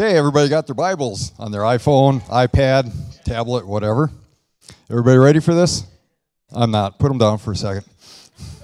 Okay, 0.00 0.16
everybody 0.16 0.48
got 0.48 0.66
their 0.66 0.74
Bibles 0.74 1.34
on 1.38 1.52
their 1.52 1.60
iPhone, 1.60 2.22
iPad, 2.28 2.90
tablet, 3.26 3.66
whatever. 3.66 4.10
Everybody 4.88 5.18
ready 5.18 5.40
for 5.40 5.52
this? 5.52 5.84
I'm 6.50 6.70
not. 6.70 6.98
Put 6.98 7.08
them 7.08 7.18
down 7.18 7.36
for 7.36 7.52
a 7.52 7.54
second. 7.54 7.84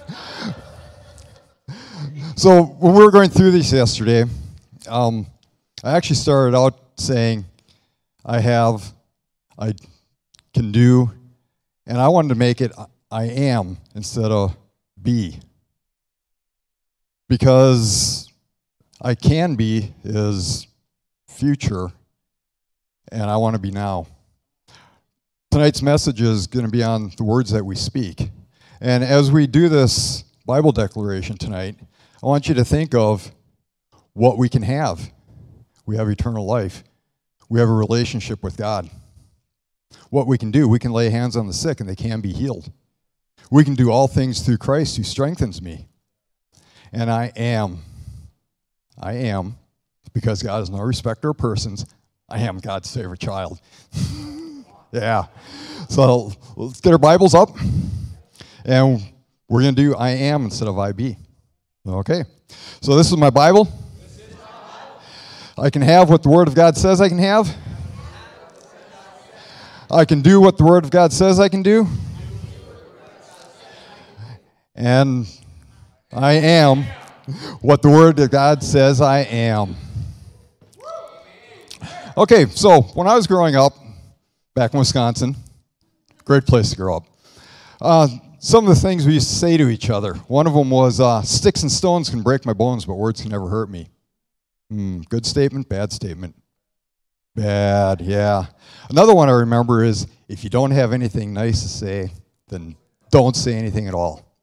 so, 2.35 2.63
when 2.63 2.95
we 2.95 3.03
were 3.03 3.11
going 3.11 3.29
through 3.29 3.51
this 3.51 3.71
yesterday, 3.71 4.23
um, 4.89 5.27
I 5.83 5.95
actually 5.95 6.15
started 6.15 6.57
out 6.57 6.73
saying, 6.95 7.45
I 8.25 8.39
have, 8.39 8.91
I 9.59 9.73
can 10.55 10.71
do, 10.71 11.11
and 11.85 11.99
I 11.99 12.07
wanted 12.07 12.29
to 12.29 12.35
make 12.35 12.61
it 12.61 12.71
I 13.11 13.25
am 13.25 13.77
instead 13.93 14.31
of 14.31 14.57
be. 14.99 15.37
Because 17.29 18.27
I 18.99 19.13
can 19.13 19.53
be 19.53 19.93
is 20.03 20.66
future, 21.37 21.91
and 23.11 23.23
I 23.23 23.37
want 23.37 23.53
to 23.53 23.59
be 23.59 23.69
now. 23.69 24.07
Tonight's 25.51 25.83
message 25.83 26.19
is 26.19 26.47
going 26.47 26.65
to 26.65 26.71
be 26.71 26.81
on 26.81 27.11
the 27.15 27.23
words 27.23 27.51
that 27.51 27.63
we 27.63 27.75
speak. 27.75 28.31
And 28.81 29.03
as 29.03 29.31
we 29.31 29.45
do 29.45 29.69
this 29.69 30.23
Bible 30.47 30.71
declaration 30.71 31.37
tonight, 31.37 31.75
I 32.23 32.25
want 32.25 32.49
you 32.49 32.55
to 32.55 32.65
think 32.65 32.95
of 32.95 33.31
what 34.13 34.39
we 34.39 34.49
can 34.49 34.63
have. 34.63 35.11
We 35.85 35.95
have 35.97 36.09
eternal 36.09 36.45
life, 36.45 36.83
we 37.49 37.59
have 37.59 37.69
a 37.69 37.73
relationship 37.73 38.41
with 38.41 38.57
God. 38.57 38.89
What 40.09 40.25
we 40.25 40.37
can 40.37 40.51
do, 40.51 40.67
we 40.67 40.79
can 40.79 40.91
lay 40.91 41.09
hands 41.09 41.35
on 41.37 41.47
the 41.47 41.53
sick 41.53 41.79
and 41.79 41.87
they 41.87 41.95
can 41.95 42.19
be 42.19 42.33
healed. 42.33 42.71
We 43.51 43.63
can 43.63 43.75
do 43.75 43.91
all 43.91 44.07
things 44.07 44.41
through 44.41 44.57
Christ 44.57 44.97
who 44.97 45.03
strengthens 45.03 45.61
me. 45.61 45.87
And 46.91 47.11
I 47.11 47.31
am, 47.35 47.83
I 48.99 49.13
am, 49.13 49.57
because 50.17 50.41
God 50.41 50.63
is 50.63 50.71
no 50.71 50.79
respecter 50.79 51.29
of 51.29 51.37
persons, 51.37 51.85
I 52.27 52.39
am 52.39 52.57
God's 52.57 52.91
favorite 52.91 53.19
child. 53.19 53.61
yeah. 54.91 55.25
So 55.89 56.31
let's 56.55 56.81
get 56.81 56.91
our 56.91 56.97
Bibles 56.97 57.35
up. 57.35 57.49
And 58.65 58.99
we're 59.47 59.61
going 59.61 59.75
to 59.75 59.81
do 59.81 59.95
I 59.95 60.09
am 60.09 60.45
instead 60.45 60.67
of 60.67 60.79
I 60.79 60.91
be. 60.91 61.17
Okay. 61.87 62.23
So 62.81 62.95
this 62.95 63.11
is 63.11 63.17
my 63.17 63.29
Bible. 63.29 63.71
I 65.55 65.69
can 65.69 65.83
have 65.83 66.09
what 66.09 66.23
the 66.23 66.29
Word 66.29 66.47
of 66.47 66.55
God 66.55 66.75
says 66.75 66.99
I 66.99 67.09
can 67.09 67.19
have. 67.19 67.55
I 69.91 70.03
can 70.03 70.21
do 70.21 70.41
what 70.41 70.57
the 70.57 70.65
Word 70.65 70.83
of 70.83 70.89
God 70.89 71.13
says 71.13 71.39
I 71.39 71.47
can 71.47 71.61
do. 71.61 71.85
And 74.73 75.27
I 76.11 76.33
am 76.33 76.85
what 77.61 77.83
the 77.83 77.89
Word 77.89 78.17
of 78.17 78.31
God 78.31 78.63
says 78.63 78.99
I 78.99 79.19
am. 79.19 79.75
Okay, 82.17 82.47
so 82.47 82.81
when 82.95 83.05
I 83.05 83.13
was 83.13 83.27
growing 83.27 83.55
up 83.55 83.73
back 84.55 84.73
in 84.73 84.79
Wisconsin, 84.79 85.35
great 86.25 86.47
place 86.47 86.71
to 86.71 86.75
grow 86.75 86.97
up, 86.97 87.03
uh, 87.79 88.07
some 88.39 88.67
of 88.67 88.73
the 88.73 88.81
things 88.81 89.05
we 89.05 89.13
used 89.13 89.29
to 89.29 89.35
say 89.35 89.55
to 89.55 89.69
each 89.69 89.91
other. 89.91 90.15
One 90.27 90.47
of 90.47 90.53
them 90.55 90.71
was, 90.71 90.99
uh, 90.99 91.21
Sticks 91.21 91.61
and 91.61 91.71
stones 91.71 92.09
can 92.09 92.23
break 92.23 92.43
my 92.43 92.53
bones, 92.53 92.85
but 92.85 92.95
words 92.95 93.21
can 93.21 93.29
never 93.29 93.47
hurt 93.47 93.69
me. 93.69 93.89
Hmm, 94.71 95.01
good 95.01 95.27
statement, 95.27 95.69
bad 95.69 95.93
statement. 95.93 96.35
Bad, 97.35 98.01
yeah. 98.01 98.47
Another 98.89 99.13
one 99.13 99.29
I 99.29 99.33
remember 99.33 99.83
is, 99.83 100.07
If 100.27 100.43
you 100.43 100.49
don't 100.49 100.71
have 100.71 100.93
anything 100.93 101.33
nice 101.33 101.61
to 101.61 101.69
say, 101.69 102.09
then 102.47 102.75
don't 103.11 103.35
say 103.35 103.53
anything 103.53 103.87
at 103.87 103.93
all. 103.93 104.35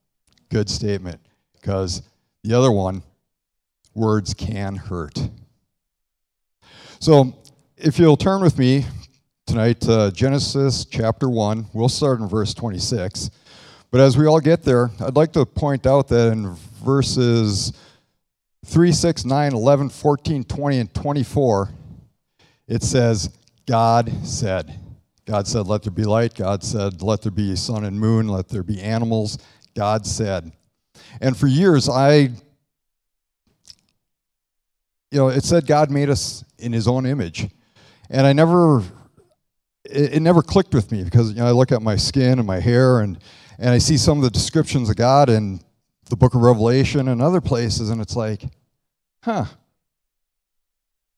Good 0.48 0.70
statement. 0.70 1.20
Because 1.60 2.02
the 2.44 2.54
other 2.54 2.70
one, 2.70 3.02
words 3.94 4.32
can 4.32 4.76
hurt. 4.76 5.18
So, 7.00 7.34
if 7.76 7.98
you'll 7.98 8.16
turn 8.16 8.40
with 8.40 8.56
me 8.58 8.86
tonight 9.46 9.80
to 9.80 10.12
Genesis 10.14 10.84
chapter 10.84 11.28
1, 11.28 11.66
we'll 11.72 11.88
start 11.88 12.20
in 12.20 12.28
verse 12.28 12.54
26. 12.54 13.30
But 13.90 14.00
as 14.00 14.16
we 14.16 14.26
all 14.26 14.40
get 14.40 14.62
there, 14.62 14.90
I'd 15.00 15.16
like 15.16 15.32
to 15.32 15.44
point 15.44 15.86
out 15.86 16.06
that 16.08 16.32
in 16.32 16.54
verses 16.84 17.72
3, 18.64 18.92
6, 18.92 19.24
9, 19.24 19.52
11, 19.52 19.88
14, 19.88 20.44
20, 20.44 20.78
and 20.78 20.94
24, 20.94 21.70
it 22.68 22.82
says, 22.82 23.30
God 23.66 24.12
said. 24.24 24.78
God 25.26 25.48
said, 25.48 25.66
Let 25.66 25.82
there 25.82 25.90
be 25.90 26.04
light. 26.04 26.34
God 26.34 26.62
said, 26.62 27.02
Let 27.02 27.22
there 27.22 27.32
be 27.32 27.56
sun 27.56 27.84
and 27.84 27.98
moon. 27.98 28.28
Let 28.28 28.48
there 28.48 28.62
be 28.62 28.80
animals. 28.80 29.38
God 29.74 30.06
said. 30.06 30.52
And 31.20 31.36
for 31.36 31.48
years, 31.48 31.88
I, 31.88 32.30
you 35.10 35.18
know, 35.18 35.28
it 35.28 35.42
said 35.42 35.66
God 35.66 35.90
made 35.90 36.08
us 36.08 36.44
in 36.58 36.72
his 36.72 36.86
own 36.86 37.04
image. 37.04 37.48
And 38.10 38.26
I 38.26 38.32
never, 38.32 38.80
it, 39.84 40.14
it 40.14 40.20
never 40.20 40.42
clicked 40.42 40.74
with 40.74 40.92
me 40.92 41.04
because, 41.04 41.30
you 41.30 41.36
know, 41.36 41.46
I 41.46 41.52
look 41.52 41.72
at 41.72 41.82
my 41.82 41.96
skin 41.96 42.38
and 42.38 42.46
my 42.46 42.60
hair 42.60 43.00
and, 43.00 43.18
and 43.58 43.70
I 43.70 43.78
see 43.78 43.96
some 43.96 44.18
of 44.18 44.24
the 44.24 44.30
descriptions 44.30 44.90
of 44.90 44.96
God 44.96 45.28
in 45.30 45.60
the 46.10 46.16
book 46.16 46.34
of 46.34 46.42
Revelation 46.42 47.08
and 47.08 47.22
other 47.22 47.40
places, 47.40 47.90
and 47.90 48.00
it's 48.00 48.16
like, 48.16 48.42
huh. 49.22 49.46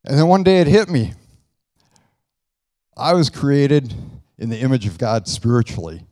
And 0.04 0.18
then 0.18 0.28
one 0.28 0.44
day 0.44 0.60
it 0.60 0.66
hit 0.66 0.88
me. 0.88 1.14
I 2.96 3.12
was 3.12 3.28
created 3.28 3.92
in 4.38 4.48
the 4.48 4.58
image 4.58 4.86
of 4.86 4.98
God 4.98 5.26
spiritually. 5.26 6.02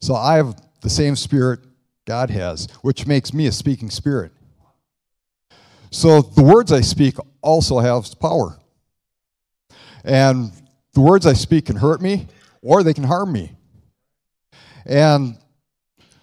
So 0.00 0.14
I 0.14 0.36
have 0.36 0.60
the 0.80 0.90
same 0.90 1.14
spirit 1.14 1.60
God 2.06 2.30
has, 2.30 2.68
which 2.82 3.06
makes 3.06 3.32
me 3.32 3.46
a 3.46 3.52
speaking 3.52 3.90
spirit. 3.90 4.32
So 5.90 6.22
the 6.22 6.42
words 6.42 6.72
I 6.72 6.80
speak 6.80 7.16
also 7.42 7.78
have 7.78 8.18
power. 8.18 8.58
And 10.04 10.52
the 10.94 11.00
words 11.00 11.26
I 11.26 11.32
speak 11.32 11.66
can 11.66 11.76
hurt 11.76 12.00
me 12.00 12.28
or 12.60 12.82
they 12.82 12.94
can 12.94 13.04
harm 13.04 13.32
me. 13.32 13.52
And 14.86 15.36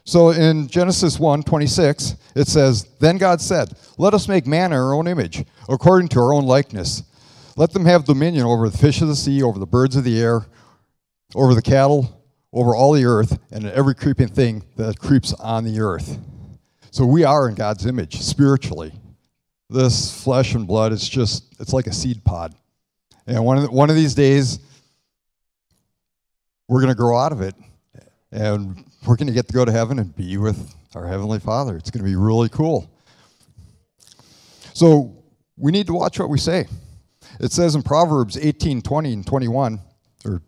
so 0.04 0.32
in 0.32 0.68
Genesis 0.68 1.20
1 1.20 1.44
26, 1.44 2.16
it 2.36 2.48
says, 2.48 2.88
Then 3.00 3.18
God 3.18 3.42
said, 3.42 3.74
Let 3.98 4.14
us 4.14 4.28
make 4.28 4.48
man 4.48 4.72
in 4.72 4.78
our 4.78 4.94
own 4.94 5.08
image, 5.08 5.46
according 5.68 6.10
to 6.10 6.20
our 6.20 6.34
own 6.34 6.46
likeness. 6.46 7.04
Let 7.56 7.74
them 7.74 7.86
have 7.86 8.06
dominion 8.06 8.46
over 8.46 8.70
the 8.70 8.78
fish 8.78 9.02
of 9.02 9.08
the 9.08 9.16
sea, 9.16 9.44
over 9.44 9.60
the 9.60 9.68
birds 9.68 9.96
of 9.96 10.04
the 10.04 10.20
air, 10.20 10.46
over 11.36 11.54
the 11.54 11.62
cattle, 11.62 12.20
over 12.54 12.76
all 12.76 12.94
the 12.94 13.06
earth 13.06 13.38
and 13.52 13.66
every 13.66 13.94
creeping 13.96 14.28
thing 14.28 14.64
that 14.76 14.98
creeps 15.00 15.34
on 15.34 15.64
the 15.64 15.80
earth. 15.80 16.18
So 16.92 17.06
we 17.06 17.24
are 17.24 17.48
in 17.48 17.56
God's 17.56 17.86
image 17.86 18.22
spiritually. 18.22 18.94
This 19.70 20.24
flesh 20.24 20.56
and 20.56 20.66
blood 20.66 20.92
is 20.92 21.08
just, 21.08 21.56
it's 21.60 21.74
like 21.74 21.86
a 21.86 21.94
seed 21.94 22.24
pod. 22.24 22.56
And 23.30 23.46
one 23.46 23.58
of, 23.58 23.64
the, 23.64 23.70
one 23.70 23.92
of 23.92 23.96
these 23.96 24.16
days, 24.16 24.58
we're 26.68 26.82
going 26.82 26.92
to 26.92 26.98
grow 26.98 27.16
out 27.16 27.32
of 27.32 27.42
it. 27.42 27.54
And 28.32 28.84
we're 29.06 29.18
going 29.18 29.28
to 29.28 29.34
get 29.34 29.48
to 29.48 29.54
go 29.54 29.64
to 29.64 29.72
heaven 29.72 30.00
and 30.00 30.16
be 30.16 30.38
with 30.38 30.74
our 30.96 31.06
Heavenly 31.06 31.40
Father. 31.40 31.78
It's 31.78 31.92
going 31.92 32.04
to 32.04 32.10
be 32.10 32.16
really 32.16 32.50
cool. 32.50 32.90
So 34.74 35.24
we 35.58 35.72
need 35.72 35.86
to 35.88 35.94
watch 35.94 36.18
what 36.18 36.30
we 36.30 36.40
say. 36.40 36.66
It 37.40 37.52
says 37.52 37.76
in 37.76 37.84
Proverbs 37.84 38.36
18 38.36 38.82
20 38.82 39.14
and 39.14 39.28
21, 39.28 39.80
or 40.26 40.42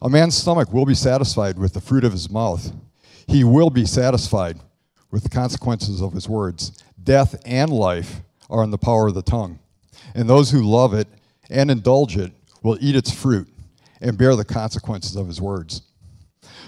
a 0.00 0.08
man's 0.08 0.38
stomach 0.38 0.72
will 0.72 0.86
be 0.86 0.94
satisfied 0.94 1.58
with 1.58 1.74
the 1.74 1.82
fruit 1.82 2.04
of 2.04 2.12
his 2.12 2.30
mouth. 2.30 2.72
He 3.26 3.44
will 3.44 3.68
be 3.68 3.84
satisfied 3.84 4.58
with 5.10 5.22
the 5.22 5.28
consequences 5.28 6.00
of 6.00 6.14
his 6.14 6.30
words. 6.30 6.82
Death 7.02 7.38
and 7.44 7.70
life 7.70 8.22
are 8.48 8.64
in 8.64 8.70
the 8.70 8.78
power 8.78 9.08
of 9.08 9.14
the 9.14 9.22
tongue, 9.22 9.58
and 10.14 10.30
those 10.30 10.50
who 10.50 10.62
love 10.62 10.94
it 10.94 11.06
and 11.50 11.70
indulge 11.70 12.16
it 12.16 12.32
will 12.62 12.78
eat 12.80 12.96
its 12.96 13.12
fruit 13.12 13.48
and 14.00 14.16
bear 14.16 14.36
the 14.36 14.44
consequences 14.44 15.16
of 15.16 15.26
his 15.26 15.40
words. 15.40 15.82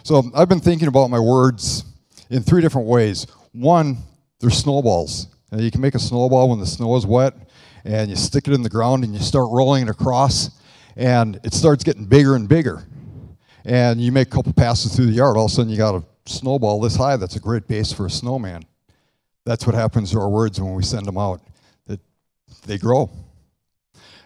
So 0.03 0.23
I've 0.35 0.49
been 0.49 0.61
thinking 0.61 0.89
about 0.89 1.09
my 1.09 1.21
words 1.21 1.85
in 2.31 2.43
three 2.43 2.61
different 2.61 2.89
ways. 2.89 3.27
One, 3.53 3.99
they're 4.41 4.51
snowballs. 4.51 5.29
you 5.53 5.71
can 5.71 5.81
make 5.81 5.95
a 5.95 5.99
snowball 5.99 6.51
when 6.51 6.59
the 6.59 6.67
snow 6.67 6.97
is 6.97 7.07
wet, 7.07 7.35
and 7.85 8.11
you 8.11 8.17
stick 8.17 8.49
it 8.49 8.55
in 8.55 8.63
the 8.63 8.69
ground 8.69 9.05
and 9.05 9.15
you 9.15 9.21
start 9.21 9.49
rolling 9.51 9.85
it 9.85 9.89
across, 9.89 10.51
and 10.97 11.39
it 11.45 11.55
starts 11.55 11.85
getting 11.85 12.05
bigger 12.05 12.35
and 12.35 12.49
bigger 12.49 12.85
and 13.65 14.01
you 14.01 14.13
make 14.13 14.29
a 14.29 14.31
couple 14.31 14.53
passes 14.53 14.95
through 14.95 15.07
the 15.07 15.13
yard, 15.13 15.37
all 15.37 15.47
of 15.47 15.51
a 15.51 15.55
sudden 15.55 15.71
you 15.71 15.77
got 15.77 15.95
a 15.95 16.05
snowball 16.27 16.81
this 16.81 16.97
high. 16.97 17.17
That's 17.17 17.37
a 17.37 17.41
great 17.41 17.67
base 17.69 17.93
for 17.93 18.07
a 18.07 18.11
snowman. 18.11 18.65
That's 19.45 19.67
what 19.67 19.75
happens 19.75 20.11
to 20.13 20.21
our 20.21 20.29
words 20.29 20.61
when 20.61 20.75
we 20.75 20.83
send 20.83 21.07
them 21.07 21.19
out. 21.19 21.41
That 21.87 22.01
they 22.67 22.79
grow. 22.79 23.11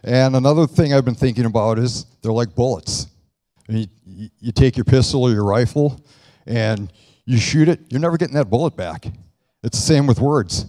And 0.07 0.37
another 0.37 0.69
thing 0.69 0.95
I've 0.95 1.05
been 1.05 1.17
thinking 1.17 1.47
about 1.47 1.81
is 1.81 2.07
they're 2.23 2.33
like 2.33 2.55
bullets. 2.55 3.09
You, 3.69 3.89
you 4.39 4.53
take 4.53 4.77
your 4.77 4.85
pistol 4.85 5.25
or 5.25 5.33
your 5.33 5.45
rifle 5.45 6.01
and 6.47 6.93
you 7.25 7.39
shoot 7.39 7.69
it, 7.69 7.81
you're 7.91 8.01
never 8.01 8.17
getting 8.17 8.37
that 8.37 8.49
bullet 8.49 8.77
back. 8.77 9.07
It's 9.65 9.77
the 9.77 9.85
same 9.85 10.07
with 10.07 10.21
words. 10.21 10.67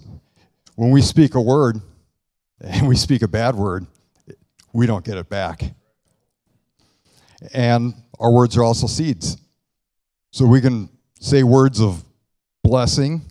When 0.73 0.89
we 0.89 1.03
speak 1.03 1.35
a 1.35 1.41
word 1.41 1.79
and 2.61 2.87
we 2.87 2.95
speak 2.95 3.21
a 3.21 3.27
bad 3.27 3.53
word, 3.53 3.85
we 4.73 4.87
don't 4.87 5.05
get 5.05 5.19
it 5.19 5.29
back. 5.29 5.61
And 7.53 7.93
our 8.19 8.31
words 8.31 8.57
are 8.57 8.63
also 8.63 8.87
seeds. 8.87 9.37
So 10.31 10.47
we 10.47 10.61
can 10.61 10.89
say 11.19 11.43
words 11.43 11.79
of 11.79 12.03
blessing, 12.63 13.21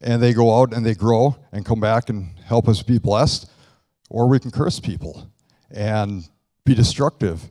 and 0.00 0.20
they 0.20 0.32
go 0.32 0.60
out 0.60 0.74
and 0.74 0.84
they 0.84 0.94
grow 0.94 1.36
and 1.52 1.64
come 1.64 1.78
back 1.78 2.08
and 2.08 2.36
help 2.40 2.68
us 2.68 2.82
be 2.82 2.98
blessed. 2.98 3.48
Or 4.10 4.28
we 4.28 4.38
can 4.38 4.50
curse 4.50 4.78
people 4.78 5.30
and 5.70 6.28
be 6.66 6.74
destructive. 6.74 7.42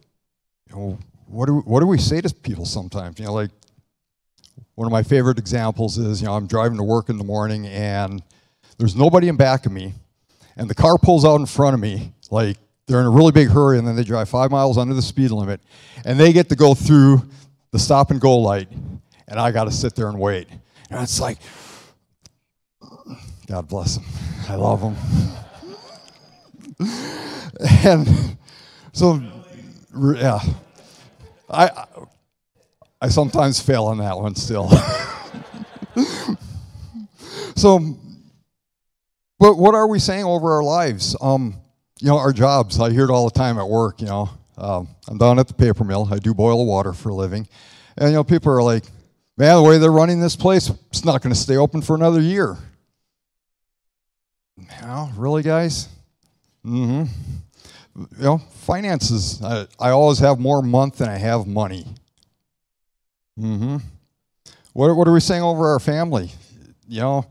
You 0.70 0.76
know, 0.76 1.00
what 1.26 1.48
do, 1.48 1.62
what 1.62 1.80
do 1.80 1.88
we 1.88 1.98
say 1.98 2.22
to 2.22 2.32
people 2.32 2.66
sometimes? 2.66 3.18
You 3.18 3.26
know, 3.26 3.34
like 3.34 3.50
one 4.76 4.86
of 4.86 4.92
my 4.92 5.02
favorite 5.02 5.40
examples 5.40 5.98
is, 5.98 6.22
you 6.22 6.28
know, 6.28 6.36
I'm 6.36 6.46
driving 6.46 6.78
to 6.78 6.84
work 6.84 7.10
in 7.10 7.18
the 7.18 7.24
morning 7.24 7.66
and 7.66 8.22
there's 8.78 8.96
nobody 8.96 9.28
in 9.28 9.36
back 9.36 9.66
of 9.66 9.74
me, 9.74 9.94
and 10.56 10.70
the 10.70 10.74
car 10.74 10.98
pulls 10.98 11.26
out 11.26 11.36
in 11.36 11.46
front 11.46 11.74
of 11.74 11.82
me, 11.82 12.14
like 12.32 12.58
they're 12.88 13.02
in 13.02 13.06
a 13.06 13.10
really 13.10 13.34
big 13.34 13.50
hurry, 13.50 13.78
and 13.78 13.86
then 13.86 13.98
they 13.98 14.06
drive 14.06 14.30
five 14.30 14.52
miles 14.52 14.78
under 14.78 14.94
the 14.94 15.02
speed 15.02 15.32
limit, 15.32 15.60
and 16.06 16.18
they 16.18 16.32
get 16.32 16.48
to 16.48 16.56
go 16.56 16.74
through 16.74 17.22
the 17.72 17.80
stop 17.80 18.10
and 18.10 18.22
go 18.22 18.38
light, 18.38 18.70
and 19.28 19.38
I 19.38 19.52
got 19.52 19.66
to 19.66 19.72
sit 19.72 19.96
there 19.96 20.08
and 20.08 20.18
wait. 20.18 20.48
And 20.90 21.02
it's 21.02 21.20
like, 21.20 21.40
God 23.48 23.68
bless 23.68 23.98
them. 23.98 24.06
I 24.48 24.56
love 24.56 24.80
them. 24.80 24.96
and 27.84 28.08
so, 28.94 29.22
yeah, 30.16 30.40
I 31.50 31.86
I 33.02 33.10
sometimes 33.10 33.60
fail 33.62 33.86
on 33.86 33.98
that 34.00 34.18
one 34.18 34.36
still. 34.36 34.70
so, 37.56 37.98
but 39.40 39.56
what 39.56 39.74
are 39.76 39.88
we 39.88 40.00
saying 40.00 40.26
over 40.26 40.54
our 40.54 40.64
lives? 40.64 41.16
Um, 41.22 41.56
you 42.00 42.08
know, 42.08 42.18
our 42.18 42.34
jobs. 42.34 42.80
I 42.80 42.92
hear 42.92 43.06
it 43.06 43.10
all 43.10 43.30
the 43.30 43.38
time 43.38 43.58
at 43.58 43.68
work. 43.68 44.02
You 44.02 44.08
know, 44.08 44.30
um, 44.58 44.88
I'm 45.08 45.18
down 45.18 45.40
at 45.40 45.48
the 45.48 45.54
paper 45.54 45.84
mill. 45.84 46.08
I 46.12 46.20
do 46.20 46.34
boil 46.34 46.66
water 46.66 46.94
for 46.94 47.10
a 47.10 47.16
living, 47.16 47.48
and 47.98 48.10
you 48.10 48.16
know, 48.16 48.24
people 48.24 48.52
are 48.52 48.64
like, 48.64 48.84
"Man, 49.38 49.56
the 49.56 49.64
way 49.64 49.78
they're 49.78 49.92
running 49.92 50.20
this 50.20 50.36
place, 50.36 50.70
it's 50.90 51.06
not 51.06 51.22
going 51.22 51.34
to 51.34 51.40
stay 51.40 51.58
open 51.58 51.82
for 51.82 51.96
another 51.96 52.22
year." 52.22 52.58
Know, 54.82 55.10
really, 55.16 55.44
guys? 55.44 55.88
Mm-hmm. 56.66 57.04
You 58.18 58.24
know, 58.24 58.38
finances. 58.38 59.42
I, 59.44 59.68
I 59.80 59.90
always 59.90 60.20
have 60.20 60.40
more 60.40 60.62
month 60.62 60.98
than 60.98 61.10
I 61.10 61.18
have 61.18 61.48
money. 61.48 61.86
Mm-hmm. 63.40 63.78
What, 64.74 64.96
what 64.96 65.08
are 65.08 65.14
we 65.14 65.20
saying 65.20 65.42
over 65.42 65.68
our 65.68 65.80
family? 65.80 66.32
You 66.88 67.02
know, 67.02 67.26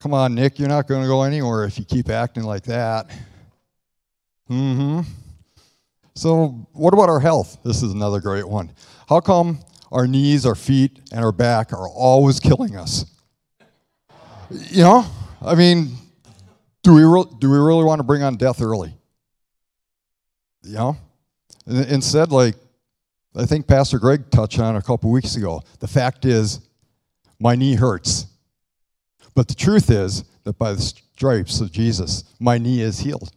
come 0.00 0.14
on, 0.14 0.34
Nick, 0.34 0.58
you're 0.58 0.68
not 0.68 0.86
going 0.86 1.02
to 1.02 1.08
go 1.08 1.22
anywhere 1.22 1.64
if 1.64 1.78
you 1.78 1.84
keep 1.84 2.08
acting 2.08 2.44
like 2.44 2.64
that. 2.64 3.10
Mm-hmm. 4.48 5.00
So, 6.14 6.66
what 6.72 6.92
about 6.92 7.08
our 7.08 7.20
health? 7.20 7.58
This 7.64 7.82
is 7.82 7.92
another 7.92 8.20
great 8.20 8.46
one. 8.46 8.70
How 9.08 9.20
come 9.20 9.60
our 9.92 10.06
knees, 10.06 10.44
our 10.44 10.54
feet, 10.54 11.00
and 11.12 11.24
our 11.24 11.32
back 11.32 11.72
are 11.72 11.88
always 11.88 12.40
killing 12.40 12.76
us? 12.76 13.06
You 14.50 14.82
know, 14.82 15.06
I 15.40 15.54
mean, 15.54 15.96
do 16.82 16.94
we, 16.94 17.02
re- 17.04 17.30
do 17.38 17.50
we 17.50 17.58
really 17.58 17.84
want 17.84 17.98
to 17.98 18.04
bring 18.04 18.22
on 18.22 18.36
death 18.36 18.62
early? 18.62 18.94
You 20.62 20.74
know? 20.74 20.96
Instead, 21.66 22.32
like, 22.32 22.54
I 23.36 23.46
think 23.46 23.66
Pastor 23.66 23.98
Greg 23.98 24.30
touched 24.30 24.58
on 24.58 24.76
a 24.76 24.82
couple 24.82 25.10
weeks 25.10 25.36
ago. 25.36 25.62
The 25.78 25.86
fact 25.86 26.24
is, 26.24 26.60
my 27.38 27.54
knee 27.54 27.74
hurts. 27.74 28.26
But 29.34 29.48
the 29.48 29.54
truth 29.54 29.90
is 29.90 30.24
that 30.44 30.58
by 30.58 30.72
the 30.72 30.80
stripes 30.80 31.60
of 31.60 31.70
Jesus, 31.70 32.24
my 32.40 32.58
knee 32.58 32.80
is 32.80 32.98
healed. 32.98 33.30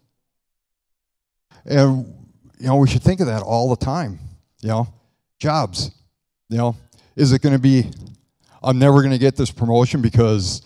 And, 1.65 2.05
you 2.59 2.67
know, 2.67 2.77
we 2.77 2.87
should 2.87 3.03
think 3.03 3.19
of 3.19 3.27
that 3.27 3.43
all 3.43 3.69
the 3.69 3.85
time. 3.85 4.19
You 4.61 4.69
know, 4.69 4.93
jobs. 5.39 5.91
You 6.49 6.57
know, 6.57 6.75
is 7.15 7.31
it 7.31 7.41
going 7.41 7.53
to 7.53 7.59
be, 7.59 7.89
I'm 8.61 8.79
never 8.79 9.01
going 9.01 9.11
to 9.11 9.17
get 9.17 9.35
this 9.35 9.51
promotion 9.51 10.01
because 10.01 10.61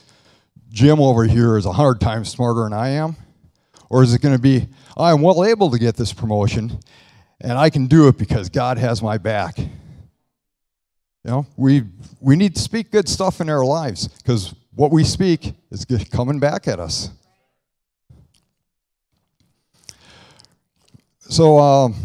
Jim 0.69 1.00
over 1.00 1.24
here 1.24 1.58
is 1.58 1.66
a 1.66 1.72
hundred 1.72 2.02
times 2.02 2.30
smarter 2.30 2.64
than 2.64 2.74
I 2.74 2.90
am? 2.90 3.16
Or 3.90 4.04
is 4.04 4.14
it 4.14 4.22
going 4.22 4.36
to 4.36 4.42
be, 4.42 4.68
I'm 4.98 5.22
well 5.22 5.46
able 5.46 5.72
to 5.72 5.80
get 5.80 5.96
this 5.96 6.12
promotion 6.14 6.80
and 7.40 7.58
I 7.58 7.69
can 7.69 7.88
do 7.88 8.08
it 8.08 8.18
because 8.18 8.50
God 8.50 8.78
has 8.78 9.02
my 9.02 9.18
back? 9.18 9.58
You 9.58 9.68
know, 11.25 11.46
we, 11.56 11.84
we 12.19 12.36
need 12.36 12.56
to 12.56 12.62
speak 12.62 12.92
good 12.92 13.08
stuff 13.08 13.42
in 13.42 13.50
our 13.50 13.66
lives 13.66 14.08
because 14.08 14.54
what 14.75 14.92
we 14.92 15.04
speak 15.04 15.54
is 15.72 15.86
coming 16.12 16.40
back 16.40 16.68
at 16.68 16.80
us. 16.80 17.10
So, 21.20 21.60
um, 21.60 21.96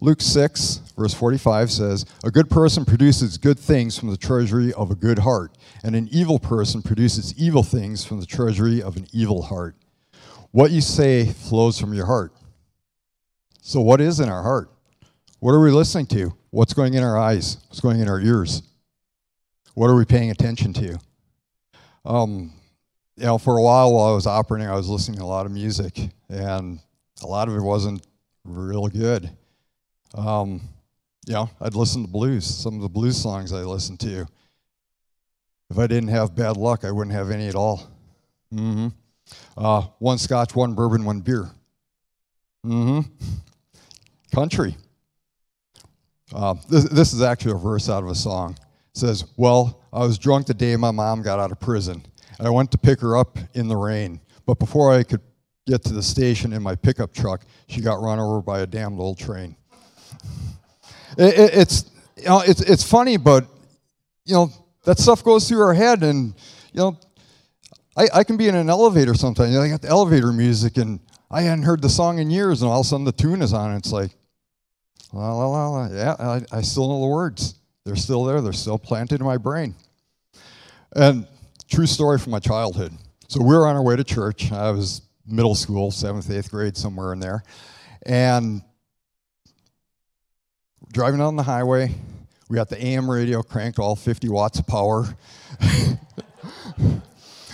Luke 0.00 0.20
6, 0.20 0.92
verse 0.96 1.12
45 1.12 1.72
says, 1.72 2.06
A 2.22 2.30
good 2.30 2.48
person 2.48 2.84
produces 2.84 3.36
good 3.36 3.58
things 3.58 3.98
from 3.98 4.10
the 4.10 4.16
treasury 4.16 4.72
of 4.74 4.92
a 4.92 4.94
good 4.94 5.18
heart, 5.18 5.58
and 5.82 5.96
an 5.96 6.08
evil 6.12 6.38
person 6.38 6.82
produces 6.82 7.34
evil 7.36 7.64
things 7.64 8.04
from 8.04 8.20
the 8.20 8.26
treasury 8.26 8.80
of 8.80 8.96
an 8.96 9.08
evil 9.12 9.42
heart. 9.42 9.74
What 10.52 10.70
you 10.70 10.80
say 10.82 11.26
flows 11.26 11.80
from 11.80 11.94
your 11.94 12.06
heart. 12.06 12.32
So, 13.60 13.80
what 13.80 14.00
is 14.00 14.20
in 14.20 14.28
our 14.28 14.42
heart? 14.42 14.70
What 15.40 15.52
are 15.52 15.60
we 15.60 15.70
listening 15.72 16.06
to? 16.06 16.32
What's 16.50 16.74
going 16.74 16.94
in 16.94 17.02
our 17.02 17.18
eyes? 17.18 17.58
What's 17.68 17.80
going 17.80 18.00
in 18.00 18.08
our 18.08 18.20
ears? 18.20 18.62
What 19.74 19.90
are 19.90 19.96
we 19.96 20.04
paying 20.04 20.30
attention 20.30 20.72
to? 20.74 20.98
Um, 22.04 22.52
you 23.16 23.24
know, 23.24 23.36
for 23.36 23.58
a 23.58 23.62
while 23.62 23.92
while 23.92 24.06
I 24.06 24.14
was 24.14 24.28
operating, 24.28 24.68
I 24.68 24.76
was 24.76 24.88
listening 24.88 25.18
to 25.18 25.24
a 25.24 25.26
lot 25.26 25.44
of 25.44 25.50
music, 25.50 25.98
and 26.28 26.78
a 27.22 27.26
lot 27.26 27.48
of 27.48 27.56
it 27.56 27.60
wasn't 27.60 28.06
real 28.44 28.86
good. 28.86 29.30
Um, 30.14 30.62
know, 31.34 31.50
I'd 31.60 31.74
listen 31.74 32.02
to 32.02 32.08
blues, 32.08 32.46
some 32.46 32.76
of 32.76 32.82
the 32.82 32.88
blues 32.88 33.16
songs 33.16 33.52
I 33.52 33.62
listened 33.62 34.00
to. 34.00 34.26
If 35.70 35.78
I 35.78 35.86
didn't 35.86 36.08
have 36.08 36.34
bad 36.34 36.56
luck, 36.56 36.84
I 36.84 36.90
wouldn't 36.90 37.14
have 37.14 37.30
any 37.30 37.48
at 37.48 37.54
all. 37.54 37.86
Mm-hmm. 38.52 38.88
Uh, 39.56 39.82
one 39.98 40.18
scotch, 40.18 40.54
one 40.54 40.74
bourbon, 40.74 41.04
one 41.04 41.20
beer. 41.20 41.50
Mm-hmm. 42.64 43.00
Country. 44.34 44.76
Uh, 46.34 46.54
this, 46.68 46.84
this 46.84 47.12
is 47.12 47.22
actually 47.22 47.52
a 47.52 47.56
verse 47.56 47.88
out 47.88 48.02
of 48.02 48.10
a 48.10 48.14
song. 48.14 48.52
It 48.94 48.98
says, 48.98 49.24
Well, 49.36 49.82
I 49.92 50.00
was 50.00 50.18
drunk 50.18 50.46
the 50.46 50.54
day 50.54 50.76
my 50.76 50.90
mom 50.90 51.22
got 51.22 51.38
out 51.38 51.52
of 51.52 51.60
prison. 51.60 52.02
And 52.38 52.46
I 52.46 52.50
went 52.50 52.70
to 52.72 52.78
pick 52.78 53.00
her 53.00 53.16
up 53.16 53.38
in 53.54 53.68
the 53.68 53.76
rain. 53.76 54.20
But 54.46 54.58
before 54.58 54.92
I 54.92 55.02
could 55.02 55.20
get 55.66 55.82
to 55.84 55.92
the 55.92 56.02
station 56.02 56.52
in 56.52 56.62
my 56.62 56.74
pickup 56.74 57.12
truck, 57.12 57.44
she 57.66 57.80
got 57.80 58.00
run 58.00 58.18
over 58.18 58.40
by 58.40 58.60
a 58.60 58.66
damned 58.66 59.00
old 59.00 59.18
train. 59.18 59.56
It, 61.16 61.38
it, 61.38 61.54
it's 61.54 61.90
you 62.16 62.24
know 62.24 62.40
it's 62.40 62.60
it's 62.60 62.82
funny, 62.82 63.16
but 63.16 63.46
you 64.24 64.34
know 64.34 64.50
that 64.84 64.98
stuff 64.98 65.24
goes 65.24 65.48
through 65.48 65.62
our 65.62 65.74
head, 65.74 66.02
and 66.02 66.34
you 66.72 66.80
know 66.80 66.98
I, 67.96 68.08
I 68.14 68.24
can 68.24 68.36
be 68.36 68.46
in 68.46 68.54
an 68.54 68.70
elevator 68.70 69.14
sometimes. 69.14 69.50
You 69.50 69.58
know, 69.58 69.64
I 69.64 69.68
got 69.68 69.82
the 69.82 69.88
elevator 69.88 70.32
music, 70.32 70.76
and 70.76 71.00
I 71.30 71.42
hadn't 71.42 71.64
heard 71.64 71.82
the 71.82 71.88
song 71.88 72.18
in 72.20 72.30
years, 72.30 72.62
and 72.62 72.70
all 72.70 72.80
of 72.80 72.86
a 72.86 72.88
sudden 72.88 73.04
the 73.04 73.12
tune 73.12 73.42
is 73.42 73.52
on. 73.52 73.70
And 73.70 73.78
it's 73.78 73.92
like, 73.92 74.12
la 75.12 75.34
la 75.34 75.46
la 75.46 75.68
la. 75.68 75.88
Yeah, 75.88 76.14
I, 76.18 76.42
I 76.52 76.60
still 76.62 76.88
know 76.88 77.00
the 77.00 77.08
words. 77.08 77.56
They're 77.84 77.96
still 77.96 78.24
there. 78.24 78.40
They're 78.40 78.52
still 78.52 78.78
planted 78.78 79.20
in 79.20 79.26
my 79.26 79.36
brain. 79.36 79.74
And 80.94 81.26
true 81.68 81.86
story 81.86 82.18
from 82.18 82.30
my 82.30 82.38
childhood. 82.38 82.92
So 83.28 83.42
we 83.42 83.54
were 83.56 83.66
on 83.66 83.74
our 83.74 83.82
way 83.82 83.96
to 83.96 84.04
church. 84.04 84.52
I 84.52 84.70
was 84.70 85.02
middle 85.26 85.54
school, 85.54 85.90
seventh, 85.90 86.30
eighth 86.30 86.50
grade, 86.50 86.76
somewhere 86.76 87.12
in 87.12 87.18
there, 87.18 87.42
and 88.06 88.62
driving 90.92 91.20
on 91.20 91.36
the 91.36 91.42
highway. 91.42 91.94
We 92.48 92.56
got 92.56 92.68
the 92.68 92.82
AM 92.82 93.10
radio 93.10 93.42
cranked 93.42 93.78
all 93.78 93.94
50 93.94 94.28
watts 94.28 94.58
of 94.58 94.66
power. 94.66 95.04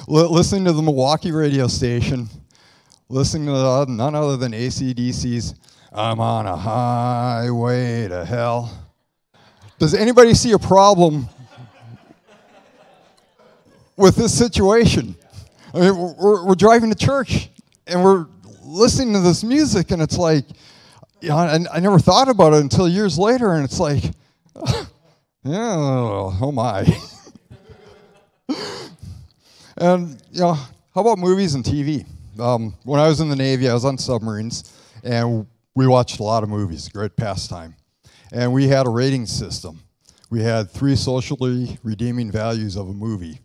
listening 0.07 0.65
to 0.67 0.73
the 0.73 0.83
Milwaukee 0.83 1.33
radio 1.33 1.67
station, 1.67 2.29
listening 3.09 3.47
to 3.47 3.87
none 3.89 4.15
other 4.15 4.37
than 4.37 4.53
ACDC's 4.53 5.55
I'm 5.97 6.19
on 6.19 6.47
a 6.47 6.57
highway 6.57 8.09
to 8.09 8.25
hell. 8.25 8.85
Does 9.79 9.95
anybody 9.95 10.35
see 10.35 10.51
a 10.51 10.59
problem 10.59 11.29
with 13.97 14.17
this 14.17 14.37
situation? 14.37 15.15
I 15.73 15.81
mean, 15.81 15.97
we're, 15.97 16.47
we're 16.47 16.57
driving 16.57 16.91
to 16.91 16.97
church 16.97 17.49
and 17.87 18.03
we're 18.03 18.27
listening 18.65 19.15
to 19.15 19.21
this 19.21 19.45
music, 19.45 19.93
and 19.93 20.03
it's 20.03 20.19
like, 20.19 20.45
you 21.25 21.31
know, 21.31 21.37
I, 21.39 21.59
I 21.73 21.81
never 21.81 21.99
thought 21.99 22.29
about 22.29 22.53
it 22.53 22.61
until 22.61 22.87
years 22.87 23.19
later, 23.19 23.55
and 23.55 23.65
it's 23.65 23.81
like, 23.81 24.05
yeah, 25.43 25.75
oh 25.75 26.53
my. 26.53 26.87
and, 29.79 30.23
you 30.31 30.41
know, 30.41 30.53
how 30.53 31.01
about 31.01 31.19
movies 31.19 31.55
and 31.55 31.65
TV? 31.65 32.07
Um, 32.39 32.75
when 32.85 33.01
I 33.01 33.09
was 33.09 33.21
in 33.21 33.31
the 33.31 33.37
Navy, 33.37 33.71
I 33.71 33.75
was 33.75 33.87
on 33.87 33.97
submarines, 33.97 34.71
and 35.03 35.47
we 35.75 35.87
watched 35.87 36.21
a 36.21 36.23
lot 36.23 36.43
of 36.43 36.51
movies, 36.51 36.91
great 36.91 37.17
pastime. 37.17 37.75
And 38.31 38.53
we 38.53 38.69
had 38.69 38.87
a 38.87 38.91
rating 38.91 39.25
system. 39.25 39.81
We 40.29 40.43
had 40.43 40.71
three 40.71 40.97
socially 40.97 41.79
redeeming 41.83 42.31
values 42.31 42.77
of 42.77 42.89
a 42.89 42.93
movie. 42.93 43.41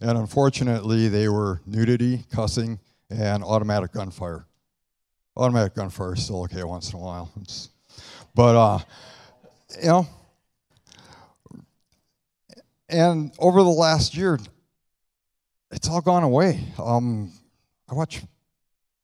And 0.00 0.16
unfortunately, 0.16 1.08
they 1.08 1.28
were 1.28 1.60
nudity, 1.66 2.24
cussing, 2.32 2.80
and 3.10 3.44
automatic 3.44 3.92
gunfire. 3.92 4.46
Automatic 5.36 5.74
gunfire 5.74 6.14
is 6.14 6.24
still 6.24 6.42
okay 6.44 6.62
once 6.62 6.92
in 6.92 6.98
a 6.98 7.02
while. 7.02 7.30
It's, 7.40 7.70
but, 8.34 8.56
uh, 8.56 8.78
you 9.80 9.88
know, 9.88 10.06
and 12.88 13.32
over 13.38 13.62
the 13.62 13.68
last 13.70 14.14
year, 14.16 14.38
it's 15.70 15.88
all 15.88 16.02
gone 16.02 16.22
away. 16.22 16.60
Um, 16.78 17.32
I 17.88 17.94
watch 17.94 18.22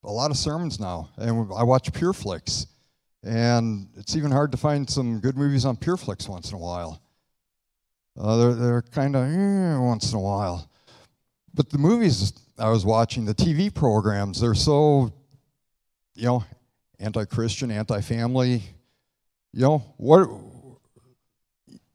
a 0.04 0.12
lot 0.12 0.30
of 0.30 0.36
sermons 0.36 0.78
now, 0.78 1.08
and 1.16 1.50
I 1.52 1.62
watch 1.62 1.90
PureFlix, 1.92 2.66
and 3.22 3.88
it's 3.96 4.16
even 4.16 4.30
hard 4.30 4.52
to 4.52 4.58
find 4.58 4.88
some 4.88 5.20
good 5.20 5.36
movies 5.36 5.64
on 5.64 5.76
PureFlix 5.76 6.28
once 6.28 6.50
in 6.50 6.56
a 6.56 6.60
while. 6.60 7.02
Uh, 8.18 8.36
they're 8.36 8.54
they're 8.54 8.82
kind 8.82 9.16
of 9.16 9.24
eh, 9.24 9.78
once 9.78 10.12
in 10.12 10.18
a 10.18 10.20
while, 10.20 10.70
but 11.54 11.70
the 11.70 11.78
movies 11.78 12.32
I 12.58 12.68
was 12.68 12.84
watching, 12.84 13.24
the 13.24 13.34
TV 13.34 13.72
programs, 13.72 14.40
they're 14.40 14.54
so, 14.54 15.12
you 16.18 16.24
know, 16.24 16.44
anti-Christian, 16.98 17.70
anti-family. 17.70 18.62
You 19.52 19.60
know 19.60 19.78
what? 19.96 20.28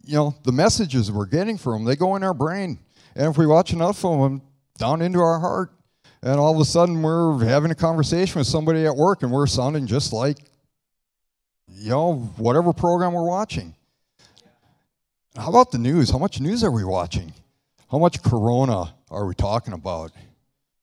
You 0.06 0.16
know 0.16 0.36
the 0.44 0.52
messages 0.52 1.12
we're 1.12 1.26
getting 1.26 1.58
from 1.58 1.74
them, 1.74 1.84
they 1.86 1.96
go 1.96 2.16
in 2.16 2.24
our 2.24 2.34
brain, 2.34 2.80
and 3.16 3.28
if 3.28 3.38
we 3.38 3.46
watch 3.46 3.74
enough 3.74 4.04
of 4.04 4.20
them, 4.20 4.42
down 4.78 5.02
into 5.02 5.20
our 5.20 5.40
heart, 5.40 5.72
and 6.22 6.40
all 6.40 6.54
of 6.54 6.60
a 6.60 6.66
sudden 6.66 7.02
we're 7.02 7.44
having 7.46 7.72
a 7.72 7.76
conversation 7.76 8.40
with 8.40 8.48
somebody 8.48 8.86
at 8.86 8.96
work, 8.96 9.24
and 9.24 9.32
we're 9.32 9.46
sounding 9.46 9.86
just 9.86 10.14
like, 10.14 10.38
you 11.68 11.90
know, 11.90 12.16
whatever 12.38 12.72
program 12.74 13.14
we're 13.14 13.28
watching. 13.28 13.76
How 15.36 15.50
about 15.50 15.72
the 15.72 15.80
news? 15.80 16.10
How 16.10 16.18
much 16.18 16.40
news 16.40 16.64
are 16.64 16.72
we 16.72 16.84
watching? 16.84 17.34
How 17.92 17.98
much 17.98 18.24
Corona 18.24 18.94
are 19.12 19.26
we 19.26 19.36
talking 19.36 19.74
about? 19.74 20.12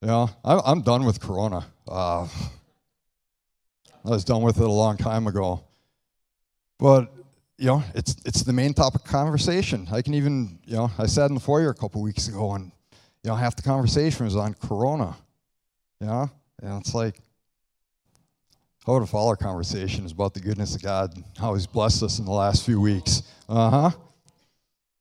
You 0.03 0.09
know, 0.09 0.31
I'm 0.45 0.83
done 0.83 1.05
with 1.05 1.21
Corona. 1.21 1.67
Uh, 1.89 2.27
I 4.05 4.11
was 4.11 4.25
done 4.25 4.43
with 4.43 4.59
it 4.59 4.65
a 4.65 4.71
long 4.71 4.97
time 4.97 5.27
ago. 5.27 5.65
But, 6.79 7.13
you 7.59 7.67
know, 7.67 7.83
it's, 7.95 8.17
it's 8.25 8.43
the 8.43 8.53
main 8.53 8.73
topic 8.73 9.03
of 9.03 9.09
conversation. 9.09 9.87
I 9.93 10.03
can 10.03 10.15
even, 10.15 10.59
you 10.65 10.77
know, 10.77 10.91
I 10.99 11.07
sat 11.07 11.29
in 11.29 11.35
the 11.35 11.41
foyer 11.41 11.71
a 11.71 11.75
couple 11.75 12.01
weeks 12.01 12.29
ago 12.29 12.53
and, 12.55 12.73
you 13.23 13.31
know, 13.31 13.37
half 13.37 13.57
the 13.57 13.63
conversation 13.63 14.25
was 14.25 14.37
on 14.37 14.55
Corona. 14.55 15.15
You 16.01 16.07
know? 16.07 16.31
And 16.63 16.81
it's 16.81 16.95
like, 16.95 17.21
how 18.87 18.99
would 18.99 19.09
all 19.13 19.29
our 19.29 19.37
conversation 19.37 20.07
is 20.07 20.13
about 20.13 20.33
the 20.35 20.41
goodness 20.41 20.75
of 20.75 20.83
God, 20.83 21.15
and 21.15 21.25
how 21.39 21.55
He's 21.55 21.67
blessed 21.67 22.03
us 22.03 22.19
in 22.19 22.25
the 22.25 22.33
last 22.33 22.65
few 22.65 22.81
weeks. 22.81 23.23
Uh 23.49 23.71
huh. 23.71 23.91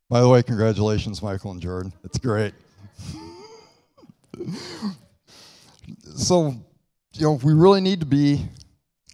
By 0.10 0.20
the 0.20 0.28
way, 0.28 0.44
congratulations, 0.44 1.24
Michael 1.24 1.52
and 1.52 1.62
Jordan. 1.62 1.94
It's 2.04 2.18
great. 2.18 2.54
so, 6.16 6.56
you 7.14 7.22
know, 7.22 7.40
we 7.42 7.54
really 7.54 7.80
need 7.80 8.02
to 8.02 8.06
be 8.06 8.46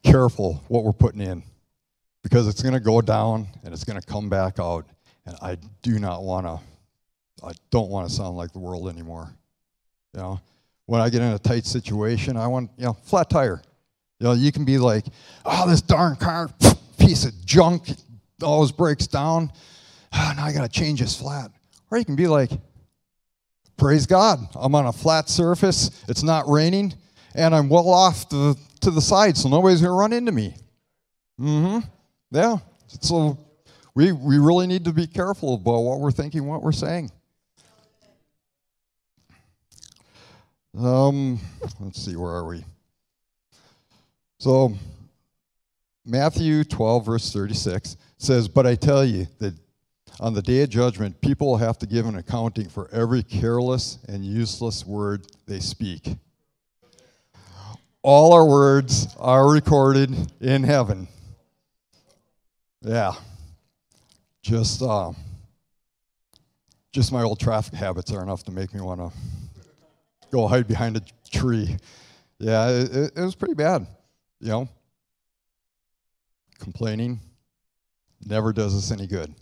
careful 0.05 0.63
what 0.67 0.83
we're 0.83 0.93
putting 0.93 1.21
in 1.21 1.43
because 2.23 2.47
it's 2.47 2.61
going 2.61 2.73
to 2.73 2.79
go 2.79 3.01
down 3.01 3.47
and 3.63 3.73
it's 3.73 3.83
going 3.83 3.99
to 3.99 4.05
come 4.05 4.29
back 4.29 4.59
out. 4.59 4.85
And 5.25 5.35
I 5.41 5.57
do 5.81 5.99
not 5.99 6.23
want 6.23 6.45
to, 6.45 6.59
I 7.45 7.51
don't 7.71 7.89
want 7.89 8.07
to 8.07 8.13
sound 8.13 8.37
like 8.37 8.51
the 8.51 8.59
world 8.59 8.87
anymore. 8.89 9.29
You 10.13 10.21
know, 10.21 10.39
when 10.85 11.01
I 11.01 11.09
get 11.09 11.21
in 11.21 11.33
a 11.33 11.39
tight 11.39 11.65
situation, 11.65 12.37
I 12.37 12.47
want, 12.47 12.69
you 12.77 12.85
know, 12.85 12.93
flat 12.93 13.29
tire. 13.29 13.61
You 14.19 14.27
know, 14.27 14.33
you 14.33 14.51
can 14.51 14.63
be 14.63 14.77
like, 14.77 15.05
oh, 15.43 15.69
this 15.69 15.81
darn 15.81 16.15
car, 16.15 16.49
piece 16.97 17.25
of 17.25 17.33
junk, 17.45 17.89
always 18.41 18.71
breaks 18.71 19.07
down 19.07 19.51
oh, 20.15 20.33
now 20.35 20.45
I 20.45 20.53
got 20.53 20.61
to 20.61 20.69
change 20.69 20.99
this 20.99 21.15
flat. 21.19 21.51
Or 21.91 21.97
you 21.97 22.05
can 22.05 22.15
be 22.15 22.27
like, 22.27 22.51
praise 23.77 24.05
God, 24.05 24.39
I'm 24.55 24.75
on 24.75 24.87
a 24.87 24.93
flat 24.93 25.29
surface, 25.29 26.03
it's 26.07 26.23
not 26.23 26.47
raining, 26.47 26.93
and 27.33 27.53
I'm 27.53 27.69
well 27.69 27.89
off 27.89 28.29
to, 28.29 28.55
to 28.81 28.91
the 28.91 29.01
side, 29.01 29.37
so 29.37 29.49
nobody's 29.49 29.81
going 29.81 29.91
to 29.91 29.95
run 29.97 30.13
into 30.13 30.31
me. 30.31 30.55
Mm 31.39 31.81
hmm. 31.81 31.87
Yeah. 32.31 32.57
So 33.01 33.37
we, 33.93 34.11
we 34.11 34.37
really 34.37 34.67
need 34.67 34.85
to 34.85 34.93
be 34.93 35.07
careful 35.07 35.55
about 35.55 35.79
what 35.81 35.99
we're 35.99 36.11
thinking, 36.11 36.45
what 36.45 36.61
we're 36.61 36.71
saying. 36.71 37.11
Um, 40.77 41.39
let's 41.79 42.03
see, 42.03 42.17
where 42.17 42.31
are 42.31 42.45
we? 42.45 42.65
So, 44.39 44.73
Matthew 46.05 46.65
12, 46.65 47.05
verse 47.05 47.31
36 47.31 47.95
says, 48.17 48.49
But 48.49 48.67
I 48.67 48.75
tell 48.75 49.05
you 49.05 49.27
that 49.39 49.53
on 50.19 50.33
the 50.33 50.41
day 50.41 50.63
of 50.63 50.69
judgment, 50.69 51.19
people 51.21 51.47
will 51.47 51.57
have 51.57 51.77
to 51.79 51.85
give 51.85 52.05
an 52.05 52.17
accounting 52.17 52.67
for 52.67 52.89
every 52.91 53.23
careless 53.23 53.99
and 54.09 54.25
useless 54.25 54.85
word 54.85 55.25
they 55.47 55.61
speak. 55.61 56.17
All 58.07 58.33
our 58.33 58.45
words 58.45 59.07
are 59.17 59.51
recorded 59.51 60.15
in 60.39 60.61
heaven. 60.61 61.07
Yeah. 62.83 63.13
Just 64.43 64.83
uh, 64.83 65.11
just 66.91 67.11
my 67.11 67.23
old 67.23 67.39
traffic 67.39 67.73
habits 67.73 68.11
are 68.11 68.21
enough 68.21 68.43
to 68.43 68.51
make 68.51 68.75
me 68.75 68.81
want 68.81 68.99
to 68.99 69.11
go 70.29 70.45
hide 70.45 70.67
behind 70.67 70.97
a 70.97 71.01
tree. 71.31 71.77
Yeah, 72.37 72.69
it, 72.69 73.13
it 73.15 73.21
was 73.21 73.33
pretty 73.33 73.55
bad, 73.55 73.87
you 74.39 74.49
know. 74.49 74.69
Complaining 76.59 77.19
never 78.23 78.53
does 78.53 78.75
us 78.75 78.91
any 78.91 79.07
good. 79.07 79.33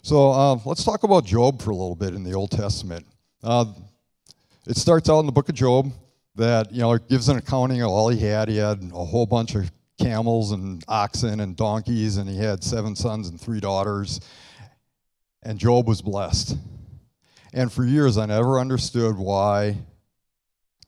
So 0.00 0.30
uh, 0.30 0.58
let's 0.64 0.82
talk 0.82 1.02
about 1.02 1.26
Job 1.26 1.60
for 1.60 1.72
a 1.72 1.76
little 1.76 1.94
bit 1.94 2.14
in 2.14 2.24
the 2.24 2.32
Old 2.32 2.52
Testament. 2.52 3.04
Uh, 3.42 3.66
it 4.66 4.78
starts 4.78 5.10
out 5.10 5.20
in 5.20 5.26
the 5.26 5.32
book 5.32 5.50
of 5.50 5.54
Job 5.54 5.92
that, 6.36 6.72
you 6.72 6.80
know, 6.80 6.96
gives 6.98 7.28
an 7.28 7.36
accounting 7.36 7.82
of 7.82 7.88
all 7.88 8.08
he 8.08 8.20
had. 8.20 8.48
He 8.48 8.56
had 8.56 8.82
a 8.92 9.04
whole 9.04 9.26
bunch 9.26 9.54
of 9.54 9.70
camels 9.98 10.52
and 10.52 10.84
oxen 10.88 11.40
and 11.40 11.56
donkeys, 11.56 12.16
and 12.16 12.28
he 12.28 12.36
had 12.36 12.64
seven 12.64 12.96
sons 12.96 13.28
and 13.28 13.40
three 13.40 13.60
daughters. 13.60 14.20
And 15.42 15.58
Job 15.58 15.86
was 15.86 16.02
blessed. 16.02 16.56
And 17.52 17.72
for 17.72 17.84
years, 17.84 18.18
I 18.18 18.26
never 18.26 18.58
understood 18.58 19.16
why 19.16 19.76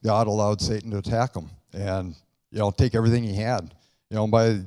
God 0.03 0.27
allowed 0.27 0.61
Satan 0.61 0.91
to 0.91 0.99
attack 0.99 1.37
him 1.37 1.51
and, 1.73 2.15
you 2.51 2.59
know, 2.59 2.71
take 2.71 2.95
everything 2.95 3.23
he 3.23 3.35
had. 3.35 3.75
You 4.11 4.17
know, 4.17 4.27
by 4.27 4.61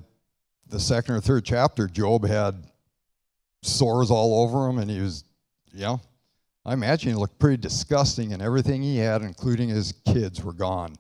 the 0.68 0.80
second 0.80 1.16
or 1.16 1.22
third 1.22 1.44
chapter, 1.44 1.88
Job 1.88 2.26
had 2.26 2.64
sores 3.62 4.12
all 4.12 4.44
over 4.44 4.70
him, 4.70 4.78
and 4.78 4.90
he 4.90 5.02
was, 5.02 5.26
you 5.74 5.82
know, 5.82 6.02
I 6.66 6.74
imagine 6.74 7.10
he 7.12 7.16
looked 7.16 7.40
pretty 7.40 7.58
disgusting, 7.58 8.34
and 8.34 8.42
everything 8.42 8.82
he 8.82 8.98
had, 8.98 9.22
including 9.22 9.70
his 9.70 9.94
kids, 10.06 10.44
were 10.44 10.54
gone. 10.54 10.96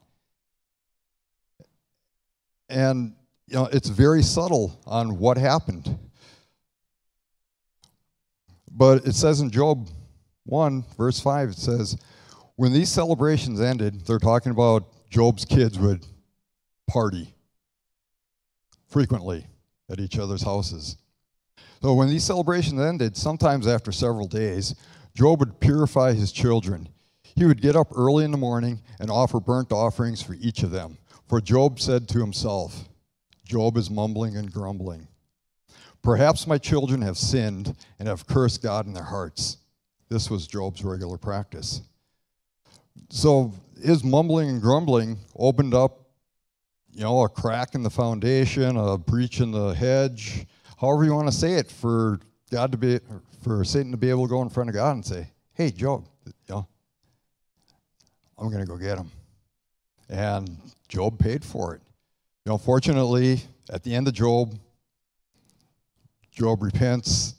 And, 2.69 3.13
you 3.47 3.55
know, 3.55 3.65
it's 3.71 3.89
very 3.89 4.23
subtle 4.23 4.79
on 4.85 5.19
what 5.19 5.37
happened. 5.37 5.97
But 8.71 9.05
it 9.05 9.15
says 9.15 9.41
in 9.41 9.49
Job 9.49 9.89
1, 10.45 10.85
verse 10.97 11.19
5, 11.19 11.49
it 11.49 11.57
says, 11.57 11.97
when 12.55 12.73
these 12.73 12.89
celebrations 12.89 13.59
ended, 13.61 14.05
they're 14.05 14.19
talking 14.19 14.51
about 14.51 14.85
Job's 15.09 15.45
kids 15.45 15.79
would 15.79 16.05
party 16.87 17.33
frequently 18.87 19.45
at 19.89 19.99
each 19.99 20.17
other's 20.17 20.43
houses. 20.43 20.97
So 21.81 21.93
when 21.93 22.09
these 22.09 22.23
celebrations 22.23 22.79
ended, 22.79 23.15
sometimes 23.15 23.67
after 23.67 23.91
several 23.91 24.27
days, 24.27 24.75
Job 25.19 25.41
would 25.41 25.59
purify 25.59 26.13
his 26.13 26.31
children. 26.31 26.87
He 27.35 27.43
would 27.43 27.61
get 27.61 27.75
up 27.75 27.89
early 27.93 28.23
in 28.23 28.31
the 28.31 28.37
morning 28.37 28.79
and 29.01 29.11
offer 29.11 29.41
burnt 29.41 29.73
offerings 29.73 30.21
for 30.21 30.33
each 30.39 30.63
of 30.63 30.71
them. 30.71 30.97
For 31.27 31.41
Job 31.41 31.81
said 31.81 32.07
to 32.09 32.19
himself, 32.19 32.87
Job 33.43 33.75
is 33.75 33.89
mumbling 33.89 34.37
and 34.37 34.49
grumbling. 34.49 35.09
Perhaps 36.01 36.47
my 36.47 36.57
children 36.57 37.01
have 37.01 37.17
sinned 37.17 37.75
and 37.99 38.07
have 38.07 38.27
cursed 38.27 38.63
God 38.63 38.85
in 38.85 38.93
their 38.93 39.03
hearts. 39.03 39.57
This 40.07 40.29
was 40.29 40.47
Job's 40.47 40.85
regular 40.85 41.17
practice. 41.17 41.81
So 43.09 43.53
his 43.83 44.05
mumbling 44.05 44.47
and 44.47 44.61
grumbling 44.61 45.17
opened 45.35 45.73
up, 45.73 45.99
you 46.93 47.01
know, 47.01 47.23
a 47.23 47.27
crack 47.27 47.75
in 47.75 47.83
the 47.83 47.89
foundation, 47.89 48.77
a 48.77 48.97
breach 48.97 49.41
in 49.41 49.51
the 49.51 49.73
hedge, 49.73 50.45
however 50.77 51.03
you 51.03 51.13
want 51.13 51.27
to 51.27 51.37
say 51.37 51.55
it, 51.55 51.69
for 51.69 52.21
God 52.49 52.71
to 52.71 52.77
be, 52.77 52.99
for 53.41 53.63
Satan 53.63 53.91
to 53.91 53.97
be 53.97 54.09
able 54.09 54.25
to 54.25 54.29
go 54.29 54.41
in 54.41 54.49
front 54.49 54.69
of 54.69 54.75
God 54.75 54.95
and 54.95 55.05
say, 55.05 55.31
"Hey, 55.53 55.71
Job, 55.71 56.07
you 56.25 56.33
know, 56.49 56.67
I'm 58.37 58.49
going 58.49 58.65
to 58.65 58.69
go 58.69 58.77
get 58.77 58.97
him," 58.97 59.11
and 60.09 60.57
Job 60.87 61.19
paid 61.19 61.43
for 61.43 61.75
it. 61.75 61.81
You 62.45 62.51
know, 62.51 62.57
fortunately, 62.57 63.41
at 63.69 63.83
the 63.83 63.93
end 63.93 64.07
of 64.07 64.13
Job, 64.13 64.57
Job 66.31 66.63
repents, 66.63 67.35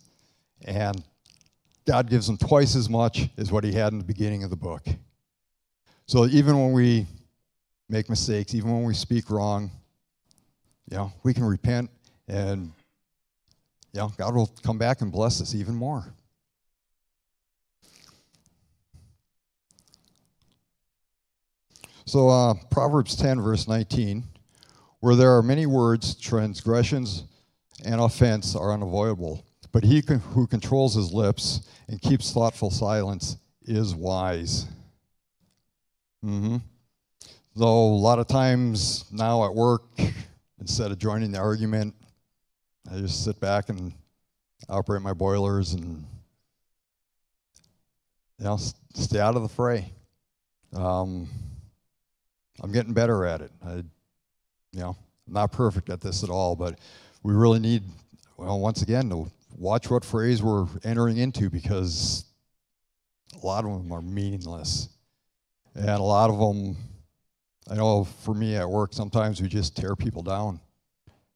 and 0.64 1.02
God 1.86 2.08
gives 2.08 2.28
him 2.28 2.36
twice 2.36 2.76
as 2.76 2.88
much 2.88 3.28
as 3.36 3.50
what 3.50 3.64
he 3.64 3.72
had 3.72 3.92
in 3.92 3.98
the 3.98 4.04
beginning 4.04 4.44
of 4.44 4.50
the 4.50 4.56
book. 4.56 4.86
So 6.06 6.26
even 6.26 6.58
when 6.58 6.72
we 6.72 7.06
make 7.88 8.08
mistakes, 8.08 8.54
even 8.54 8.72
when 8.72 8.84
we 8.84 8.94
speak 8.94 9.30
wrong, 9.30 9.70
you 10.90 10.96
know, 10.96 11.12
we 11.22 11.32
can 11.34 11.44
repent 11.44 11.90
and 12.28 12.72
know, 13.94 14.12
God 14.16 14.34
will 14.34 14.50
come 14.62 14.78
back 14.78 15.00
and 15.00 15.10
bless 15.10 15.40
us 15.40 15.54
even 15.54 15.74
more. 15.74 16.14
So, 22.06 22.28
uh, 22.28 22.54
Proverbs 22.70 23.14
10, 23.16 23.40
verse 23.40 23.68
19, 23.68 24.24
where 25.00 25.14
there 25.14 25.36
are 25.36 25.42
many 25.42 25.66
words, 25.66 26.14
transgressions 26.14 27.24
and 27.84 28.00
offense 28.00 28.56
are 28.56 28.72
unavoidable. 28.72 29.44
But 29.72 29.84
he 29.84 30.02
who 30.32 30.46
controls 30.46 30.94
his 30.94 31.12
lips 31.12 31.68
and 31.88 32.00
keeps 32.00 32.32
thoughtful 32.32 32.70
silence 32.70 33.36
is 33.62 33.94
wise. 33.94 34.66
Mm-hmm. 36.24 36.56
Though 37.54 37.84
a 37.84 37.94
lot 37.94 38.18
of 38.18 38.26
times 38.26 39.04
now 39.12 39.44
at 39.44 39.54
work, 39.54 39.84
instead 40.58 40.90
of 40.90 40.98
joining 40.98 41.32
the 41.32 41.38
argument, 41.38 41.94
I 42.88 42.98
just 42.98 43.24
sit 43.24 43.40
back 43.40 43.68
and 43.68 43.92
operate 44.68 45.02
my 45.02 45.12
boilers 45.12 45.72
and 45.72 46.04
you 48.38 48.44
know 48.44 48.58
stay 48.94 49.18
out 49.18 49.36
of 49.36 49.42
the 49.42 49.48
fray. 49.48 49.92
Um, 50.72 51.28
I'm 52.62 52.72
getting 52.72 52.92
better 52.92 53.24
at 53.24 53.40
it. 53.40 53.50
I, 53.64 53.82
you 54.72 54.80
know, 54.80 54.96
I'm 55.26 55.32
not 55.32 55.52
perfect 55.52 55.90
at 55.90 56.00
this 56.00 56.22
at 56.22 56.30
all, 56.30 56.54
but 56.54 56.78
we 57.22 57.34
really 57.34 57.58
need, 57.58 57.82
well, 58.36 58.60
once 58.60 58.82
again, 58.82 59.08
to 59.10 59.30
watch 59.56 59.90
what 59.90 60.04
phrase 60.04 60.42
we're 60.42 60.66
entering 60.84 61.18
into 61.18 61.50
because 61.50 62.24
a 63.40 63.46
lot 63.46 63.64
of 63.64 63.72
them 63.72 63.92
are 63.92 64.02
meaningless. 64.02 64.88
And 65.74 65.88
a 65.88 66.02
lot 66.02 66.30
of 66.30 66.38
them, 66.38 66.76
I 67.70 67.74
know 67.74 68.04
for 68.04 68.34
me 68.34 68.56
at 68.56 68.68
work, 68.68 68.92
sometimes 68.92 69.40
we 69.40 69.48
just 69.48 69.76
tear 69.76 69.96
people 69.96 70.22
down, 70.22 70.60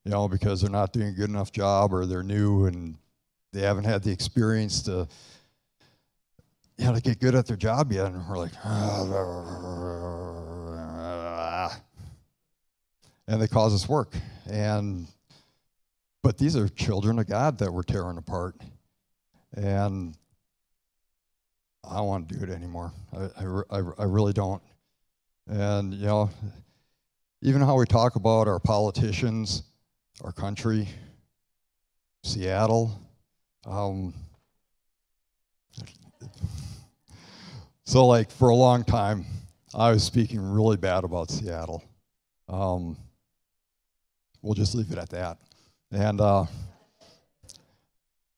you 0.05 0.11
know, 0.11 0.29
because 0.29 0.61
they're 0.61 0.71
not 0.71 0.93
doing 0.93 1.09
a 1.09 1.13
good 1.13 1.31
enough 1.31 1.51
job 1.53 1.93
or 1.93 2.07
they're 2.07 2.23
new 2.23 2.67
and 2.67 2.97
they 3.53 3.61
haven't 3.63 3.85
had 3.85 4.03
the 4.03 4.11
experience 4.11 4.83
to, 4.83 5.09
you 6.77 6.85
know, 6.85 6.95
to 6.95 7.01
get 7.01 7.21
good 7.21 7.35
at 7.35 7.47
their 7.47 7.57
job 7.57 7.93
yet. 7.93 8.07
And 8.07 8.29
we're 8.29 8.37
like, 8.37 8.53
and 13.27 13.41
they 13.41 13.49
cause 13.49 13.75
us 13.75 13.89
work. 13.89 14.15
And 14.51 15.07
but 16.23 16.39
these 16.39 16.57
are 16.57 16.69
children 16.69 17.19
of 17.19 17.27
God 17.27 17.59
that 17.59 17.73
we're 17.73 17.83
tearing 17.83 18.17
apart. 18.17 18.57
And 19.55 20.17
I 21.89 21.99
don't 21.99 22.07
want 22.07 22.29
to 22.29 22.37
do 22.37 22.45
it 22.45 22.51
anymore. 22.51 22.93
I, 23.17 23.29
I, 23.71 23.83
I 23.99 24.05
really 24.05 24.33
don't. 24.33 24.63
And, 25.47 25.93
you 25.93 26.07
know, 26.07 26.31
even 27.43 27.61
how 27.61 27.77
we 27.77 27.85
talk 27.85 28.17
about 28.17 28.49
our 28.49 28.59
politicians, 28.59 29.65
our 30.23 30.33
country, 30.33 30.89
Seattle. 32.23 33.01
Um, 33.67 34.15
so, 37.85 38.07
like, 38.07 38.31
for 38.31 38.51
a 38.51 38.55
long 38.55 38.85
time, 38.85 39.25
I 39.75 39.91
was 39.91 40.05
speaking 40.05 40.41
really 40.41 40.77
bad 40.77 41.05
about 41.05 41.31
Seattle. 41.31 41.83
Um, 42.49 42.97
we'll 44.43 44.55
just 44.55 44.75
leave 44.75 44.93
it 44.93 44.99
at 44.99 45.11
that. 45.11 45.39
And 45.91 46.21
uh, 46.21 46.45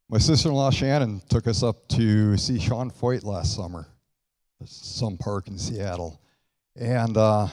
my 0.08 0.18
sister-in-law 0.18 0.70
Shannon 0.70 1.20
took 1.28 1.46
us 1.46 1.62
up 1.62 1.88
to 1.88 2.36
see 2.36 2.58
Sean 2.58 2.90
Feucht 2.90 3.24
last 3.24 3.54
summer, 3.54 3.86
some 4.64 5.16
park 5.16 5.48
in 5.48 5.58
Seattle, 5.58 6.20
and 6.76 7.16
uh, 7.16 7.48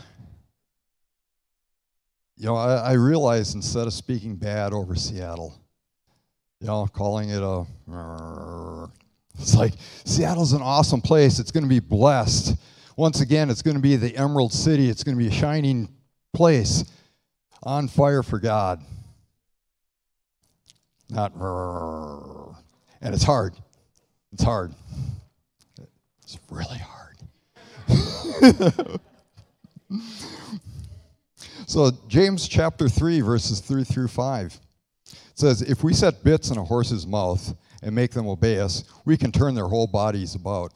you 2.43 2.49
know 2.49 2.57
I, 2.57 2.93
I, 2.93 3.37
instead 3.37 3.87
of 3.87 3.93
speaking 3.93 4.35
bad 4.35 4.73
over 4.73 4.95
Seattle, 4.95 5.57
you 6.59 6.67
know, 6.67 6.85
calling 6.87 7.29
it 7.29 7.41
a, 7.41 7.65
it's 9.39 9.55
like 9.55 9.75
Seattle's 10.03 10.51
an 10.51 10.61
awesome 10.61 10.99
place. 10.99 11.39
It's 11.39 11.51
going 11.51 11.63
to 11.63 11.69
be 11.69 11.79
blessed. 11.79 12.57
Once 12.97 13.21
again, 13.21 13.49
it's 13.49 13.61
going 13.61 13.77
to 13.77 13.81
be 13.81 13.95
the 13.95 14.13
Emerald 14.17 14.51
City. 14.51 14.89
It's 14.89 15.05
going 15.05 15.17
to 15.17 15.23
be 15.23 15.29
a 15.29 15.31
shining 15.31 15.87
place 16.33 16.83
on 17.63 17.87
fire 17.87 18.23
for 18.23 18.39
God. 18.39 18.81
Not, 21.09 21.31
and 23.01 23.15
it's 23.15 23.23
hard. 23.23 23.55
It's 24.33 24.43
hard. 24.43 24.73
It's 26.23 26.37
really 26.49 26.81
hard. 27.87 28.99
so, 31.65 31.91
James 32.07 32.47
chapter 32.47 32.89
3, 32.89 33.21
verses 33.21 33.59
3 33.59 33.83
through 33.83 34.07
5 34.07 34.59
says, 35.35 35.61
If 35.61 35.83
we 35.83 35.93
set 35.93 36.23
bits 36.23 36.51
in 36.51 36.57
a 36.57 36.63
horse's 36.63 37.07
mouth 37.07 37.55
and 37.81 37.95
make 37.95 38.11
them 38.11 38.27
obey 38.27 38.59
us, 38.59 38.83
we 39.05 39.17
can 39.17 39.31
turn 39.31 39.55
their 39.55 39.67
whole 39.67 39.87
bodies 39.87 40.35
about. 40.35 40.73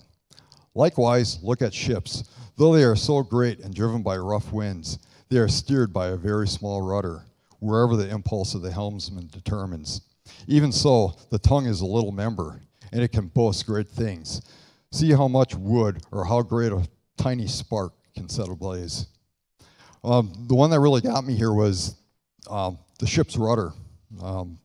Likewise, 0.75 1.39
look 1.43 1.61
at 1.61 1.73
ships. 1.73 2.23
Though 2.57 2.73
they 2.73 2.83
are 2.83 2.95
so 2.95 3.23
great 3.23 3.59
and 3.59 3.73
driven 3.73 4.01
by 4.03 4.17
rough 4.17 4.51
winds, 4.51 4.99
they 5.29 5.37
are 5.37 5.47
steered 5.47 5.93
by 5.93 6.07
a 6.07 6.15
very 6.15 6.47
small 6.47 6.81
rudder, 6.81 7.23
wherever 7.59 7.95
the 7.95 8.09
impulse 8.09 8.53
of 8.53 8.61
the 8.61 8.71
helmsman 8.71 9.27
determines. 9.31 10.01
Even 10.47 10.71
so, 10.71 11.15
the 11.29 11.39
tongue 11.39 11.65
is 11.65 11.81
a 11.81 11.85
little 11.85 12.11
member, 12.11 12.61
and 12.91 13.01
it 13.01 13.11
can 13.11 13.27
boast 13.27 13.65
great 13.65 13.87
things. 13.87 14.41
See 14.91 15.11
how 15.11 15.27
much 15.27 15.55
wood 15.55 16.03
or 16.11 16.25
how 16.25 16.41
great 16.41 16.71
a 16.71 16.87
tiny 17.17 17.47
spark 17.47 17.93
can 18.15 18.29
set 18.29 18.47
ablaze. 18.47 19.07
Um, 20.07 20.31
the 20.47 20.55
one 20.55 20.69
that 20.69 20.79
really 20.79 21.01
got 21.01 21.25
me 21.25 21.35
here 21.35 21.51
was 21.51 21.95
um, 22.49 22.77
the 22.97 23.05
ship's 23.05 23.35
rudder. 23.35 23.73
Um, 24.23 24.57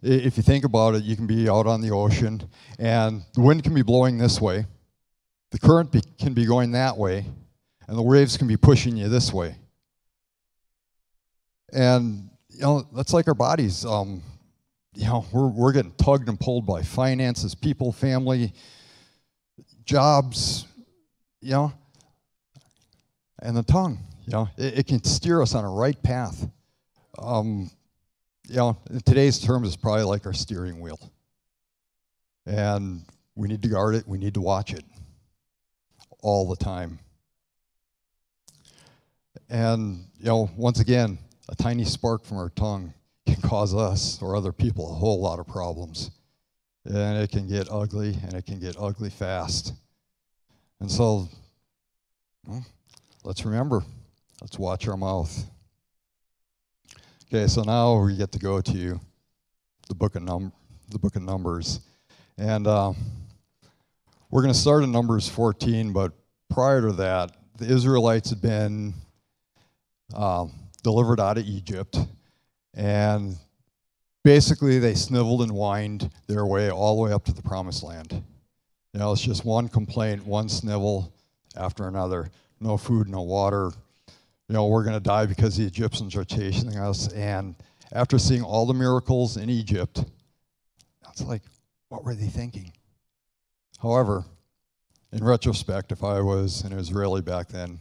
if 0.00 0.38
you 0.38 0.42
think 0.42 0.64
about 0.64 0.94
it, 0.94 1.02
you 1.02 1.14
can 1.14 1.26
be 1.26 1.46
out 1.46 1.66
on 1.66 1.82
the 1.82 1.90
ocean, 1.90 2.48
and 2.78 3.22
the 3.34 3.42
wind 3.42 3.64
can 3.64 3.74
be 3.74 3.82
blowing 3.82 4.16
this 4.16 4.40
way, 4.40 4.64
the 5.50 5.58
current 5.58 5.92
be, 5.92 6.00
can 6.18 6.32
be 6.32 6.46
going 6.46 6.70
that 6.72 6.96
way, 6.96 7.26
and 7.86 7.98
the 7.98 8.02
waves 8.02 8.38
can 8.38 8.48
be 8.48 8.56
pushing 8.56 8.96
you 8.96 9.10
this 9.10 9.30
way. 9.30 9.56
And 11.74 12.30
you 12.48 12.62
know 12.62 12.88
that's 12.94 13.12
like 13.12 13.28
our 13.28 13.34
bodies. 13.34 13.84
Um, 13.84 14.22
you 14.94 15.04
know, 15.04 15.26
we're, 15.32 15.48
we're 15.48 15.72
getting 15.72 15.92
tugged 15.92 16.30
and 16.30 16.40
pulled 16.40 16.64
by 16.64 16.82
finances, 16.82 17.54
people, 17.54 17.92
family, 17.92 18.54
jobs, 19.84 20.64
you 21.42 21.52
know, 21.52 21.72
and 23.42 23.54
the 23.54 23.62
tongue. 23.62 23.98
You 24.26 24.32
know, 24.32 24.48
it, 24.56 24.78
it 24.80 24.86
can 24.86 25.02
steer 25.04 25.42
us 25.42 25.54
on 25.54 25.64
a 25.64 25.70
right 25.70 26.00
path. 26.02 26.48
Um, 27.18 27.70
you 28.48 28.56
know, 28.56 28.78
in 28.90 29.00
today's 29.00 29.38
terms, 29.38 29.68
it's 29.68 29.76
probably 29.76 30.04
like 30.04 30.26
our 30.26 30.32
steering 30.32 30.80
wheel. 30.80 30.98
And 32.46 33.04
we 33.34 33.48
need 33.48 33.62
to 33.62 33.68
guard 33.68 33.94
it, 33.94 34.06
we 34.06 34.18
need 34.18 34.34
to 34.34 34.40
watch 34.40 34.72
it 34.72 34.84
all 36.20 36.48
the 36.48 36.56
time. 36.56 36.98
And, 39.48 40.04
you 40.18 40.26
know, 40.26 40.50
once 40.56 40.80
again, 40.80 41.18
a 41.48 41.56
tiny 41.56 41.84
spark 41.84 42.24
from 42.24 42.38
our 42.38 42.50
tongue 42.50 42.94
can 43.26 43.40
cause 43.42 43.74
us 43.74 44.20
or 44.22 44.36
other 44.36 44.52
people 44.52 44.90
a 44.90 44.94
whole 44.94 45.20
lot 45.20 45.38
of 45.38 45.46
problems. 45.46 46.10
And 46.84 47.18
it 47.18 47.30
can 47.30 47.46
get 47.46 47.68
ugly, 47.70 48.16
and 48.22 48.34
it 48.34 48.46
can 48.46 48.58
get 48.58 48.76
ugly 48.78 49.10
fast. 49.10 49.74
And 50.80 50.90
so, 50.90 51.28
well, 52.46 52.64
let's 53.22 53.44
remember, 53.44 53.82
let's 54.40 54.58
watch 54.58 54.88
our 54.88 54.96
mouth. 54.96 55.44
Okay, 57.26 57.46
so 57.46 57.62
now 57.62 58.00
we 58.02 58.16
get 58.16 58.32
to 58.32 58.38
go 58.38 58.60
to 58.60 59.00
the 59.88 59.94
book 59.94 60.16
of 60.16 60.22
num 60.22 60.52
the 60.90 60.98
book 60.98 61.14
of 61.14 61.22
Numbers, 61.22 61.80
and 62.36 62.66
uh, 62.66 62.92
we're 64.30 64.42
going 64.42 64.52
to 64.52 64.58
start 64.58 64.82
in 64.82 64.90
Numbers 64.90 65.28
14. 65.28 65.92
But 65.92 66.12
prior 66.48 66.80
to 66.80 66.92
that, 66.94 67.30
the 67.58 67.66
Israelites 67.66 68.30
had 68.30 68.40
been 68.40 68.94
uh, 70.12 70.46
delivered 70.82 71.20
out 71.20 71.38
of 71.38 71.44
Egypt, 71.46 71.98
and 72.74 73.36
basically, 74.24 74.78
they 74.80 74.94
sniveled 74.94 75.42
and 75.42 75.52
whined 75.52 76.10
their 76.26 76.46
way 76.46 76.70
all 76.70 76.96
the 76.96 77.02
way 77.02 77.12
up 77.12 77.24
to 77.26 77.32
the 77.32 77.42
promised 77.42 77.84
land. 77.84 78.24
You 78.92 78.98
know, 78.98 79.12
it's 79.12 79.22
just 79.22 79.44
one 79.44 79.68
complaint, 79.68 80.26
one 80.26 80.48
snivel 80.48 81.12
after 81.56 81.86
another. 81.86 82.30
No 82.58 82.76
food, 82.76 83.08
no 83.08 83.22
water. 83.22 83.70
You 84.50 84.54
know, 84.54 84.66
we're 84.66 84.82
going 84.82 84.96
to 84.96 85.00
die 85.00 85.26
because 85.26 85.56
the 85.56 85.64
Egyptians 85.64 86.16
are 86.16 86.24
chasing 86.24 86.76
us. 86.76 87.06
And 87.12 87.54
after 87.92 88.18
seeing 88.18 88.42
all 88.42 88.66
the 88.66 88.74
miracles 88.74 89.36
in 89.36 89.48
Egypt, 89.48 90.02
it's 91.08 91.22
like, 91.22 91.42
what 91.88 92.02
were 92.02 92.16
they 92.16 92.26
thinking? 92.26 92.72
However, 93.80 94.24
in 95.12 95.22
retrospect, 95.22 95.92
if 95.92 96.02
I 96.02 96.20
was 96.20 96.64
an 96.64 96.72
Israeli 96.72 97.20
back 97.20 97.46
then, 97.46 97.78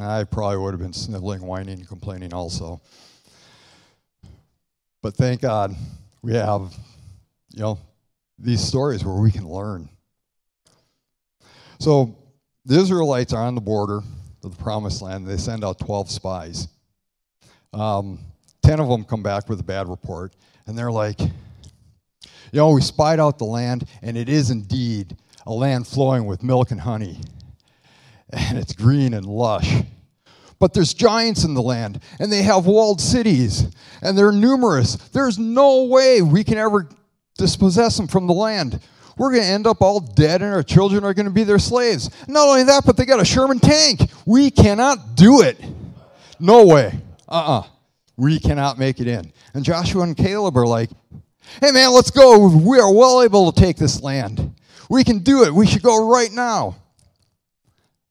I 0.00 0.24
probably 0.24 0.56
would 0.56 0.70
have 0.70 0.80
been 0.80 0.94
sniveling, 0.94 1.42
whining, 1.42 1.84
complaining 1.84 2.32
also. 2.32 2.80
But 5.02 5.14
thank 5.16 5.42
God 5.42 5.76
we 6.22 6.32
have, 6.32 6.74
you 7.52 7.60
know, 7.60 7.78
these 8.38 8.62
stories 8.62 9.04
where 9.04 9.20
we 9.20 9.30
can 9.30 9.46
learn. 9.46 9.90
So 11.78 12.16
the 12.64 12.80
Israelites 12.80 13.34
are 13.34 13.44
on 13.44 13.54
the 13.54 13.60
border 13.60 14.00
of 14.44 14.56
the 14.56 14.62
promised 14.62 15.02
land. 15.02 15.26
They 15.26 15.36
send 15.36 15.64
out 15.64 15.78
12 15.78 16.10
spies. 16.10 16.68
Um, 17.72 18.18
10 18.62 18.80
of 18.80 18.88
them 18.88 19.04
come 19.04 19.22
back 19.22 19.48
with 19.48 19.60
a 19.60 19.64
bad 19.64 19.88
report, 19.88 20.34
and 20.66 20.76
they're 20.76 20.92
like, 20.92 21.20
you 21.20 21.30
know, 22.52 22.70
we 22.70 22.80
spied 22.80 23.20
out 23.20 23.38
the 23.38 23.44
land, 23.44 23.84
and 24.02 24.16
it 24.16 24.28
is 24.28 24.50
indeed 24.50 25.16
a 25.46 25.52
land 25.52 25.86
flowing 25.86 26.26
with 26.26 26.42
milk 26.42 26.70
and 26.70 26.80
honey, 26.80 27.20
and 28.30 28.58
it's 28.58 28.72
green 28.72 29.14
and 29.14 29.26
lush. 29.26 29.82
But 30.58 30.74
there's 30.74 30.92
giants 30.92 31.44
in 31.44 31.54
the 31.54 31.62
land, 31.62 32.00
and 32.18 32.30
they 32.30 32.42
have 32.42 32.66
walled 32.66 33.00
cities, 33.00 33.66
and 34.02 34.16
they're 34.16 34.32
numerous. 34.32 34.96
There's 34.96 35.38
no 35.38 35.84
way 35.84 36.20
we 36.20 36.44
can 36.44 36.58
ever 36.58 36.88
dispossess 37.38 37.96
them 37.96 38.06
from 38.06 38.26
the 38.26 38.34
land. 38.34 38.80
We're 39.20 39.32
going 39.32 39.42
to 39.42 39.48
end 39.50 39.66
up 39.66 39.82
all 39.82 40.00
dead 40.00 40.40
and 40.40 40.50
our 40.54 40.62
children 40.62 41.04
are 41.04 41.12
going 41.12 41.26
to 41.26 41.30
be 41.30 41.44
their 41.44 41.58
slaves. 41.58 42.08
Not 42.26 42.48
only 42.48 42.62
that, 42.62 42.86
but 42.86 42.96
they 42.96 43.04
got 43.04 43.20
a 43.20 43.24
Sherman 43.24 43.58
tank. 43.58 44.10
We 44.24 44.50
cannot 44.50 45.14
do 45.14 45.42
it. 45.42 45.62
No 46.38 46.64
way. 46.64 46.98
Uh 47.28 47.32
uh-uh. 47.32 47.58
uh 47.58 47.66
We 48.16 48.40
cannot 48.40 48.78
make 48.78 48.98
it 48.98 49.06
in. 49.06 49.30
And 49.52 49.62
Joshua 49.62 50.04
and 50.04 50.16
Caleb 50.16 50.56
are 50.56 50.66
like, 50.66 50.88
hey 51.60 51.70
man, 51.70 51.90
let's 51.92 52.10
go. 52.10 52.48
We 52.48 52.80
are 52.80 52.90
well 52.90 53.20
able 53.20 53.52
to 53.52 53.60
take 53.60 53.76
this 53.76 54.02
land. 54.02 54.54
We 54.88 55.04
can 55.04 55.18
do 55.18 55.44
it. 55.44 55.52
We 55.52 55.66
should 55.66 55.82
go 55.82 56.08
right 56.08 56.32
now. 56.32 56.76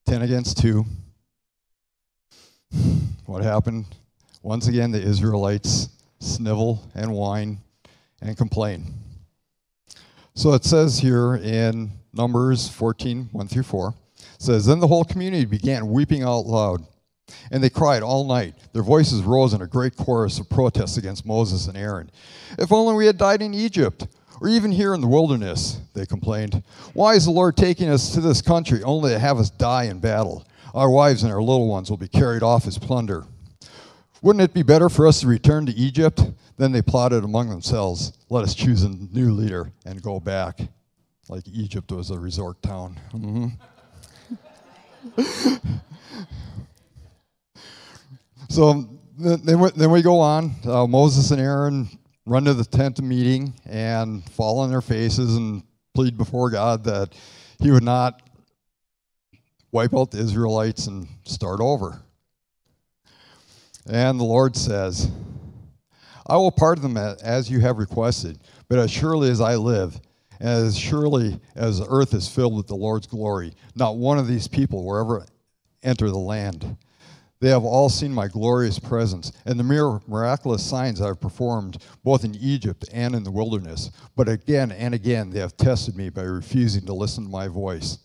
10 0.05 0.21
against 0.21 0.59
2. 0.59 0.85
What 3.25 3.41
happened? 3.41 3.85
Once 4.43 4.67
again, 4.67 4.91
the 4.91 5.01
Israelites 5.01 5.89
snivel 6.19 6.87
and 6.93 7.11
whine 7.11 7.57
and 8.21 8.37
complain. 8.37 8.93
So 10.39 10.53
it 10.53 10.63
says 10.63 10.99
here 10.99 11.35
in 11.35 11.91
Numbers 12.13 12.69
14, 12.69 13.27
1 13.33 13.47
through 13.49 13.63
4, 13.63 13.93
says, 14.37 14.65
Then 14.65 14.79
the 14.79 14.87
whole 14.87 15.03
community 15.03 15.43
began 15.43 15.89
weeping 15.89 16.23
out 16.23 16.45
loud, 16.45 16.85
and 17.51 17.61
they 17.61 17.69
cried 17.69 18.03
all 18.03 18.23
night. 18.23 18.55
Their 18.71 18.81
voices 18.81 19.23
rose 19.23 19.53
in 19.53 19.61
a 19.61 19.67
great 19.67 19.97
chorus 19.97 20.39
of 20.39 20.49
protest 20.49 20.97
against 20.97 21.25
Moses 21.25 21.67
and 21.67 21.75
Aaron. 21.75 22.09
If 22.57 22.71
only 22.71 22.95
we 22.95 23.05
had 23.05 23.17
died 23.17 23.41
in 23.41 23.53
Egypt, 23.53 24.07
or 24.39 24.47
even 24.47 24.71
here 24.71 24.93
in 24.93 25.01
the 25.01 25.07
wilderness, 25.07 25.81
they 25.93 26.05
complained. 26.05 26.63
Why 26.93 27.15
is 27.15 27.25
the 27.25 27.31
Lord 27.31 27.57
taking 27.57 27.89
us 27.89 28.13
to 28.13 28.21
this 28.21 28.41
country 28.41 28.81
only 28.83 29.11
to 29.11 29.19
have 29.19 29.39
us 29.39 29.49
die 29.49 29.87
in 29.87 29.99
battle? 29.99 30.47
Our 30.73 30.89
wives 30.89 31.23
and 31.23 31.33
our 31.33 31.41
little 31.41 31.67
ones 31.67 31.89
will 31.89 31.97
be 31.97 32.07
carried 32.07 32.43
off 32.43 32.65
as 32.65 32.77
plunder. 32.77 33.25
Wouldn't 34.21 34.43
it 34.43 34.53
be 34.53 34.63
better 34.63 34.89
for 34.89 35.07
us 35.07 35.21
to 35.21 35.27
return 35.27 35.65
to 35.65 35.71
Egypt? 35.73 36.21
Then 36.57 36.73
they 36.73 36.81
plotted 36.81 37.23
among 37.23 37.49
themselves, 37.49 38.11
let 38.29 38.43
us 38.43 38.53
choose 38.53 38.83
a 38.83 38.89
new 38.89 39.31
leader 39.31 39.71
and 39.85 40.01
go 40.01 40.19
back. 40.19 40.59
Like 41.29 41.47
Egypt 41.47 41.91
was 41.91 42.09
a 42.09 42.19
resort 42.19 42.61
town. 42.61 42.99
Mm-hmm. 43.13 43.47
so 48.49 48.89
then 49.17 49.59
we, 49.59 49.69
then 49.71 49.91
we 49.91 50.01
go 50.01 50.19
on. 50.19 50.55
Uh, 50.65 50.85
Moses 50.85 51.31
and 51.31 51.39
Aaron 51.39 51.87
run 52.25 52.43
to 52.45 52.53
the 52.53 52.65
tent 52.65 52.99
of 52.99 53.05
meeting 53.05 53.53
and 53.65 54.23
fall 54.31 54.59
on 54.59 54.69
their 54.69 54.81
faces 54.81 55.37
and 55.37 55.63
plead 55.93 56.17
before 56.17 56.49
God 56.49 56.83
that 56.85 57.13
He 57.59 57.71
would 57.71 57.83
not 57.83 58.21
wipe 59.71 59.93
out 59.93 60.11
the 60.11 60.19
Israelites 60.19 60.87
and 60.87 61.07
start 61.23 61.61
over. 61.61 62.01
And 63.89 64.19
the 64.19 64.25
Lord 64.25 64.55
says, 64.55 65.09
I 66.27 66.35
will 66.35 66.51
pardon 66.51 66.93
them 66.93 67.15
as 67.23 67.49
you 67.49 67.59
have 67.61 67.79
requested, 67.79 68.39
but 68.67 68.77
as 68.77 68.91
surely 68.91 69.31
as 69.31 69.41
I 69.41 69.55
live, 69.55 69.99
as 70.39 70.77
surely 70.77 71.39
as 71.55 71.79
the 71.79 71.87
earth 71.89 72.13
is 72.13 72.29
filled 72.29 72.55
with 72.55 72.67
the 72.67 72.75
Lord's 72.75 73.07
glory, 73.07 73.53
not 73.75 73.97
one 73.97 74.19
of 74.19 74.27
these 74.27 74.47
people 74.47 74.85
will 74.85 74.99
ever 74.99 75.25
enter 75.81 76.09
the 76.09 76.19
land. 76.19 76.77
They 77.39 77.49
have 77.49 77.63
all 77.63 77.89
seen 77.89 78.13
my 78.13 78.27
glorious 78.27 78.77
presence 78.77 79.31
and 79.45 79.59
the 79.59 79.63
mere 79.63 79.99
miraculous 80.07 80.63
signs 80.63 81.01
I 81.01 81.07
have 81.07 81.21
performed 81.21 81.77
both 82.03 82.23
in 82.23 82.35
Egypt 82.35 82.85
and 82.93 83.15
in 83.15 83.23
the 83.23 83.31
wilderness. 83.31 83.91
But 84.15 84.29
again 84.29 84.71
and 84.71 84.93
again 84.93 85.29
they 85.29 85.39
have 85.39 85.57
tested 85.57 85.95
me 85.95 86.09
by 86.09 86.23
refusing 86.23 86.85
to 86.85 86.93
listen 86.93 87.23
to 87.23 87.29
my 87.29 87.47
voice. 87.47 87.97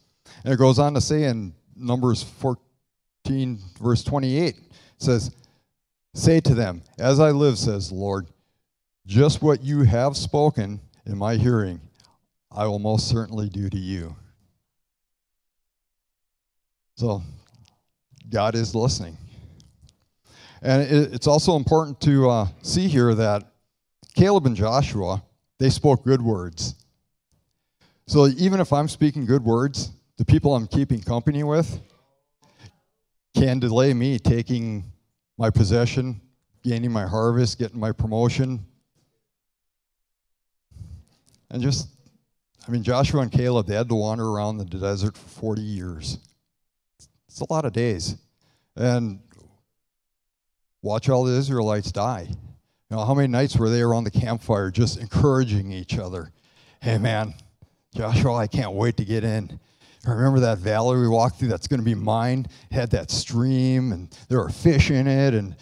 And 0.44 0.54
it 0.54 0.56
goes 0.56 0.78
on 0.78 0.94
to 0.94 1.00
say 1.00 1.24
in 1.24 1.52
Numbers 1.76 2.22
14, 2.22 3.58
verse 3.80 4.04
28, 4.04 4.54
it 4.56 4.62
says, 4.98 5.34
Say 6.14 6.38
to 6.40 6.54
them, 6.54 6.82
As 6.96 7.18
I 7.18 7.32
live, 7.32 7.58
says 7.58 7.88
the 7.88 7.96
Lord, 7.96 8.28
just 9.04 9.42
what 9.42 9.62
you 9.64 9.82
have 9.82 10.16
spoken 10.16 10.80
in 11.04 11.18
my 11.18 11.34
hearing, 11.34 11.80
I 12.52 12.66
will 12.66 12.78
most 12.78 13.08
certainly 13.08 13.48
do 13.48 13.68
to 13.68 13.76
you. 13.76 14.14
So, 16.96 17.22
God 18.30 18.54
is 18.54 18.76
listening. 18.76 19.18
And 20.62 20.82
it's 20.82 21.26
also 21.26 21.56
important 21.56 22.00
to 22.02 22.30
uh, 22.30 22.48
see 22.62 22.86
here 22.86 23.12
that 23.16 23.52
Caleb 24.14 24.46
and 24.46 24.56
Joshua, 24.56 25.22
they 25.58 25.68
spoke 25.68 26.04
good 26.04 26.22
words. 26.22 26.76
So, 28.06 28.28
even 28.28 28.60
if 28.60 28.72
I'm 28.72 28.86
speaking 28.86 29.26
good 29.26 29.44
words, 29.44 29.90
the 30.16 30.24
people 30.24 30.54
I'm 30.54 30.68
keeping 30.68 31.02
company 31.02 31.42
with 31.42 31.80
can 33.36 33.58
delay 33.58 33.92
me 33.92 34.20
taking 34.20 34.84
my 35.36 35.50
possession, 35.50 36.20
gaining 36.62 36.92
my 36.92 37.06
harvest, 37.06 37.58
getting 37.58 37.80
my 37.80 37.92
promotion. 37.92 38.64
And 41.50 41.62
just, 41.62 41.88
I 42.66 42.70
mean, 42.70 42.82
Joshua 42.82 43.20
and 43.20 43.30
Caleb, 43.30 43.66
they 43.66 43.74
had 43.74 43.88
to 43.88 43.94
wander 43.94 44.26
around 44.26 44.58
the 44.58 44.64
desert 44.64 45.16
for 45.16 45.28
40 45.28 45.62
years. 45.62 46.18
It's 47.28 47.40
a 47.40 47.52
lot 47.52 47.64
of 47.64 47.72
days. 47.72 48.16
And 48.76 49.20
watch 50.82 51.08
all 51.08 51.24
the 51.24 51.36
Israelites 51.36 51.92
die. 51.92 52.26
You 52.28 52.96
know, 52.96 53.04
how 53.04 53.14
many 53.14 53.28
nights 53.28 53.56
were 53.56 53.70
they 53.70 53.82
around 53.82 54.04
the 54.04 54.10
campfire 54.10 54.70
just 54.70 54.98
encouraging 54.98 55.72
each 55.72 55.98
other? 55.98 56.30
Hey, 56.80 56.98
man, 56.98 57.34
Joshua, 57.94 58.34
I 58.34 58.46
can't 58.46 58.72
wait 58.72 58.96
to 58.98 59.04
get 59.04 59.24
in. 59.24 59.58
I 60.06 60.12
remember 60.12 60.40
that 60.40 60.58
valley 60.58 60.98
we 60.98 61.08
walked 61.08 61.38
through 61.38 61.48
that's 61.48 61.66
going 61.66 61.80
to 61.80 61.84
be 61.84 61.94
mine? 61.94 62.46
Had 62.70 62.90
that 62.90 63.10
stream 63.10 63.92
and 63.92 64.10
there 64.28 64.38
were 64.38 64.50
fish 64.50 64.90
in 64.90 65.06
it 65.06 65.34
and 65.34 65.56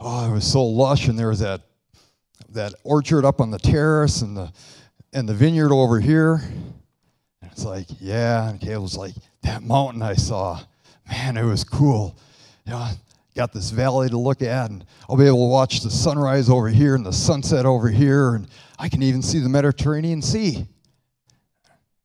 oh, 0.00 0.30
it 0.30 0.32
was 0.32 0.50
so 0.50 0.64
lush 0.64 1.08
and 1.08 1.18
there 1.18 1.28
was 1.28 1.40
that 1.40 1.62
that 2.50 2.74
orchard 2.84 3.24
up 3.24 3.40
on 3.40 3.50
the 3.50 3.58
terrace 3.58 4.22
and 4.22 4.36
the 4.36 4.52
and 5.12 5.28
the 5.28 5.34
vineyard 5.34 5.72
over 5.72 5.98
here. 5.98 6.42
And 7.42 7.50
it's 7.50 7.64
like, 7.64 7.86
yeah, 8.00 8.50
and 8.50 8.60
Caleb 8.60 8.82
was 8.82 8.96
like, 8.96 9.14
that 9.42 9.62
mountain 9.62 10.02
I 10.02 10.14
saw, 10.14 10.60
man, 11.08 11.36
it 11.36 11.44
was 11.44 11.64
cool. 11.64 12.18
You 12.66 12.72
know, 12.72 12.88
got 13.34 13.52
this 13.52 13.70
valley 13.70 14.08
to 14.08 14.18
look 14.18 14.42
at 14.42 14.70
and 14.70 14.84
I'll 15.08 15.16
be 15.16 15.26
able 15.26 15.46
to 15.46 15.52
watch 15.52 15.80
the 15.80 15.90
sunrise 15.90 16.50
over 16.50 16.68
here 16.68 16.94
and 16.94 17.04
the 17.04 17.12
sunset 17.12 17.64
over 17.66 17.88
here 17.88 18.34
and 18.34 18.48
I 18.78 18.88
can 18.88 19.02
even 19.02 19.22
see 19.22 19.38
the 19.38 19.48
Mediterranean 19.48 20.20
Sea. 20.20 20.66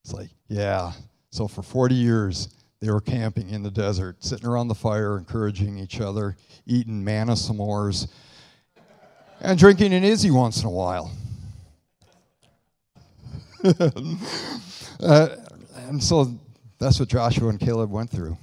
It's 0.04 0.13
like, 0.13 0.30
yeah, 0.47 0.91
so 1.31 1.47
for 1.47 1.63
40 1.63 1.95
years, 1.95 2.49
they 2.81 2.91
were 2.91 2.99
camping 2.99 3.49
in 3.49 3.63
the 3.63 3.71
desert, 3.71 4.23
sitting 4.23 4.45
around 4.45 4.67
the 4.67 4.75
fire, 4.75 5.17
encouraging 5.17 5.77
each 5.77 6.01
other, 6.01 6.35
eating 6.65 7.01
manna 7.03 7.33
s'mores, 7.33 8.07
and 9.39 9.57
drinking 9.57 9.93
an 9.93 10.03
Izze 10.03 10.29
once 10.29 10.61
in 10.61 10.67
a 10.67 10.71
while. 10.71 11.11
uh, 14.99 15.29
and 15.87 16.03
so 16.03 16.37
that's 16.79 16.99
what 16.99 17.07
Joshua 17.07 17.49
and 17.49 17.59
Caleb 17.59 17.91
went 17.91 18.09
through. 18.09 18.37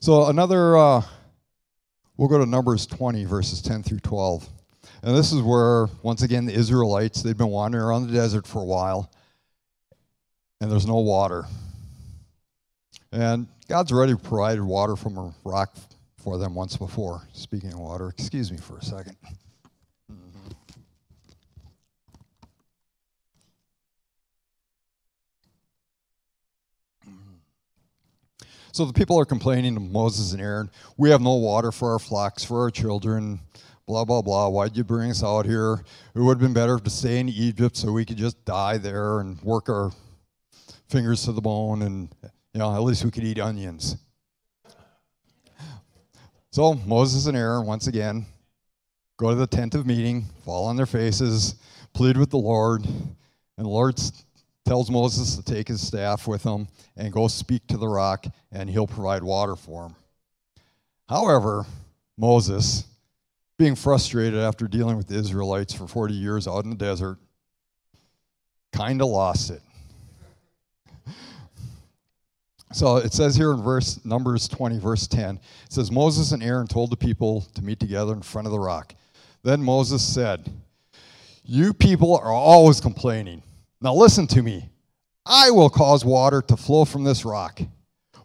So 0.00 0.26
another, 0.26 0.76
uh, 0.76 1.02
we'll 2.16 2.28
go 2.28 2.38
to 2.38 2.46
Numbers 2.46 2.86
20, 2.86 3.24
verses 3.24 3.60
10 3.60 3.82
through 3.82 4.00
12. 4.00 4.48
And 5.02 5.16
this 5.16 5.32
is 5.32 5.42
where, 5.42 5.88
once 6.02 6.22
again, 6.22 6.46
the 6.46 6.54
Israelites, 6.54 7.22
they've 7.22 7.36
been 7.36 7.48
wandering 7.48 7.82
around 7.82 8.06
the 8.06 8.12
desert 8.12 8.46
for 8.46 8.60
a 8.60 8.64
while 8.64 9.10
and 10.62 10.70
there's 10.70 10.86
no 10.86 10.98
water. 10.98 11.44
And 13.10 13.48
God's 13.68 13.90
already 13.90 14.14
provided 14.14 14.62
water 14.62 14.94
from 14.94 15.18
a 15.18 15.34
rock 15.44 15.76
for 16.18 16.38
them 16.38 16.54
once 16.54 16.76
before. 16.76 17.22
Speaking 17.32 17.72
of 17.72 17.80
water, 17.80 18.08
excuse 18.08 18.52
me 18.52 18.58
for 18.58 18.78
a 18.78 18.84
second. 18.84 19.16
Mm-hmm. 20.10 20.50
So 28.70 28.84
the 28.84 28.92
people 28.92 29.18
are 29.18 29.24
complaining 29.24 29.74
to 29.74 29.80
Moses 29.80 30.32
and 30.32 30.40
Aaron, 30.40 30.70
we 30.96 31.10
have 31.10 31.20
no 31.20 31.34
water 31.34 31.72
for 31.72 31.92
our 31.92 31.98
flocks, 31.98 32.44
for 32.44 32.60
our 32.60 32.70
children, 32.70 33.40
blah, 33.88 34.04
blah, 34.04 34.22
blah. 34.22 34.48
Why'd 34.48 34.76
you 34.76 34.84
bring 34.84 35.10
us 35.10 35.24
out 35.24 35.44
here? 35.44 35.82
It 36.14 36.20
would 36.20 36.34
have 36.34 36.40
been 36.40 36.54
better 36.54 36.78
to 36.78 36.90
stay 36.90 37.18
in 37.18 37.28
Egypt 37.28 37.76
so 37.76 37.90
we 37.90 38.04
could 38.04 38.16
just 38.16 38.42
die 38.44 38.78
there 38.78 39.18
and 39.18 39.42
work 39.42 39.68
our 39.68 39.90
fingers 40.92 41.24
to 41.24 41.32
the 41.32 41.40
bone, 41.40 41.82
and 41.82 42.08
you 42.52 42.58
know, 42.58 42.72
at 42.74 42.82
least 42.82 43.02
we 43.04 43.10
could 43.10 43.24
eat 43.24 43.40
onions. 43.40 43.96
So 46.50 46.74
Moses 46.74 47.26
and 47.26 47.36
Aaron, 47.36 47.66
once 47.66 47.86
again, 47.86 48.26
go 49.16 49.30
to 49.30 49.34
the 49.34 49.46
tent 49.46 49.74
of 49.74 49.86
meeting, 49.86 50.26
fall 50.44 50.66
on 50.66 50.76
their 50.76 50.84
faces, 50.84 51.54
plead 51.94 52.18
with 52.18 52.28
the 52.28 52.36
Lord, 52.36 52.84
and 52.84 53.16
the 53.56 53.70
Lord 53.70 53.98
tells 54.66 54.90
Moses 54.90 55.34
to 55.36 55.42
take 55.42 55.68
his 55.68 55.84
staff 55.84 56.28
with 56.28 56.42
him 56.42 56.68
and 56.94 57.10
go 57.10 57.26
speak 57.26 57.66
to 57.68 57.78
the 57.78 57.88
rock, 57.88 58.26
and 58.52 58.68
he'll 58.68 58.86
provide 58.86 59.22
water 59.22 59.56
for 59.56 59.86
him. 59.86 59.94
However, 61.08 61.64
Moses, 62.18 62.84
being 63.58 63.74
frustrated 63.76 64.38
after 64.38 64.68
dealing 64.68 64.98
with 64.98 65.06
the 65.06 65.16
Israelites 65.16 65.72
for 65.72 65.86
40 65.86 66.12
years 66.12 66.46
out 66.46 66.64
in 66.64 66.70
the 66.70 66.76
desert, 66.76 67.16
kind 68.72 69.00
of 69.00 69.08
lost 69.08 69.50
it. 69.50 69.62
So 72.72 72.96
it 72.96 73.12
says 73.12 73.36
here 73.36 73.52
in 73.52 73.62
verse 73.62 74.02
Numbers 74.04 74.48
20, 74.48 74.78
verse 74.78 75.06
10, 75.06 75.36
it 75.36 75.72
says, 75.72 75.90
Moses 75.90 76.32
and 76.32 76.42
Aaron 76.42 76.66
told 76.66 76.90
the 76.90 76.96
people 76.96 77.42
to 77.54 77.62
meet 77.62 77.78
together 77.78 78.14
in 78.14 78.22
front 78.22 78.46
of 78.46 78.52
the 78.52 78.58
rock. 78.58 78.94
Then 79.42 79.62
Moses 79.62 80.02
said, 80.02 80.50
You 81.44 81.74
people 81.74 82.16
are 82.16 82.32
always 82.32 82.80
complaining. 82.80 83.42
Now 83.80 83.94
listen 83.94 84.26
to 84.28 84.42
me. 84.42 84.70
I 85.26 85.50
will 85.50 85.68
cause 85.70 86.04
water 86.04 86.40
to 86.42 86.56
flow 86.56 86.84
from 86.84 87.04
this 87.04 87.24
rock. 87.24 87.60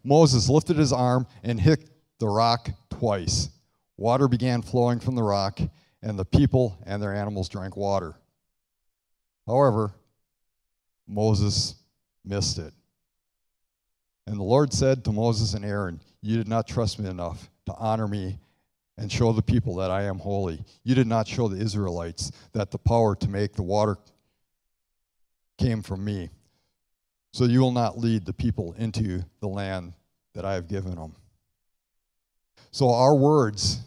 Moses 0.03 0.47
lifted 0.47 0.77
his 0.77 0.93
arm 0.93 1.27
and 1.43 1.60
hit 1.60 1.89
the 2.19 2.27
rock 2.27 2.69
twice. 2.89 3.49
Water 3.97 4.27
began 4.27 4.62
flowing 4.62 4.99
from 4.99 5.15
the 5.15 5.23
rock, 5.23 5.60
and 6.01 6.17
the 6.17 6.25
people 6.25 6.77
and 6.86 7.01
their 7.01 7.13
animals 7.13 7.49
drank 7.49 7.75
water. 7.75 8.15
However, 9.45 9.91
Moses 11.07 11.75
missed 12.23 12.60
it. 12.60 12.73
And 14.27 14.37
the 14.37 14.43
Lord 14.43 14.73
said 14.73 15.05
to 15.05 15.13
Moses 15.13 15.53
and 15.53 15.63
Aaron, 15.63 16.01
You 16.21 16.35
did 16.35 16.49
not 16.49 16.67
trust 16.67 16.99
me 16.99 17.09
enough 17.09 17.49
to 17.65 17.73
honor 17.73 18.09
me 18.09 18.37
and 18.97 19.09
show 19.09 19.31
the 19.31 19.41
people 19.41 19.75
that 19.75 19.89
I 19.89 20.03
am 20.03 20.19
holy. 20.19 20.61
You 20.83 20.95
did 20.95 21.07
not 21.07 21.27
show 21.27 21.47
the 21.47 21.61
Israelites 21.61 22.31
that 22.51 22.69
the 22.69 22.77
power 22.77 23.15
to 23.15 23.29
make 23.29 23.53
the 23.53 23.63
water 23.63 23.97
came 25.57 25.81
from 25.81 26.03
me. 26.03 26.29
So 27.31 27.45
you 27.45 27.61
will 27.61 27.71
not 27.71 27.97
lead 27.97 28.25
the 28.25 28.33
people 28.33 28.75
into 28.77 29.23
the 29.39 29.47
land 29.47 29.93
that 30.33 30.43
I 30.43 30.55
have 30.55 30.67
given 30.67 30.95
them. 30.95 31.15
So 32.71 32.91
our 32.91 33.15
words 33.15 33.79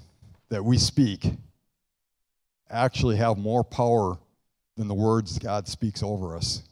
that 0.48 0.64
we 0.64 0.78
speak 0.78 1.32
actually 2.70 3.16
have 3.16 3.36
more 3.36 3.62
power 3.62 4.18
than 4.78 4.88
the 4.88 4.94
words 4.94 5.38
God 5.38 5.68
speaks 5.68 6.02
over 6.02 6.34
us. 6.34 6.62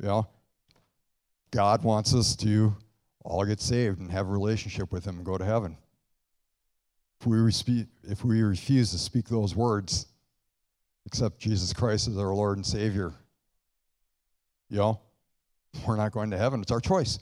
You 0.00 0.08
know, 0.08 0.28
God 1.56 1.84
wants 1.84 2.14
us 2.14 2.36
to 2.36 2.76
all 3.24 3.42
get 3.46 3.62
saved 3.62 3.98
and 3.98 4.10
have 4.10 4.28
a 4.28 4.30
relationship 4.30 4.92
with 4.92 5.06
Him 5.06 5.16
and 5.16 5.24
go 5.24 5.38
to 5.38 5.44
heaven. 5.44 5.78
If 7.18 7.26
we, 7.26 7.38
respe- 7.38 7.88
if 8.02 8.22
we 8.26 8.42
refuse 8.42 8.90
to 8.90 8.98
speak 8.98 9.26
those 9.26 9.56
words, 9.56 10.04
accept 11.06 11.38
Jesus 11.38 11.72
Christ 11.72 12.08
as 12.08 12.18
our 12.18 12.34
Lord 12.34 12.58
and 12.58 12.66
Savior, 12.66 13.14
you 14.68 14.76
know, 14.76 15.00
we're 15.86 15.96
not 15.96 16.12
going 16.12 16.30
to 16.32 16.36
heaven. 16.36 16.60
It's 16.60 16.70
our 16.70 16.80
choice. 16.80 17.20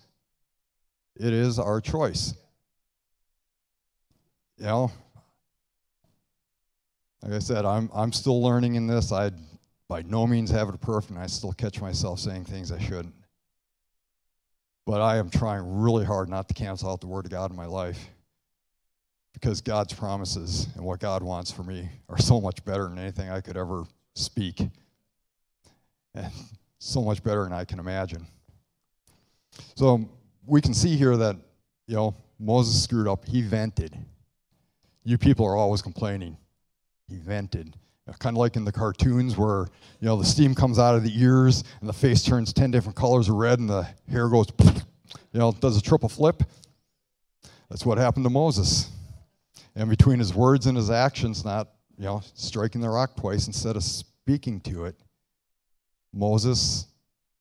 It 1.14 1.33
is 1.33 1.61
our 1.61 1.81
choice. 1.81 2.35
You 4.59 4.64
know, 4.64 4.92
like 7.23 7.35
I 7.35 7.38
said, 7.38 7.64
I'm, 7.64 7.88
I'm 7.94 8.12
still 8.12 8.42
learning 8.42 8.75
in 8.75 8.88
this. 8.88 9.12
I 9.12 9.31
by 9.88 10.03
no 10.03 10.27
means 10.27 10.51
have 10.51 10.70
it 10.70 10.81
perfect, 10.81 11.12
and 11.12 11.20
I 11.20 11.29
still 11.29 11.53
catch 11.53 11.81
myself 11.81 12.18
saying 12.18 12.47
things 12.47 12.73
I 12.73 12.81
shouldn't. 12.81 13.14
But 14.87 15.01
I 15.01 15.16
am 15.16 15.31
trying 15.31 15.81
really 15.81 16.05
hard 16.05 16.29
not 16.29 16.49
to 16.49 16.55
cancel 16.55 16.90
out 16.90 17.01
the 17.01 17.07
Word 17.07 17.25
of 17.25 17.31
God 17.31 17.51
in 17.51 17.57
my 17.57 17.66
life 17.66 18.09
because 19.33 19.61
God's 19.61 19.92
promises 19.92 20.68
and 20.75 20.85
what 20.85 21.01
God 21.01 21.23
wants 21.23 21.51
for 21.51 21.62
me 21.62 21.88
are 22.09 22.18
so 22.18 22.40
much 22.40 22.64
better 22.64 22.88
than 22.88 22.99
anything 22.99 23.31
I 23.31 23.40
could 23.40 23.57
ever 23.57 23.85
speak. 24.14 24.61
And 26.14 26.33
so 26.79 27.03
much 27.03 27.23
better 27.23 27.44
than 27.44 27.53
I 27.53 27.64
can 27.64 27.79
imagine. 27.79 28.27
So 29.75 30.09
we 30.47 30.61
can 30.61 30.75
see 30.75 30.97
here 30.97 31.16
that, 31.16 31.37
you 31.87 31.97
know, 31.97 32.14
Moses 32.38 32.83
screwed 32.83 33.09
up. 33.09 33.25
He 33.25 33.42
vented. 33.42 33.97
You 35.03 35.18
people 35.18 35.47
are 35.47 35.57
always 35.57 35.83
complaining. 35.83 36.37
He 37.09 37.16
vented. 37.16 37.75
Kind 38.19 38.37
of 38.37 38.38
like 38.38 38.57
in 38.57 38.64
the 38.64 38.73
cartoons 38.73 39.37
where, 39.37 39.67
you 40.01 40.07
know, 40.07 40.17
the 40.17 40.27
steam 40.27 40.55
comes 40.55 40.79
out 40.79 40.95
of 40.95 41.03
the 41.03 41.23
ears 41.23 41.64
and 41.81 41.88
the 41.88 41.93
face 41.93 42.23
turns 42.23 42.53
10 42.53 42.71
different 42.71 42.97
colors 42.97 43.29
of 43.31 43.37
red 43.37 43.59
and 43.59 43.69
the 43.69 43.88
hair 44.11 44.29
goes, 44.29 44.47
you 45.33 45.40
know, 45.40 45.53
does 45.53 45.79
a 45.79 45.81
triple 45.81 46.09
flip. 46.09 46.43
That's 47.71 47.87
what 47.87 47.97
happened 47.97 48.25
to 48.27 48.31
Moses. 48.31 48.90
And 49.75 49.88
between 49.88 50.19
his 50.19 50.35
words 50.35 50.67
and 50.67 50.77
his 50.77 50.90
actions, 50.90 51.45
not, 51.45 51.71
you 51.97 52.05
know, 52.05 52.21
striking 52.35 52.81
the 52.81 52.90
rock 52.90 53.17
twice 53.17 53.47
instead 53.47 53.75
of 53.75 53.83
speaking 53.83 54.61
to 54.61 54.85
it, 54.85 54.97
Moses 56.12 56.87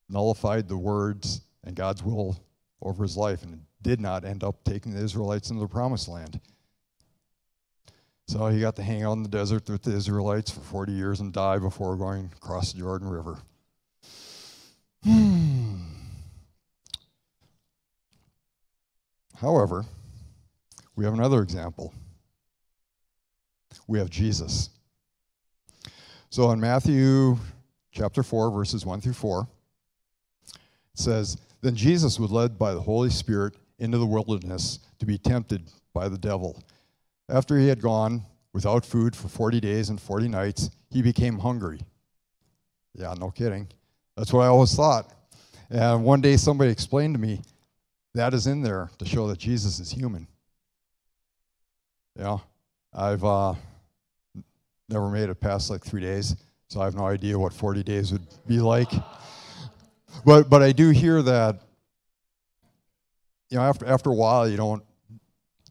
nullified 0.08 0.68
the 0.68 0.76
words 0.76 1.42
and 1.64 1.76
God's 1.76 2.02
will 2.02 2.42
over 2.80 3.02
his 3.02 3.16
life 3.16 3.42
and 3.42 3.60
did 3.82 4.00
not 4.00 4.24
end 4.24 4.42
up 4.42 4.64
taking 4.64 4.92
the 4.92 5.02
Israelites 5.02 5.50
into 5.50 5.60
the 5.60 5.68
promised 5.68 6.08
land. 6.08 6.40
So 8.26 8.46
he 8.48 8.60
got 8.60 8.76
to 8.76 8.82
hang 8.82 9.02
out 9.02 9.12
in 9.12 9.22
the 9.22 9.28
desert 9.28 9.68
with 9.68 9.82
the 9.82 9.92
Israelites 9.92 10.50
for 10.50 10.60
40 10.60 10.92
years 10.92 11.20
and 11.20 11.32
die 11.32 11.58
before 11.58 11.96
going 11.96 12.30
across 12.36 12.72
the 12.72 12.78
Jordan 12.78 13.08
River. 13.08 13.38
Hmm. 15.04 15.74
However, 19.36 19.84
we 20.96 21.04
have 21.04 21.12
another 21.12 21.42
example. 21.42 21.92
We 23.86 23.98
have 23.98 24.08
Jesus. 24.08 24.70
So 26.30 26.50
in 26.52 26.60
Matthew 26.60 27.36
chapter 27.92 28.22
4, 28.22 28.50
verses 28.50 28.86
1 28.86 29.02
through 29.02 29.12
4, 29.12 29.46
it 30.54 30.58
says, 30.94 31.36
Then 31.60 31.76
Jesus 31.76 32.18
was 32.18 32.30
led 32.30 32.58
by 32.58 32.72
the 32.72 32.80
Holy 32.80 33.10
Spirit 33.10 33.54
into 33.78 33.98
the 33.98 34.06
wilderness 34.06 34.78
to 34.98 35.06
be 35.06 35.18
tempted 35.18 35.70
by 35.92 36.08
the 36.08 36.18
devil. 36.18 36.62
After 37.28 37.58
he 37.58 37.68
had 37.68 37.80
gone 37.80 38.22
without 38.52 38.84
food 38.84 39.16
for 39.16 39.28
40 39.28 39.60
days 39.60 39.88
and 39.88 40.00
40 40.00 40.28
nights, 40.28 40.70
he 40.90 41.02
became 41.02 41.38
hungry. 41.38 41.80
Yeah, 42.94 43.14
no 43.18 43.30
kidding. 43.30 43.68
That's 44.16 44.32
what 44.32 44.42
I 44.42 44.46
always 44.46 44.74
thought. 44.74 45.12
And 45.70 46.04
one 46.04 46.20
day 46.20 46.36
somebody 46.36 46.70
explained 46.70 47.14
to 47.14 47.20
me 47.20 47.40
that 48.14 48.32
is 48.32 48.46
in 48.46 48.62
there 48.62 48.90
to 48.98 49.04
show 49.04 49.26
that 49.28 49.38
Jesus 49.38 49.80
is 49.80 49.90
human. 49.90 50.28
Yeah, 52.16 52.38
I've 52.92 53.24
uh, 53.24 53.54
never 54.88 55.10
made 55.10 55.28
it 55.28 55.40
past 55.40 55.68
like 55.68 55.84
three 55.84 56.00
days, 56.00 56.36
so 56.68 56.80
I 56.80 56.84
have 56.84 56.94
no 56.94 57.06
idea 57.06 57.36
what 57.36 57.52
40 57.52 57.82
days 57.82 58.12
would 58.12 58.26
be 58.46 58.58
like. 58.58 58.92
But, 60.24 60.48
but 60.48 60.62
I 60.62 60.70
do 60.70 60.90
hear 60.90 61.22
that, 61.22 61.60
you 63.50 63.58
know, 63.58 63.64
after, 63.64 63.84
after 63.84 64.10
a 64.10 64.14
while, 64.14 64.48
you 64.48 64.56
don't 64.56 64.84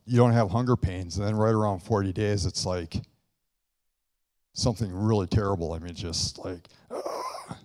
you 0.05 0.17
don't 0.17 0.31
have 0.31 0.49
hunger 0.49 0.75
pains. 0.75 1.17
And 1.17 1.25
then 1.25 1.35
right 1.35 1.53
around 1.53 1.79
40 1.79 2.13
days, 2.13 2.45
it's 2.45 2.65
like 2.65 2.95
something 4.53 4.93
really 4.93 5.27
terrible. 5.27 5.73
I 5.73 5.79
mean, 5.79 5.95
just 5.95 6.39
like, 6.39 6.67
uh, 6.91 7.01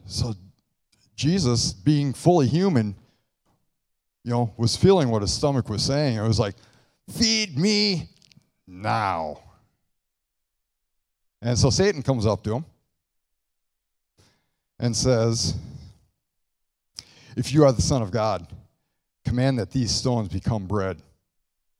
so 0.06 0.34
Jesus, 1.16 1.72
being 1.72 2.12
fully 2.12 2.46
human, 2.46 2.94
you 4.24 4.30
know, 4.30 4.52
was 4.56 4.76
feeling 4.76 5.08
what 5.08 5.22
his 5.22 5.32
stomach 5.32 5.68
was 5.68 5.82
saying. 5.82 6.16
It 6.16 6.26
was 6.26 6.38
like, 6.38 6.54
feed 7.10 7.58
me 7.58 8.10
now. 8.66 9.40
And 11.40 11.58
so 11.58 11.70
Satan 11.70 12.02
comes 12.02 12.26
up 12.26 12.42
to 12.44 12.54
him 12.54 12.64
and 14.78 14.96
says, 14.96 15.54
If 17.36 17.52
you 17.52 17.64
are 17.64 17.72
the 17.72 17.82
Son 17.82 18.02
of 18.02 18.10
God, 18.10 18.46
command 19.24 19.58
that 19.58 19.70
these 19.70 19.90
stones 19.90 20.28
become 20.28 20.66
bread. 20.66 21.00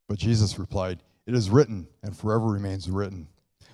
But 0.08 0.18
Jesus 0.18 0.58
replied, 0.58 1.02
It 1.26 1.34
is 1.34 1.50
written, 1.50 1.86
and 2.02 2.16
forever 2.16 2.46
remains 2.46 2.90
written 2.90 3.28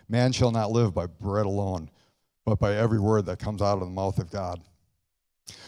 Man 0.08 0.32
shall 0.32 0.50
not 0.50 0.70
live 0.70 0.94
by 0.94 1.06
bread 1.06 1.46
alone, 1.46 1.90
but 2.44 2.58
by 2.58 2.74
every 2.74 3.00
word 3.00 3.26
that 3.26 3.38
comes 3.38 3.62
out 3.62 3.74
of 3.74 3.80
the 3.80 3.86
mouth 3.86 4.18
of 4.18 4.30
God. 4.30 4.60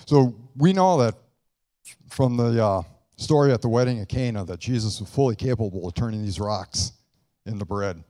So 0.07 0.37
we 0.57 0.73
know 0.73 0.99
that 0.99 1.15
from 2.11 2.37
the 2.37 2.63
uh, 2.63 2.83
story 3.17 3.53
at 3.53 3.63
the 3.63 3.69
wedding 3.69 4.01
at 4.01 4.09
Cana 4.09 4.45
that 4.45 4.61
Jesus 4.61 5.01
was 5.01 5.09
fully 5.09 5.37
capable 5.37 5.87
of 5.87 5.95
turning 5.95 6.23
these 6.23 6.39
rocks 6.39 6.93
into 7.47 7.65
bread. 7.65 8.03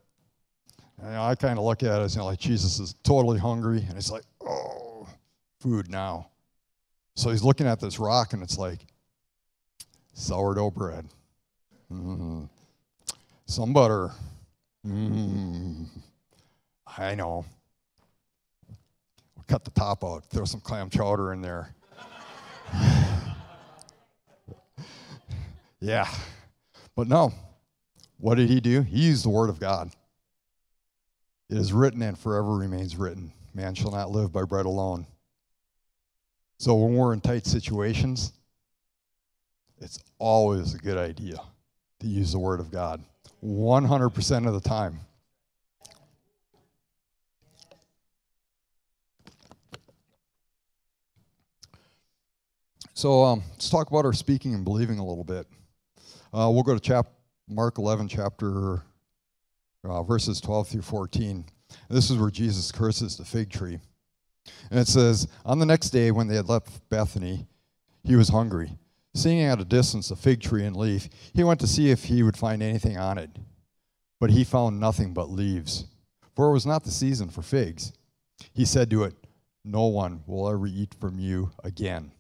And 1.01 1.17
I 1.17 1.35
kind 1.35 1.59
of 1.59 1.65
look 1.65 1.83
at 1.83 2.01
it 2.01 2.05
as 2.05 2.15
you 2.15 2.21
know, 2.21 2.27
like 2.27 2.39
Jesus 2.39 2.81
is 2.81 2.95
totally 3.03 3.39
hungry, 3.39 3.85
and 3.89 3.99
it's 3.99 4.11
like, 4.11 4.25
oh, 4.41 5.07
food 5.61 5.91
now. 5.91 6.31
So 7.15 7.31
he's 7.31 7.43
looking 7.43 7.67
at 7.67 7.81
this 7.81 7.99
rock, 7.99 8.33
and 8.33 8.43
it's 8.43 8.59
like 8.59 8.81
sourdough 10.15 10.71
bread. 10.71 11.07
Mm-hmm. 11.93 12.45
Some 13.47 13.73
butter. 13.73 14.11
Mm-hmm. 14.87 15.85
I 16.99 17.15
know. 17.15 17.45
We'll 19.37 19.45
cut 19.47 19.65
the 19.65 19.71
top 19.71 20.03
out, 20.05 20.25
throw 20.31 20.45
some 20.45 20.61
clam 20.61 20.91
chowder 20.91 21.33
in 21.33 21.43
there. 21.43 21.75
yeah. 25.81 26.09
But 26.97 27.09
no. 27.09 27.33
What 28.19 28.37
did 28.37 28.49
he 28.49 28.61
do? 28.61 28.83
He 28.83 29.07
used 29.07 29.25
the 29.25 29.29
word 29.29 29.51
of 29.51 29.61
God. 29.61 29.91
It 31.51 31.59
is 31.59 31.73
written 31.73 32.03
and 32.03 32.19
forever 32.19 32.57
remains 32.57 32.97
written. 32.97 33.33
Man 33.55 33.75
shall 33.75 33.93
not 33.93 34.11
live 34.11 34.33
by 34.33 34.43
bread 34.43 34.67
alone. 34.67 35.07
So 36.59 36.75
when 36.75 36.95
we're 36.95 37.13
in 37.13 37.21
tight 37.21 37.47
situations, 37.47 38.33
it's 39.79 39.99
always 40.19 40.75
a 40.75 40.79
good 40.79 40.97
idea 40.97 41.39
to 42.01 42.07
use 42.07 42.33
the 42.33 42.39
Word 42.39 42.61
of 42.61 42.71
God 42.71 43.03
100% 43.45 44.47
of 44.47 44.55
the 44.55 44.61
time. 44.61 45.01
So 52.95 53.25
um, 53.25 53.43
let's 53.51 53.69
talk 53.69 53.91
about 53.91 54.07
our 54.07 54.15
speaking 54.15 54.55
and 54.55 54.65
believing 54.65 54.99
a 54.99 55.07
little 55.07 55.23
bit. 55.23 55.47
Uh, 56.33 56.51
we'll 56.51 56.63
go 56.63 56.73
to 56.73 56.81
chap- 56.81 57.13
Mark 57.47 57.77
11, 57.77 58.09
chapter 58.09 58.83
uh, 59.85 60.03
verses 60.03 60.41
12 60.41 60.69
through 60.69 60.83
14. 60.83 61.45
This 61.91 62.11
is 62.11 62.17
where 62.17 62.31
Jesus 62.31 62.73
curses 62.73 63.17
the 63.17 63.25
fig 63.25 63.51
tree. 63.51 63.79
And 64.71 64.81
it 64.81 64.89
says, 64.89 65.29
On 65.45 65.59
the 65.59 65.67
next 65.67 65.91
day, 65.91 66.11
when 66.11 66.27
they 66.27 66.37
had 66.37 66.49
left 66.49 66.89
Bethany, 66.89 67.47
he 68.03 68.17
was 68.17 68.31
hungry. 68.31 68.73
Seeing 69.17 69.41
at 69.41 69.63
a 69.63 69.65
distance 69.65 70.11
a 70.11 70.17
fig 70.17 70.43
tree 70.43 70.67
and 70.67 70.77
leaf, 70.77 71.09
he 71.33 71.43
went 71.43 71.59
to 71.61 71.67
see 71.67 71.91
if 71.91 72.05
he 72.05 72.23
would 72.23 72.37
find 72.37 72.63
anything 72.63 72.99
on 72.99 73.17
it. 73.17 73.31
But 74.21 74.29
he 74.29 74.45
found 74.45 74.79
nothing 74.79 75.15
but 75.15 75.31
leaves, 75.31 75.87
for 76.35 76.51
it 76.51 76.53
was 76.53 76.67
not 76.67 76.85
the 76.85 76.91
season 76.91 77.31
for 77.31 77.41
figs. 77.41 77.95
He 78.53 78.67
said 78.67 78.91
to 78.91 79.05
it, 79.05 79.15
No 79.65 79.87
one 79.87 80.23
will 80.27 80.51
ever 80.51 80.67
eat 80.67 80.95
from 81.01 81.19
you 81.19 81.51
again. 81.65 82.13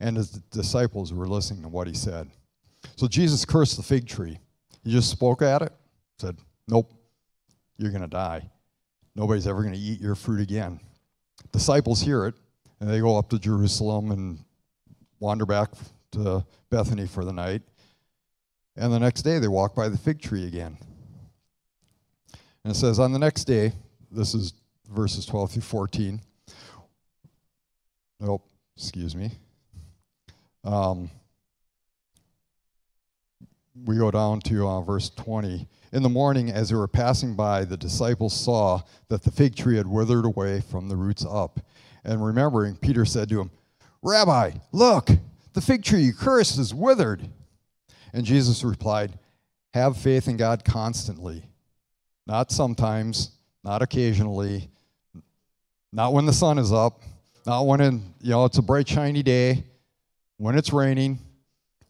And 0.00 0.16
his 0.16 0.30
disciples 0.30 1.12
were 1.12 1.28
listening 1.28 1.62
to 1.62 1.68
what 1.68 1.86
he 1.86 1.94
said. 1.94 2.28
So 2.96 3.06
Jesus 3.06 3.44
cursed 3.44 3.76
the 3.76 3.84
fig 3.84 4.08
tree. 4.08 4.40
He 4.82 4.90
just 4.90 5.10
spoke 5.10 5.42
at 5.42 5.62
it, 5.62 5.72
said, 6.18 6.36
Nope, 6.66 6.92
you're 7.78 7.92
going 7.92 8.02
to 8.02 8.08
die. 8.08 8.50
Nobody's 9.14 9.46
ever 9.46 9.62
going 9.62 9.74
to 9.74 9.78
eat 9.78 10.00
your 10.00 10.16
fruit 10.16 10.40
again. 10.40 10.80
Disciples 11.52 12.00
hear 12.00 12.26
it, 12.26 12.34
and 12.80 12.90
they 12.90 12.98
go 12.98 13.16
up 13.16 13.30
to 13.30 13.38
Jerusalem 13.38 14.10
and 14.10 14.40
wander 15.20 15.46
back 15.46 15.70
to 16.12 16.44
Bethany 16.70 17.06
for 17.06 17.24
the 17.24 17.32
night. 17.32 17.62
And 18.76 18.92
the 18.92 19.00
next 19.00 19.22
day, 19.22 19.38
they 19.38 19.48
walk 19.48 19.74
by 19.74 19.88
the 19.88 19.98
fig 19.98 20.20
tree 20.20 20.46
again. 20.46 20.78
And 22.64 22.72
it 22.72 22.76
says, 22.76 22.98
On 22.98 23.12
the 23.12 23.18
next 23.18 23.44
day, 23.44 23.72
this 24.10 24.34
is 24.34 24.54
verses 24.90 25.26
12 25.26 25.52
through 25.52 25.62
14. 25.62 26.20
Nope, 28.20 28.48
excuse 28.76 29.16
me. 29.16 29.32
Um, 30.64 31.10
we 33.84 33.96
go 33.96 34.10
down 34.10 34.40
to 34.40 34.68
uh, 34.68 34.80
verse 34.80 35.10
20. 35.10 35.66
In 35.92 36.02
the 36.02 36.08
morning, 36.08 36.50
as 36.50 36.68
they 36.68 36.76
were 36.76 36.88
passing 36.88 37.34
by, 37.34 37.64
the 37.64 37.76
disciples 37.76 38.32
saw 38.32 38.80
that 39.08 39.22
the 39.22 39.30
fig 39.30 39.56
tree 39.56 39.76
had 39.76 39.86
withered 39.86 40.24
away 40.24 40.60
from 40.60 40.88
the 40.88 40.96
roots 40.96 41.26
up. 41.28 41.60
And 42.04 42.24
remembering, 42.24 42.76
Peter 42.76 43.04
said 43.04 43.28
to 43.30 43.40
him, 43.40 43.50
Rabbi, 44.02 44.52
look, 44.72 45.08
the 45.54 45.60
fig 45.60 45.82
tree 45.82 46.02
you 46.02 46.12
cursed 46.12 46.58
is 46.58 46.74
withered. 46.74 47.28
And 48.12 48.24
Jesus 48.24 48.62
replied, 48.64 49.18
Have 49.74 49.96
faith 49.96 50.28
in 50.28 50.36
God 50.36 50.64
constantly, 50.64 51.44
not 52.26 52.50
sometimes, 52.50 53.32
not 53.64 53.82
occasionally, 53.82 54.70
not 55.92 56.12
when 56.12 56.26
the 56.26 56.32
sun 56.32 56.58
is 56.58 56.72
up, 56.72 57.02
not 57.46 57.66
when 57.66 57.80
in, 57.80 58.14
you 58.20 58.30
know 58.30 58.44
it's 58.44 58.58
a 58.58 58.62
bright 58.62 58.88
shiny 58.88 59.22
day, 59.22 59.64
when 60.36 60.56
it's 60.56 60.72
raining, 60.72 61.18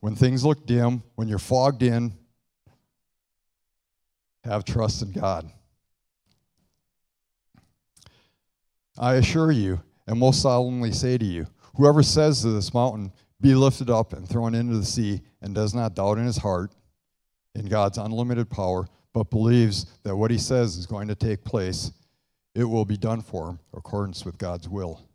when 0.00 0.14
things 0.14 0.44
look 0.44 0.66
dim, 0.66 1.02
when 1.14 1.28
you're 1.28 1.38
fogged 1.38 1.82
in, 1.82 2.12
have 4.44 4.64
trust 4.64 5.02
in 5.02 5.12
God. 5.12 5.50
I 8.98 9.14
assure 9.14 9.52
you, 9.52 9.80
and 10.06 10.18
most 10.18 10.42
solemnly 10.42 10.92
say 10.92 11.16
to 11.16 11.24
you, 11.24 11.46
whoever 11.76 12.02
says 12.02 12.42
to 12.42 12.48
this 12.50 12.74
mountain, 12.74 13.12
Be 13.42 13.56
lifted 13.56 13.90
up 13.90 14.12
and 14.12 14.26
thrown 14.26 14.54
into 14.54 14.76
the 14.78 14.84
sea, 14.84 15.20
and 15.42 15.54
does 15.54 15.74
not 15.74 15.94
doubt 15.94 16.16
in 16.16 16.24
his 16.24 16.38
heart 16.38 16.72
in 17.56 17.66
God's 17.66 17.98
unlimited 17.98 18.48
power, 18.48 18.86
but 19.12 19.30
believes 19.30 19.86
that 20.04 20.16
what 20.16 20.30
he 20.30 20.38
says 20.38 20.76
is 20.76 20.86
going 20.86 21.08
to 21.08 21.14
take 21.16 21.44
place, 21.44 21.90
it 22.54 22.64
will 22.64 22.84
be 22.84 22.96
done 22.96 23.20
for 23.20 23.50
him 23.50 23.58
accordance 23.74 24.24
with 24.24 24.38
God's 24.38 24.68
will. 24.68 25.06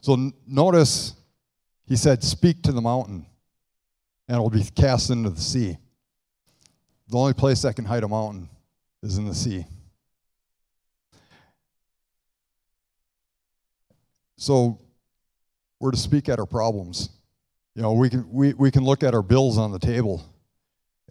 So 0.00 0.14
n- 0.14 0.32
notice 0.46 1.12
he 1.86 1.96
said, 1.96 2.24
Speak 2.24 2.62
to 2.62 2.72
the 2.72 2.80
mountain, 2.80 3.26
and 4.28 4.38
it 4.38 4.40
will 4.40 4.50
be 4.50 4.64
cast 4.74 5.10
into 5.10 5.28
the 5.28 5.40
sea. 5.40 5.76
The 7.08 7.18
only 7.18 7.34
place 7.34 7.62
that 7.62 7.76
can 7.76 7.84
hide 7.84 8.02
a 8.02 8.08
mountain 8.08 8.48
is 9.02 9.18
in 9.18 9.26
the 9.26 9.34
sea. 9.34 9.66
So 14.36 14.80
we're 15.78 15.90
to 15.90 15.98
speak 15.98 16.30
at 16.30 16.38
our 16.38 16.46
problems. 16.46 17.10
You 17.74 17.82
know, 17.82 17.92
we 17.92 18.08
can 18.08 18.30
we, 18.30 18.54
we 18.54 18.70
can 18.70 18.84
look 18.84 19.02
at 19.02 19.14
our 19.14 19.22
bills 19.22 19.58
on 19.58 19.72
the 19.72 19.78
table 19.78 20.24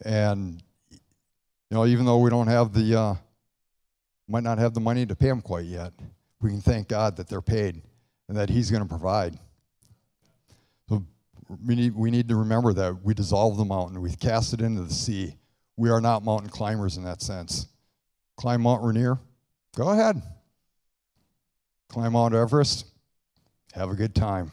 and 0.06 0.62
you 0.89 1.78
know, 1.78 1.86
even 1.86 2.06
though 2.06 2.19
we 2.19 2.30
don't 2.30 2.47
have 2.47 2.73
the 2.73 2.99
uh, 2.99 3.15
might 4.28 4.43
not 4.43 4.60
have 4.60 4.73
the 4.73 4.80
money 4.80 5.06
to 5.06 5.15
pay 5.15 5.28
them 5.28 5.41
quite 5.41 5.65
yet, 5.65 5.91
we 6.39 6.49
can 6.49 6.62
thank 6.62 6.88
God 6.88 7.17
that 7.17 7.28
they're 7.28 7.41
paid 7.41 7.82
and 8.28 8.38
that 8.38 8.49
He's 8.49 8.69
going 8.69 8.84
to 8.84 8.89
provide. 8.89 9.38
So 10.88 11.04
we 11.65 11.76
need, 11.76 11.95
we 11.95 12.12
need 12.12 12.30
to 12.30 12.36
remember 12.36 12.73
that 12.73 13.04
we 13.04 13.13
dissolve 13.13 13.58
the 13.58 13.65
mountain, 13.65 14.02
we 14.02 14.12
cast 14.15 14.54
it 14.54 14.62
into 14.62 14.84
the 14.84 14.93
sea. 14.93 15.36
We 15.76 15.89
are 15.89 15.99
not 15.99 16.23
mountain 16.23 16.49
climbers 16.49 16.97
in 16.97 17.04
that 17.06 17.21
sense 17.21 17.67
climb 18.36 18.62
Mount 18.62 18.84
Rainier, 18.84 19.19
go 19.76 19.89
ahead. 19.89 20.21
Climb 21.89 22.13
Mount 22.13 22.34
Everest, 22.34 22.88
have 23.73 23.89
a 23.89 23.95
good 23.95 24.15
time. 24.15 24.52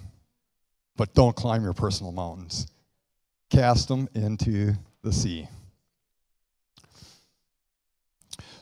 But 0.96 1.14
don't 1.14 1.35
climb 1.35 1.62
your 1.62 1.72
personal 1.72 2.12
mountains. 2.12 2.66
Cast 3.50 3.88
them 3.88 4.09
into 4.14 4.74
the 5.03 5.12
sea. 5.12 5.48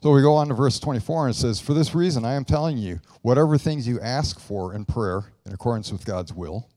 So 0.03 0.13
we 0.13 0.23
go 0.23 0.35
on 0.35 0.49
to 0.49 0.55
verse 0.55 0.79
24 0.79 1.27
and 1.27 1.35
it 1.35 1.39
says, 1.39 1.61
For 1.61 1.75
this 1.75 1.95
reason 1.95 2.25
I 2.25 2.35
am 2.35 2.45
telling 2.45 2.79
you, 2.79 3.01
whatever 3.23 3.59
things 3.59 3.89
you 3.89 4.01
ask 4.01 4.39
for 4.39 4.73
in 4.73 4.85
prayer, 4.85 5.25
in 5.45 5.53
accordance 5.53 5.91
with 5.91 6.05
God's 6.05 6.33
will, 6.33 6.69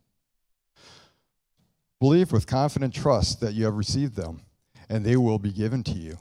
believe 2.00 2.32
with 2.32 2.48
confident 2.48 2.96
trust 2.96 3.40
that 3.42 3.54
you 3.54 3.66
have 3.66 3.76
received 3.76 4.16
them, 4.16 4.42
and 4.90 5.06
they 5.06 5.18
will 5.18 5.38
be 5.38 5.52
given 5.52 5.84
to 5.84 5.92
you. 5.92 6.18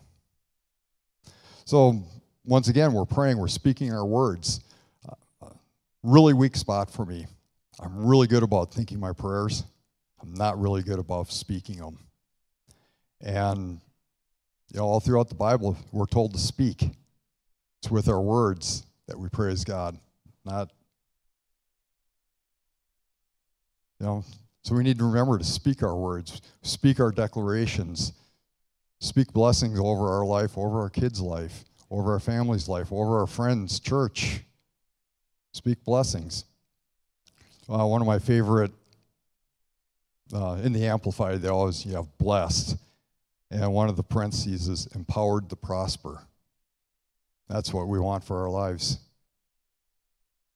So, 1.65 2.03
once 2.45 2.69
again, 2.69 2.93
we're 2.93 3.07
praying, 3.07 3.39
we're 3.39 3.49
speaking 3.49 3.93
our 3.93 4.05
words. 4.05 4.61
Uh, 5.09 5.47
really 6.03 6.35
weak 6.35 6.55
spot 6.55 6.91
for 6.91 7.07
me. 7.07 7.27
I'm 7.81 8.07
really 8.07 8.27
good 8.27 8.43
about 8.43 8.73
thinking 8.73 9.01
my 9.01 9.13
prayers. 9.13 9.65
I'm 10.23 10.35
not 10.35 10.61
really 10.61 10.83
good 10.83 10.99
about 10.99 11.31
speaking 11.31 11.77
them. 11.77 11.99
And 13.21 13.81
you 14.73 14.79
know, 14.79 14.85
all 14.85 15.01
throughout 15.01 15.29
the 15.29 15.35
Bible, 15.35 15.77
we're 15.91 16.07
told 16.07 16.35
to 16.35 16.39
speak. 16.39 16.91
It's 17.83 17.91
with 17.91 18.09
our 18.09 18.21
words 18.21 18.85
that 19.09 19.19
we 19.19 19.29
praise 19.29 19.65
God, 19.65 19.99
not 20.45 20.71
you 23.99 24.07
know. 24.07 24.25
So 24.63 24.75
we 24.75 24.85
need 24.85 24.99
to 24.99 25.05
remember 25.05 25.39
to 25.39 25.45
speak 25.45 25.83
our 25.83 25.97
words, 25.97 26.43
speak 26.63 27.01
our 27.01 27.11
declarations, 27.11 28.13
Speak 29.01 29.33
blessings 29.33 29.79
over 29.79 30.09
our 30.09 30.27
life, 30.27 30.59
over 30.59 30.81
our 30.81 30.91
kids' 30.91 31.23
life, 31.23 31.65
over 31.91 32.13
our 32.13 32.21
family's 32.21 32.69
life, 32.69 32.93
over 32.93 33.19
our 33.19 33.27
friends' 33.27 33.81
church. 33.81 34.43
Speak 35.53 35.83
blessings. 35.85 36.45
Uh, 37.71 37.87
one 37.87 38.01
of 38.01 38.07
my 38.07 38.19
favorite 38.19 38.73
uh, 40.35 40.59
in 40.63 40.73
the 40.73 40.87
Amplified, 40.87 41.41
they 41.41 41.49
always 41.49 41.87
you 41.87 41.95
have 41.95 42.19
blessed. 42.19 42.77
And 43.53 43.73
one 43.73 43.89
of 43.89 43.97
the 43.97 44.03
parentheses 44.03 44.67
is 44.67 44.87
empowered 44.95 45.49
to 45.51 45.57
prosper. 45.57 46.21
That's 47.49 47.73
what 47.73 47.87
we 47.87 48.01
want 48.01 48.25
for 48.25 48.43
our 48.43 48.51
lives. 48.51 48.99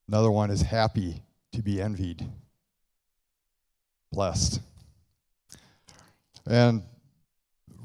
Another 0.08 0.30
one 0.30 0.50
is 0.50 0.62
happy 0.62 1.22
to 1.52 1.62
be 1.62 1.80
envied. 1.80 2.26
Blessed. 4.10 4.60
And 6.46 6.82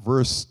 verse 0.04 0.46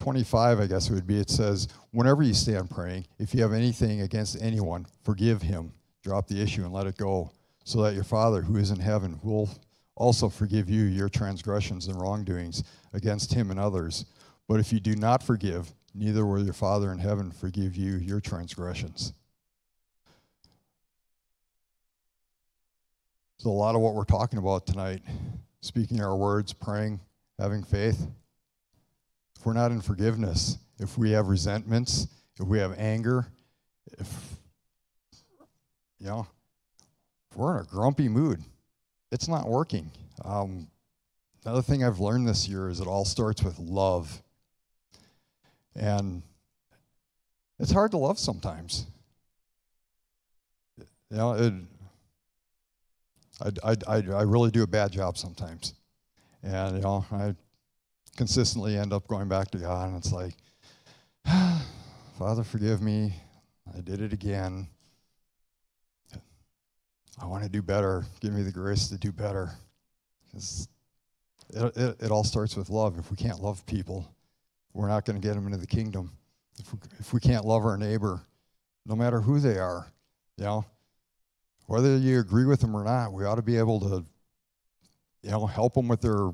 25, 0.00 0.60
I 0.60 0.66
guess 0.66 0.88
it 0.88 0.94
would 0.94 1.06
be, 1.06 1.18
it 1.18 1.30
says, 1.30 1.68
Whenever 1.92 2.22
you 2.22 2.34
stand 2.34 2.70
praying, 2.70 3.06
if 3.18 3.34
you 3.34 3.42
have 3.42 3.52
anything 3.52 4.00
against 4.00 4.40
anyone, 4.42 4.86
forgive 5.02 5.42
him. 5.42 5.72
Drop 6.02 6.26
the 6.26 6.40
issue 6.40 6.64
and 6.64 6.72
let 6.72 6.86
it 6.86 6.96
go, 6.96 7.30
so 7.64 7.82
that 7.82 7.94
your 7.94 8.04
Father 8.04 8.42
who 8.42 8.56
is 8.56 8.70
in 8.70 8.78
heaven 8.78 9.18
will 9.22 9.50
also 9.96 10.28
forgive 10.28 10.70
you 10.70 10.84
your 10.84 11.08
transgressions 11.08 11.86
and 11.88 12.00
wrongdoings 12.00 12.62
against 12.92 13.34
him 13.34 13.50
and 13.50 13.58
others. 13.58 14.04
But 14.48 14.60
if 14.60 14.72
you 14.72 14.80
do 14.80 14.94
not 14.94 15.22
forgive, 15.22 15.72
neither 15.94 16.24
will 16.26 16.44
your 16.44 16.54
Father 16.54 16.92
in 16.92 16.98
heaven 16.98 17.30
forgive 17.30 17.76
you 17.76 17.96
your 17.96 18.20
transgressions. 18.20 19.12
So, 23.38 23.50
a 23.50 23.52
lot 23.52 23.74
of 23.74 23.80
what 23.80 23.94
we're 23.94 24.04
talking 24.04 24.38
about 24.38 24.66
tonight, 24.66 25.02
speaking 25.60 26.00
our 26.00 26.16
words, 26.16 26.52
praying, 26.52 27.00
having 27.38 27.62
faith 27.62 28.06
if 29.44 29.46
we're 29.46 29.52
not 29.52 29.72
in 29.72 29.82
forgiveness, 29.82 30.56
if 30.78 30.96
we 30.96 31.10
have 31.10 31.28
resentments, 31.28 32.06
if 32.40 32.46
we 32.46 32.58
have 32.58 32.74
anger, 32.78 33.26
if, 33.98 34.08
you 35.98 36.06
know, 36.06 36.26
we're 37.36 37.58
in 37.58 37.64
a 37.64 37.68
grumpy 37.68 38.08
mood, 38.08 38.42
it's 39.10 39.28
not 39.28 39.48
working. 39.48 39.90
Um, 40.24 40.68
another 41.44 41.62
thing 41.62 41.84
I've 41.84 42.00
learned 42.00 42.28
this 42.28 42.48
year 42.48 42.68
is 42.68 42.80
it 42.80 42.86
all 42.86 43.04
starts 43.04 43.42
with 43.42 43.58
love. 43.58 44.22
And 45.76 46.22
it's 47.58 47.72
hard 47.72 47.90
to 47.92 47.96
love 47.96 48.18
sometimes. 48.18 48.86
You 50.78 51.16
know, 51.16 51.32
it, 51.32 51.52
I, 53.40 53.72
I, 53.72 53.76
I, 53.86 53.96
I 53.96 54.22
really 54.22 54.50
do 54.50 54.62
a 54.62 54.66
bad 54.66 54.92
job 54.92 55.18
sometimes. 55.18 55.74
And, 56.42 56.76
you 56.76 56.82
know, 56.82 57.04
I 57.10 57.34
consistently 58.16 58.76
end 58.76 58.92
up 58.92 59.06
going 59.08 59.28
back 59.28 59.50
to 59.52 59.58
God, 59.58 59.88
and 59.88 59.96
it's 59.96 60.12
like, 60.12 60.34
Father, 62.18 62.44
forgive 62.44 62.82
me. 62.82 63.14
I 63.76 63.80
did 63.80 64.00
it 64.00 64.12
again. 64.12 64.68
I 67.20 67.26
want 67.26 67.44
to 67.44 67.48
do 67.48 67.62
better. 67.62 68.04
Give 68.20 68.32
me 68.32 68.42
the 68.42 68.52
grace 68.52 68.88
to 68.88 68.98
do 68.98 69.12
better. 69.12 69.50
It, 70.34 71.76
it, 71.76 71.96
it, 72.00 72.10
all 72.10 72.24
starts 72.24 72.56
with 72.56 72.70
love. 72.70 72.98
If 72.98 73.10
we 73.10 73.16
can't 73.16 73.40
love 73.40 73.64
people, 73.66 74.10
we're 74.72 74.88
not 74.88 75.04
going 75.04 75.20
to 75.20 75.26
get 75.26 75.34
them 75.34 75.46
into 75.46 75.58
the 75.58 75.66
kingdom. 75.66 76.10
If 76.58 76.72
we, 76.72 76.78
if 76.98 77.12
we 77.12 77.20
can't 77.20 77.44
love 77.44 77.64
our 77.64 77.76
neighbor, 77.76 78.20
no 78.86 78.96
matter 78.96 79.20
who 79.20 79.38
they 79.38 79.58
are, 79.58 79.86
you 80.36 80.44
know, 80.44 80.64
whether 81.66 81.96
you 81.96 82.18
agree 82.18 82.44
with 82.44 82.60
them 82.60 82.74
or 82.76 82.82
not, 82.82 83.12
we 83.12 83.24
ought 83.24 83.36
to 83.36 83.42
be 83.42 83.56
able 83.58 83.80
to, 83.80 84.04
you 85.22 85.30
know, 85.30 85.46
help 85.46 85.74
them 85.74 85.88
with 85.88 86.00
their 86.00 86.30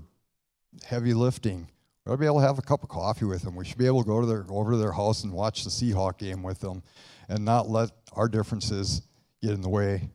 heavy 0.84 1.12
lifting. 1.12 1.68
We 2.04 2.10
ought 2.10 2.16
to 2.16 2.20
be 2.20 2.26
able 2.26 2.40
to 2.40 2.46
have 2.46 2.58
a 2.58 2.62
cup 2.62 2.82
of 2.82 2.88
coffee 2.88 3.26
with 3.26 3.42
them. 3.42 3.54
We 3.54 3.66
should 3.66 3.78
be 3.78 3.86
able 3.86 4.02
to 4.02 4.08
go 4.08 4.20
to 4.20 4.26
their 4.26 4.46
over 4.48 4.72
to 4.72 4.78
their 4.78 4.92
house 4.92 5.24
and 5.24 5.32
watch 5.32 5.64
the 5.64 5.70
Seahawk 5.70 6.16
game 6.16 6.42
with 6.42 6.60
them, 6.60 6.82
and 7.28 7.44
not 7.44 7.68
let 7.68 7.90
our 8.14 8.28
differences 8.28 9.02
get 9.42 9.52
in 9.52 9.60
the 9.60 9.68
way 9.68 10.08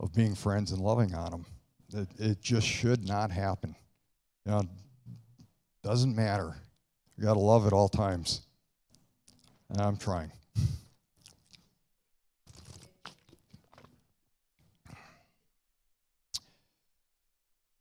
of 0.00 0.12
being 0.14 0.34
friends 0.34 0.72
and 0.72 0.80
loving 0.80 1.14
on 1.14 1.30
them. 1.30 1.46
It, 1.94 2.08
it 2.18 2.40
just 2.40 2.66
should 2.66 3.06
not 3.06 3.30
happen. 3.30 3.74
You 4.44 4.52
know, 4.52 4.62
doesn't 5.82 6.14
matter. 6.14 6.54
You 7.16 7.24
got 7.24 7.34
to 7.34 7.40
love 7.40 7.66
at 7.66 7.72
all 7.72 7.88
times. 7.88 8.42
And 9.70 9.80
I'm 9.80 9.96
trying. 9.96 10.30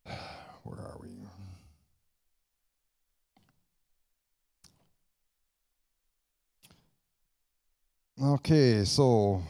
Where 0.63 0.79
are 0.79 0.97
we? 0.99 1.09
Okay, 8.19 8.83
so 8.83 9.43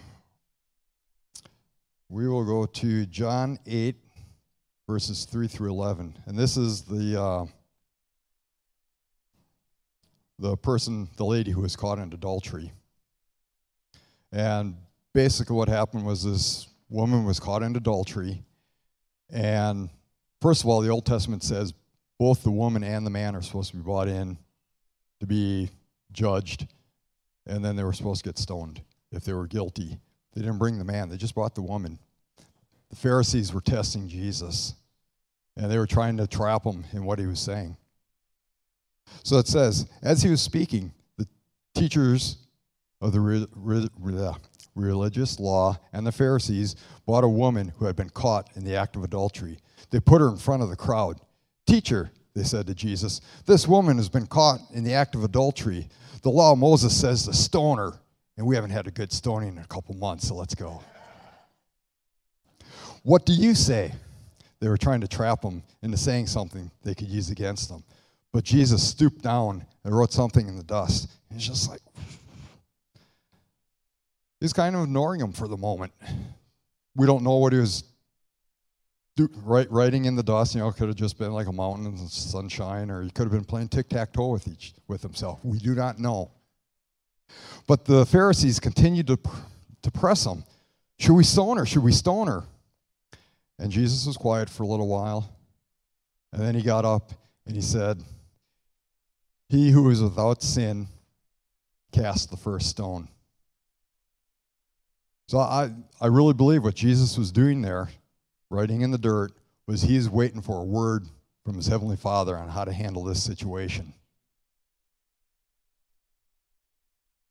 we 2.09 2.27
will 2.27 2.45
go 2.45 2.65
to 2.65 3.05
John 3.05 3.59
8, 3.65 3.95
verses 4.87 5.25
3 5.25 5.47
through 5.47 5.71
11. 5.71 6.17
And 6.25 6.37
this 6.37 6.55
is 6.55 6.83
the, 6.83 7.21
uh, 7.21 7.45
the 10.39 10.55
person, 10.55 11.09
the 11.17 11.25
lady 11.25 11.51
who 11.51 11.61
was 11.61 11.75
caught 11.75 11.99
in 11.99 12.13
adultery. 12.13 12.71
And 14.31 14.75
basically, 15.13 15.55
what 15.55 15.67
happened 15.67 16.05
was 16.05 16.23
this 16.23 16.67
woman 16.89 17.25
was 17.25 17.39
caught 17.39 17.63
in 17.63 17.75
adultery. 17.75 18.41
And 19.29 19.89
first 20.41 20.63
of 20.63 20.69
all, 20.69 20.79
the 20.79 20.89
Old 20.89 21.05
Testament 21.05 21.43
says 21.43 21.73
both 22.17 22.43
the 22.43 22.51
woman 22.51 22.83
and 22.83 23.05
the 23.05 23.11
man 23.11 23.35
are 23.35 23.41
supposed 23.41 23.71
to 23.71 23.77
be 23.77 23.83
brought 23.83 24.07
in 24.07 24.37
to 25.19 25.27
be 25.27 25.69
judged. 26.13 26.67
And 27.45 27.63
then 27.63 27.75
they 27.75 27.83
were 27.83 27.93
supposed 27.93 28.23
to 28.23 28.29
get 28.29 28.37
stoned 28.37 28.81
if 29.11 29.23
they 29.25 29.33
were 29.33 29.47
guilty. 29.47 29.97
They 30.37 30.43
didn't 30.43 30.59
bring 30.59 30.77
the 30.77 30.85
man, 30.85 31.09
they 31.09 31.17
just 31.17 31.33
brought 31.33 31.55
the 31.55 31.63
woman. 31.63 31.97
The 32.91 32.95
Pharisees 32.95 33.55
were 33.55 33.59
testing 33.59 34.07
Jesus, 34.07 34.75
and 35.55 35.71
they 35.71 35.79
were 35.79 35.87
trying 35.87 36.15
to 36.17 36.27
trap 36.27 36.63
him 36.63 36.83
in 36.93 37.05
what 37.05 37.17
he 37.17 37.25
was 37.25 37.39
saying. 37.39 37.75
So 39.23 39.39
it 39.39 39.47
says, 39.47 39.87
as 40.03 40.21
he 40.21 40.29
was 40.29 40.39
speaking, 40.39 40.93
the 41.17 41.27
teachers 41.73 42.37
of 43.01 43.13
the 43.13 43.19
re- 43.19 43.47
re- 43.55 43.89
re- 43.99 44.35
religious 44.75 45.39
law 45.39 45.79
and 45.91 46.05
the 46.05 46.11
Pharisees 46.11 46.75
brought 47.07 47.23
a 47.23 47.27
woman 47.27 47.73
who 47.79 47.85
had 47.85 47.95
been 47.95 48.11
caught 48.11 48.47
in 48.55 48.63
the 48.63 48.75
act 48.75 48.95
of 48.95 49.03
adultery. 49.03 49.57
They 49.89 49.99
put 49.99 50.21
her 50.21 50.29
in 50.29 50.37
front 50.37 50.61
of 50.61 50.69
the 50.69 50.75
crowd. 50.75 51.19
Teacher, 51.65 52.11
they 52.35 52.43
said 52.43 52.67
to 52.67 52.75
Jesus, 52.75 53.21
this 53.47 53.67
woman 53.67 53.97
has 53.97 54.07
been 54.07 54.27
caught 54.27 54.59
in 54.71 54.83
the 54.83 54.93
act 54.93 55.15
of 55.15 55.23
adultery. 55.23 55.89
The 56.21 56.29
law 56.29 56.51
of 56.51 56.59
Moses 56.59 56.95
says 56.95 57.25
to 57.25 57.33
stone 57.33 57.79
her. 57.79 57.93
And 58.37 58.45
we 58.45 58.55
haven't 58.55 58.69
had 58.69 58.87
a 58.87 58.91
good 58.91 59.11
stoning 59.11 59.49
in 59.49 59.57
a 59.57 59.67
couple 59.67 59.95
months, 59.95 60.27
so 60.27 60.35
let's 60.35 60.53
go. 60.53 60.81
What 63.03 63.25
do 63.25 63.33
you 63.33 63.55
say? 63.55 63.91
They 64.59 64.67
were 64.67 64.77
trying 64.77 65.01
to 65.01 65.07
trap 65.07 65.43
him 65.43 65.63
into 65.81 65.97
saying 65.97 66.27
something 66.27 66.69
they 66.83 66.95
could 66.95 67.07
use 67.07 67.29
against 67.29 67.69
him. 67.69 67.83
But 68.31 68.43
Jesus 68.43 68.87
stooped 68.87 69.21
down 69.21 69.65
and 69.83 69.97
wrote 69.97 70.11
something 70.11 70.47
in 70.47 70.57
the 70.57 70.63
dust. 70.63 71.09
He's 71.31 71.47
just 71.47 71.69
like, 71.69 71.81
he's 74.39 74.53
kind 74.53 74.75
of 74.75 74.83
ignoring 74.83 75.21
him 75.21 75.31
for 75.31 75.47
the 75.47 75.57
moment. 75.57 75.93
We 76.95 77.05
don't 77.05 77.23
know 77.23 77.37
what 77.37 77.53
he 77.53 77.59
was 77.59 77.83
write, 79.43 79.71
writing 79.71 80.05
in 80.05 80.15
the 80.15 80.23
dust. 80.23 80.55
You 80.55 80.61
know, 80.61 80.71
could 80.71 80.87
have 80.87 80.97
just 80.97 81.17
been 81.17 81.31
like 81.31 81.47
a 81.47 81.51
mountain 81.51 81.85
and 81.85 81.99
sunshine, 82.09 82.91
or 82.91 83.01
he 83.01 83.09
could 83.09 83.23
have 83.23 83.31
been 83.31 83.45
playing 83.45 83.69
tic 83.69 83.89
tac 83.89 84.13
toe 84.13 84.29
with 84.29 84.47
each 84.47 84.73
with 84.87 85.01
himself. 85.01 85.39
We 85.43 85.59
do 85.59 85.75
not 85.75 85.99
know. 85.99 86.31
But 87.67 87.85
the 87.85 88.05
Pharisees 88.05 88.59
continued 88.59 89.07
to, 89.07 89.19
to 89.81 89.91
press 89.91 90.25
him. 90.25 90.43
Should 90.99 91.13
we 91.13 91.23
stone 91.23 91.57
her? 91.57 91.65
Should 91.65 91.83
we 91.83 91.91
stone 91.91 92.27
her? 92.27 92.43
And 93.59 93.71
Jesus 93.71 94.05
was 94.05 94.17
quiet 94.17 94.49
for 94.49 94.63
a 94.63 94.67
little 94.67 94.87
while. 94.87 95.33
And 96.31 96.41
then 96.41 96.55
he 96.55 96.61
got 96.61 96.85
up 96.85 97.11
and 97.45 97.55
he 97.55 97.61
said, 97.61 98.03
He 99.49 99.71
who 99.71 99.89
is 99.89 100.01
without 100.01 100.41
sin 100.41 100.87
cast 101.91 102.29
the 102.29 102.37
first 102.37 102.69
stone. 102.69 103.07
So 105.27 105.39
I, 105.39 105.71
I 105.99 106.07
really 106.07 106.33
believe 106.33 106.63
what 106.63 106.75
Jesus 106.75 107.17
was 107.17 107.31
doing 107.31 107.61
there, 107.61 107.89
writing 108.49 108.81
in 108.81 108.91
the 108.91 108.97
dirt, 108.97 109.33
was 109.65 109.81
he's 109.81 110.09
waiting 110.09 110.41
for 110.41 110.61
a 110.61 110.63
word 110.63 111.05
from 111.43 111.55
his 111.55 111.67
heavenly 111.67 111.97
Father 111.97 112.37
on 112.37 112.47
how 112.47 112.63
to 112.63 112.71
handle 112.71 113.03
this 113.03 113.21
situation. 113.21 113.93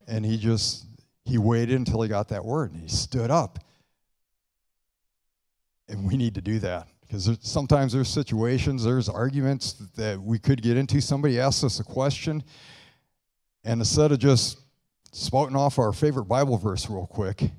And 0.07 0.25
he 0.25 0.37
just, 0.39 0.87
he 1.25 1.39
waited 1.39 1.77
until 1.77 2.03
he 2.03 2.09
got 2.09 2.29
that 2.29 2.45
word 2.45 2.73
and 2.73 2.81
he 2.81 2.89
stood 2.89 3.31
up. 3.31 3.59
And 5.89 6.07
we 6.07 6.17
need 6.17 6.35
to 6.35 6.41
do 6.41 6.59
that 6.61 6.89
because 7.01 7.39
sometimes 7.43 7.93
there's 7.93 8.09
situations, 8.09 8.85
there's 8.85 9.09
arguments 9.09 9.75
that 9.97 10.21
we 10.21 10.39
could 10.39 10.63
get 10.63 10.77
into. 10.77 11.01
Somebody 11.01 11.39
asks 11.39 11.63
us 11.63 11.79
a 11.79 11.85
question, 11.85 12.43
and 13.65 13.81
instead 13.81 14.11
of 14.11 14.19
just 14.19 14.59
spouting 15.13 15.57
off 15.57 15.79
our 15.79 15.93
favorite 15.93 16.25
Bible 16.25 16.59
verse 16.59 16.91
real 16.91 17.07
quick, 17.07 17.51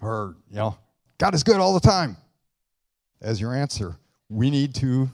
or, 0.00 0.36
you 0.50 0.56
know, 0.56 0.78
God 1.18 1.34
is 1.34 1.42
good 1.42 1.56
all 1.56 1.74
the 1.74 1.80
time 1.80 2.16
as 3.20 3.40
your 3.40 3.54
answer, 3.54 3.96
we 4.28 4.50
need 4.50 4.74
to 4.76 5.10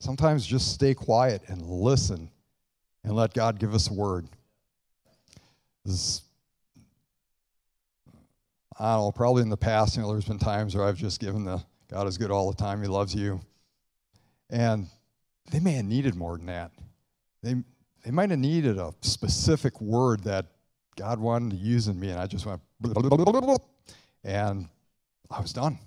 sometimes 0.00 0.46
just 0.46 0.72
stay 0.72 0.94
quiet 0.94 1.42
and 1.48 1.62
listen 1.62 2.30
and 3.04 3.14
let 3.14 3.32
God 3.32 3.58
give 3.58 3.74
us 3.74 3.88
a 3.90 3.94
word. 3.94 4.28
This, 5.88 6.20
I 8.78 8.92
don't 8.92 9.06
know, 9.06 9.12
probably 9.12 9.40
in 9.40 9.48
the 9.48 9.56
past, 9.56 9.96
you 9.96 10.02
know, 10.02 10.12
there's 10.12 10.26
been 10.26 10.38
times 10.38 10.76
where 10.76 10.84
I've 10.84 10.98
just 10.98 11.18
given 11.18 11.46
the 11.46 11.64
God 11.90 12.06
is 12.06 12.18
good 12.18 12.30
all 12.30 12.50
the 12.50 12.56
time, 12.56 12.82
He 12.82 12.88
loves 12.88 13.14
you. 13.14 13.40
And 14.50 14.86
they 15.50 15.60
may 15.60 15.72
have 15.72 15.86
needed 15.86 16.14
more 16.14 16.36
than 16.36 16.44
that. 16.46 16.72
They, 17.42 17.54
they 18.04 18.10
might 18.10 18.28
have 18.28 18.38
needed 18.38 18.76
a 18.76 18.92
specific 19.00 19.80
word 19.80 20.24
that 20.24 20.44
God 20.94 21.18
wanted 21.18 21.52
to 21.52 21.56
use 21.56 21.88
in 21.88 21.98
me, 21.98 22.10
and 22.10 22.20
I 22.20 22.26
just 22.26 22.44
went, 22.44 22.60
and 24.24 24.68
I 25.30 25.40
was 25.40 25.54
done. 25.54 25.78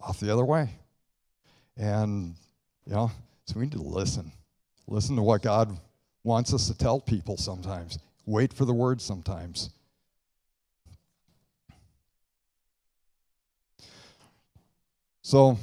Off 0.00 0.20
the 0.20 0.32
other 0.32 0.44
way. 0.44 0.70
And, 1.76 2.36
you 2.86 2.92
know, 2.92 3.10
so 3.46 3.58
we 3.58 3.64
need 3.64 3.72
to 3.72 3.82
listen. 3.82 4.30
Listen 4.86 5.16
to 5.16 5.22
what 5.22 5.42
God 5.42 5.76
wants 6.22 6.54
us 6.54 6.68
to 6.68 6.78
tell 6.78 7.00
people 7.00 7.36
sometimes. 7.36 7.98
Wait 8.28 8.52
for 8.52 8.66
the 8.66 8.74
word 8.74 9.00
sometimes. 9.00 9.70
So, 15.22 15.56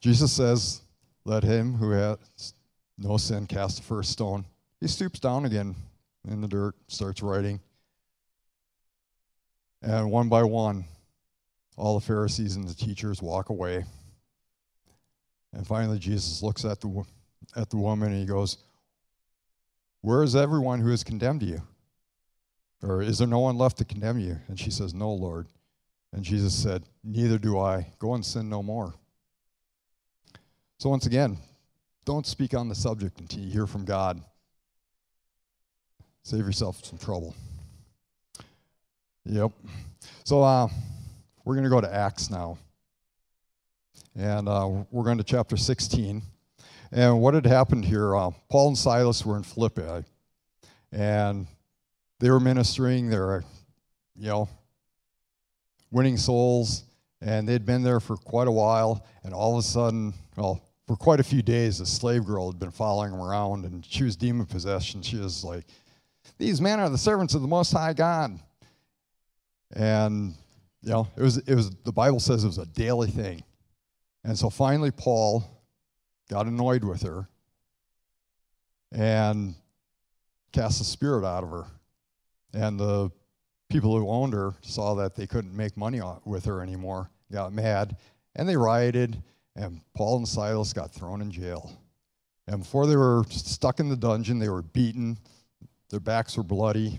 Jesus 0.00 0.32
says, 0.32 0.80
Let 1.26 1.42
him 1.44 1.74
who 1.74 1.90
has 1.90 2.54
no 2.96 3.18
sin 3.18 3.46
cast 3.46 3.76
the 3.76 3.82
first 3.82 4.12
stone. 4.12 4.46
He 4.80 4.88
stoops 4.88 5.20
down 5.20 5.44
again 5.44 5.74
in 6.26 6.40
the 6.40 6.48
dirt, 6.48 6.74
starts 6.88 7.22
writing. 7.22 7.60
And 9.82 10.10
one 10.10 10.30
by 10.30 10.42
one, 10.42 10.86
all 11.76 12.00
the 12.00 12.06
Pharisees 12.06 12.56
and 12.56 12.66
the 12.66 12.74
teachers 12.74 13.20
walk 13.20 13.50
away. 13.50 13.84
And 15.52 15.66
finally, 15.66 15.98
Jesus 15.98 16.42
looks 16.42 16.64
at 16.64 16.80
the, 16.80 17.04
at 17.54 17.68
the 17.68 17.76
woman 17.76 18.10
and 18.10 18.20
he 18.20 18.26
goes, 18.26 18.56
Where 20.04 20.22
is 20.22 20.36
everyone 20.36 20.80
who 20.80 20.90
has 20.90 21.02
condemned 21.02 21.42
you? 21.42 21.62
Or 22.82 23.00
is 23.00 23.16
there 23.16 23.26
no 23.26 23.38
one 23.38 23.56
left 23.56 23.78
to 23.78 23.86
condemn 23.86 24.18
you? 24.18 24.36
And 24.48 24.60
she 24.60 24.70
says, 24.70 24.92
No, 24.92 25.10
Lord. 25.10 25.46
And 26.12 26.22
Jesus 26.22 26.54
said, 26.54 26.82
Neither 27.02 27.38
do 27.38 27.58
I. 27.58 27.86
Go 27.98 28.12
and 28.12 28.22
sin 28.22 28.50
no 28.50 28.62
more. 28.62 28.92
So, 30.76 30.90
once 30.90 31.06
again, 31.06 31.38
don't 32.04 32.26
speak 32.26 32.52
on 32.52 32.68
the 32.68 32.74
subject 32.74 33.18
until 33.18 33.40
you 33.40 33.50
hear 33.50 33.66
from 33.66 33.86
God. 33.86 34.20
Save 36.22 36.44
yourself 36.44 36.84
some 36.84 36.98
trouble. 36.98 37.34
Yep. 39.24 39.52
So, 40.24 40.42
uh, 40.42 40.68
we're 41.46 41.54
going 41.54 41.64
to 41.64 41.70
go 41.70 41.80
to 41.80 41.94
Acts 41.94 42.28
now. 42.28 42.58
And 44.14 44.50
uh, 44.50 44.68
we're 44.90 45.04
going 45.04 45.16
to 45.16 45.24
chapter 45.24 45.56
16. 45.56 46.20
And 46.94 47.20
what 47.20 47.34
had 47.34 47.44
happened 47.44 47.84
here, 47.84 48.14
uh, 48.14 48.30
Paul 48.48 48.68
and 48.68 48.78
Silas 48.78 49.26
were 49.26 49.36
in 49.36 49.42
Philippi. 49.42 50.06
And 50.92 51.48
they 52.20 52.30
were 52.30 52.38
ministering. 52.38 53.10
They're, 53.10 53.42
you 54.14 54.28
know, 54.28 54.48
winning 55.90 56.16
souls, 56.16 56.84
and 57.20 57.48
they'd 57.48 57.66
been 57.66 57.82
there 57.82 57.98
for 57.98 58.16
quite 58.16 58.46
a 58.46 58.52
while, 58.52 59.04
and 59.24 59.34
all 59.34 59.52
of 59.52 59.58
a 59.58 59.66
sudden, 59.66 60.14
well, 60.36 60.60
for 60.86 60.96
quite 60.96 61.18
a 61.18 61.24
few 61.24 61.42
days, 61.42 61.80
a 61.80 61.86
slave 61.86 62.24
girl 62.24 62.50
had 62.50 62.60
been 62.60 62.70
following 62.70 63.10
them 63.10 63.20
around, 63.20 63.64
and 63.64 63.84
she 63.84 64.04
was 64.04 64.14
demon 64.14 64.46
possessed, 64.46 64.94
and 64.94 65.04
she 65.04 65.16
was 65.16 65.42
like, 65.42 65.64
These 66.38 66.60
men 66.60 66.78
are 66.78 66.90
the 66.90 66.98
servants 66.98 67.34
of 67.34 67.42
the 67.42 67.48
Most 67.48 67.72
High 67.72 67.92
God. 67.92 68.38
And, 69.74 70.34
you 70.82 70.90
know, 70.90 71.08
it 71.16 71.22
was, 71.22 71.38
it 71.38 71.54
was, 71.54 71.70
the 71.84 71.92
Bible 71.92 72.20
says 72.20 72.44
it 72.44 72.48
was 72.48 72.58
a 72.58 72.66
daily 72.66 73.10
thing. 73.10 73.42
And 74.22 74.38
so 74.38 74.48
finally, 74.48 74.90
Paul 74.90 75.53
got 76.34 76.46
annoyed 76.46 76.82
with 76.82 77.02
her 77.02 77.28
and 78.90 79.54
cast 80.50 80.80
the 80.80 80.84
spirit 80.84 81.24
out 81.24 81.44
of 81.44 81.50
her. 81.50 81.64
And 82.52 82.78
the 82.78 83.12
people 83.70 83.96
who 83.96 84.08
owned 84.08 84.32
her 84.32 84.52
saw 84.60 84.96
that 84.96 85.14
they 85.14 85.28
couldn't 85.28 85.56
make 85.56 85.76
money 85.76 86.00
with 86.24 86.44
her 86.46 86.60
anymore, 86.60 87.08
got 87.30 87.52
mad, 87.52 87.96
and 88.34 88.48
they 88.48 88.56
rioted, 88.56 89.22
and 89.54 89.80
Paul 89.94 90.16
and 90.16 90.28
Silas 90.28 90.72
got 90.72 90.92
thrown 90.92 91.22
in 91.22 91.30
jail. 91.30 91.70
And 92.48 92.58
before 92.58 92.88
they 92.88 92.96
were 92.96 93.22
stuck 93.28 93.78
in 93.78 93.88
the 93.88 93.96
dungeon, 93.96 94.40
they 94.40 94.48
were 94.48 94.62
beaten, 94.62 95.16
their 95.90 96.00
backs 96.00 96.36
were 96.36 96.42
bloody. 96.42 96.98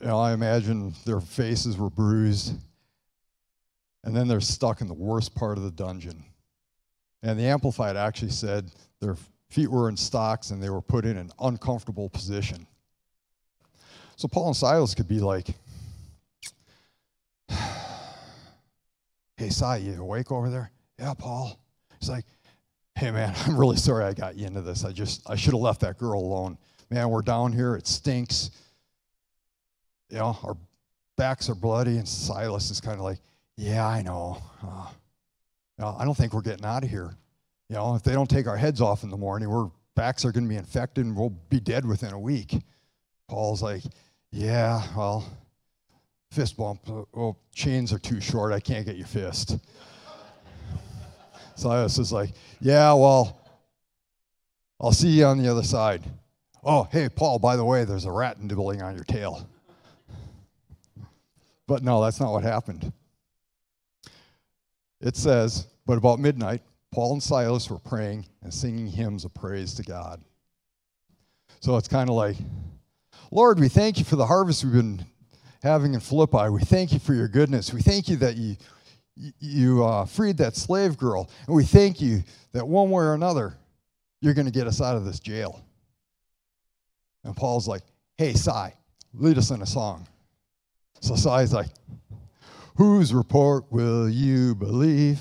You 0.00 0.08
know, 0.08 0.18
I 0.18 0.32
imagine 0.32 0.94
their 1.06 1.20
faces 1.20 1.76
were 1.76 1.90
bruised. 1.90 2.54
And 4.02 4.16
then 4.16 4.26
they're 4.26 4.40
stuck 4.40 4.80
in 4.80 4.88
the 4.88 4.94
worst 4.94 5.36
part 5.36 5.58
of 5.58 5.62
the 5.62 5.70
dungeon. 5.70 6.24
And 7.24 7.40
the 7.40 7.44
Amplified 7.44 7.96
actually 7.96 8.30
said 8.32 8.70
their 9.00 9.16
feet 9.48 9.70
were 9.70 9.88
in 9.88 9.96
stocks 9.96 10.50
and 10.50 10.62
they 10.62 10.68
were 10.68 10.82
put 10.82 11.06
in 11.06 11.16
an 11.16 11.30
uncomfortable 11.40 12.10
position. 12.10 12.66
So 14.16 14.28
Paul 14.28 14.48
and 14.48 14.56
Silas 14.56 14.94
could 14.94 15.08
be 15.08 15.20
like, 15.20 15.48
Hey, 19.38 19.48
Si, 19.48 19.78
you 19.78 20.00
awake 20.00 20.30
over 20.30 20.50
there? 20.50 20.70
Yeah, 20.98 21.14
Paul. 21.14 21.58
He's 21.98 22.10
like, 22.10 22.26
Hey, 22.94 23.10
man, 23.10 23.34
I'm 23.46 23.56
really 23.58 23.78
sorry 23.78 24.04
I 24.04 24.12
got 24.12 24.36
you 24.36 24.46
into 24.46 24.60
this. 24.60 24.84
I 24.84 24.92
just, 24.92 25.28
I 25.28 25.34
should 25.34 25.54
have 25.54 25.62
left 25.62 25.80
that 25.80 25.96
girl 25.96 26.20
alone. 26.20 26.58
Man, 26.90 27.08
we're 27.08 27.22
down 27.22 27.52
here. 27.52 27.74
It 27.74 27.86
stinks. 27.86 28.50
You 30.10 30.18
know, 30.18 30.36
our 30.44 30.58
backs 31.16 31.48
are 31.48 31.54
bloody. 31.54 31.96
And 31.96 32.06
Silas 32.06 32.70
is 32.70 32.82
kind 32.82 32.98
of 32.98 33.02
like, 33.02 33.18
Yeah, 33.56 33.86
I 33.86 34.02
know. 34.02 34.42
Uh, 34.62 34.88
I 35.78 36.04
don't 36.04 36.16
think 36.16 36.32
we're 36.32 36.42
getting 36.42 36.64
out 36.64 36.84
of 36.84 36.90
here. 36.90 37.16
You 37.68 37.76
know, 37.76 37.94
if 37.94 38.02
they 38.02 38.12
don't 38.12 38.28
take 38.28 38.46
our 38.46 38.56
heads 38.56 38.80
off 38.80 39.02
in 39.02 39.10
the 39.10 39.16
morning, 39.16 39.48
our 39.48 39.70
backs 39.94 40.24
are 40.24 40.32
going 40.32 40.44
to 40.44 40.48
be 40.48 40.56
infected 40.56 41.04
and 41.04 41.16
we'll 41.16 41.34
be 41.48 41.60
dead 41.60 41.84
within 41.84 42.12
a 42.12 42.18
week. 42.18 42.56
Paul's 43.28 43.62
like, 43.62 43.82
yeah, 44.30 44.82
well, 44.96 45.24
fist 46.30 46.56
bump. 46.56 46.80
Uh, 46.88 47.04
well, 47.12 47.38
chains 47.54 47.92
are 47.92 47.98
too 47.98 48.20
short. 48.20 48.52
I 48.52 48.60
can't 48.60 48.84
get 48.84 48.96
your 48.96 49.06
fist. 49.06 49.58
Silas 51.56 51.98
is 51.98 52.12
like, 52.12 52.30
yeah, 52.60 52.92
well, 52.92 53.40
I'll 54.80 54.92
see 54.92 55.08
you 55.08 55.24
on 55.24 55.38
the 55.38 55.50
other 55.50 55.62
side. 55.62 56.02
Oh, 56.62 56.88
hey, 56.90 57.08
Paul, 57.08 57.38
by 57.38 57.56
the 57.56 57.64
way, 57.64 57.84
there's 57.84 58.04
a 58.04 58.12
rat 58.12 58.40
nibbling 58.40 58.82
on 58.82 58.94
your 58.94 59.04
tail. 59.04 59.48
But 61.66 61.82
no, 61.82 62.02
that's 62.02 62.20
not 62.20 62.32
what 62.32 62.42
happened. 62.42 62.92
It 65.04 65.16
says, 65.16 65.66
but 65.84 65.98
about 65.98 66.18
midnight, 66.18 66.62
Paul 66.90 67.12
and 67.12 67.22
Silas 67.22 67.68
were 67.68 67.78
praying 67.78 68.24
and 68.42 68.52
singing 68.52 68.86
hymns 68.86 69.26
of 69.26 69.34
praise 69.34 69.74
to 69.74 69.82
God. 69.82 70.22
So 71.60 71.76
it's 71.76 71.88
kind 71.88 72.08
of 72.08 72.16
like, 72.16 72.36
Lord, 73.30 73.60
we 73.60 73.68
thank 73.68 73.98
you 73.98 74.04
for 74.04 74.16
the 74.16 74.24
harvest 74.24 74.64
we've 74.64 74.72
been 74.72 75.04
having 75.62 75.92
in 75.92 76.00
Philippi. 76.00 76.48
We 76.48 76.62
thank 76.62 76.92
you 76.92 76.98
for 76.98 77.12
your 77.12 77.28
goodness. 77.28 77.70
We 77.70 77.82
thank 77.82 78.08
you 78.08 78.16
that 78.16 78.36
you, 78.36 78.56
you 79.40 79.84
uh, 79.84 80.06
freed 80.06 80.38
that 80.38 80.56
slave 80.56 80.96
girl. 80.96 81.30
And 81.46 81.54
we 81.54 81.64
thank 81.64 82.00
you 82.00 82.22
that 82.52 82.66
one 82.66 82.90
way 82.90 83.04
or 83.04 83.12
another, 83.12 83.58
you're 84.22 84.34
going 84.34 84.46
to 84.46 84.52
get 84.52 84.66
us 84.66 84.80
out 84.80 84.96
of 84.96 85.04
this 85.04 85.20
jail. 85.20 85.62
And 87.24 87.36
Paul's 87.36 87.68
like, 87.68 87.82
hey, 88.16 88.32
Si, 88.32 88.50
lead 89.12 89.36
us 89.36 89.50
in 89.50 89.60
a 89.60 89.66
song. 89.66 90.06
So 91.00 91.14
Si's 91.14 91.52
like, 91.52 91.68
whose 92.76 93.14
report 93.14 93.64
will 93.70 94.08
you 94.08 94.54
believe? 94.54 95.20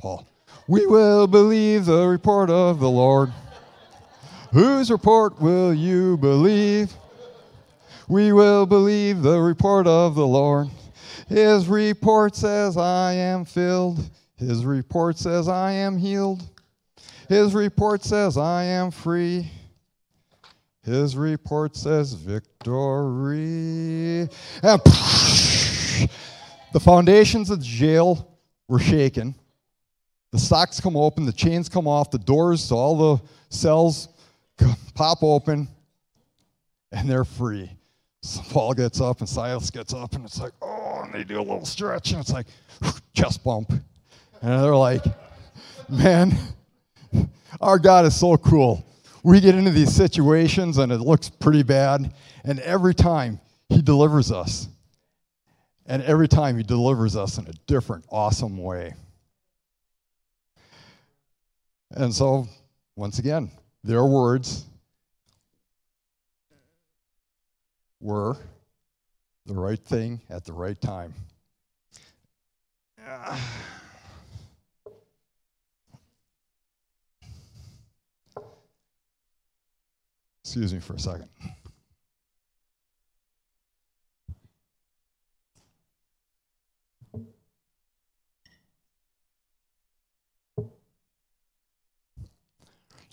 Paul, 0.00 0.26
we 0.68 0.86
will 0.86 1.26
believe 1.26 1.86
the 1.86 2.06
report 2.06 2.50
of 2.50 2.80
the 2.80 2.90
Lord. 2.90 3.32
Whose 4.52 4.90
report 4.90 5.40
will 5.40 5.74
you 5.74 6.16
believe? 6.16 6.92
We 8.08 8.32
will 8.32 8.66
believe 8.66 9.22
the 9.22 9.40
report 9.40 9.86
of 9.86 10.14
the 10.14 10.26
Lord. 10.26 10.68
His 11.28 11.66
report 11.66 12.36
says, 12.36 12.76
I 12.76 13.14
am 13.14 13.44
filled. 13.44 13.98
His 14.36 14.64
report 14.64 15.18
says, 15.18 15.48
I 15.48 15.72
am 15.72 15.98
healed. 15.98 16.42
His 17.28 17.54
report 17.54 18.04
says, 18.04 18.36
I 18.38 18.64
am 18.64 18.90
free. 18.90 19.50
His 20.82 21.16
report 21.16 21.74
says, 21.74 22.12
victory. 22.12 22.60
And 24.62 24.82
the 26.76 26.80
foundations 26.80 27.48
of 27.48 27.60
the 27.60 27.64
jail 27.64 28.36
were 28.68 28.78
shaken. 28.78 29.34
The 30.30 30.38
stocks 30.38 30.78
come 30.78 30.94
open, 30.94 31.24
the 31.24 31.32
chains 31.32 31.70
come 31.70 31.88
off, 31.88 32.10
the 32.10 32.18
doors 32.18 32.68
to 32.68 32.74
all 32.74 33.16
the 33.16 33.24
cells 33.48 34.10
pop 34.94 35.22
open, 35.22 35.68
and 36.92 37.08
they're 37.08 37.24
free. 37.24 37.70
So 38.20 38.42
Paul 38.50 38.74
gets 38.74 39.00
up 39.00 39.20
and 39.20 39.26
Silas 39.26 39.70
gets 39.70 39.94
up, 39.94 40.16
and 40.16 40.26
it's 40.26 40.38
like, 40.38 40.52
oh, 40.60 41.00
and 41.02 41.14
they 41.14 41.24
do 41.24 41.38
a 41.38 41.40
little 41.40 41.64
stretch, 41.64 42.10
and 42.10 42.20
it's 42.20 42.30
like, 42.30 42.46
chest 43.14 43.42
bump. 43.42 43.70
And 43.70 43.82
they're 44.42 44.76
like, 44.76 45.02
man, 45.88 46.36
our 47.58 47.78
God 47.78 48.04
is 48.04 48.14
so 48.14 48.36
cool. 48.36 48.84
We 49.22 49.40
get 49.40 49.54
into 49.54 49.70
these 49.70 49.94
situations, 49.94 50.76
and 50.76 50.92
it 50.92 51.00
looks 51.00 51.30
pretty 51.30 51.62
bad, 51.62 52.12
and 52.44 52.60
every 52.60 52.94
time 52.94 53.40
He 53.70 53.80
delivers 53.80 54.30
us. 54.30 54.68
And 55.86 56.02
every 56.02 56.28
time 56.28 56.56
He 56.56 56.62
delivers 56.62 57.16
us 57.16 57.38
in 57.38 57.46
a 57.46 57.52
different, 57.66 58.04
awesome 58.10 58.58
way. 58.58 58.94
And 61.90 62.12
so, 62.12 62.48
once 62.96 63.18
again, 63.18 63.50
their 63.84 64.04
words 64.04 64.64
were 68.00 68.36
the 69.46 69.54
right 69.54 69.78
thing 69.78 70.20
at 70.28 70.44
the 70.44 70.52
right 70.52 70.80
time. 70.80 71.14
Excuse 80.44 80.74
me 80.74 80.80
for 80.80 80.94
a 80.94 80.98
second. 80.98 81.28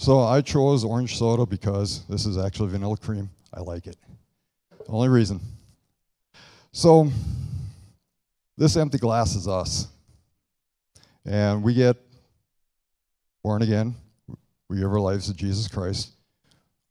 So 0.04 0.20
I 0.20 0.42
chose 0.42 0.84
orange 0.84 1.18
soda 1.18 1.46
because 1.46 2.04
this 2.10 2.26
is 2.26 2.38
actually 2.38 2.72
vanilla 2.72 2.98
cream. 2.98 3.30
I 3.54 3.62
like 3.62 3.88
it. 3.88 3.96
Only 4.90 5.08
reason. 5.08 5.40
So, 6.74 7.10
this 8.58 8.76
empty 8.76 8.98
glass 8.98 9.34
is 9.34 9.48
us. 9.48 9.88
And 11.24 11.64
we 11.64 11.74
get 11.74 11.96
born 13.46 13.62
again. 13.62 13.96
We 14.68 14.80
give 14.80 14.92
our 14.92 15.00
lives 15.00 15.28
to 15.28 15.34
Jesus 15.34 15.70
Christ. 15.70 16.12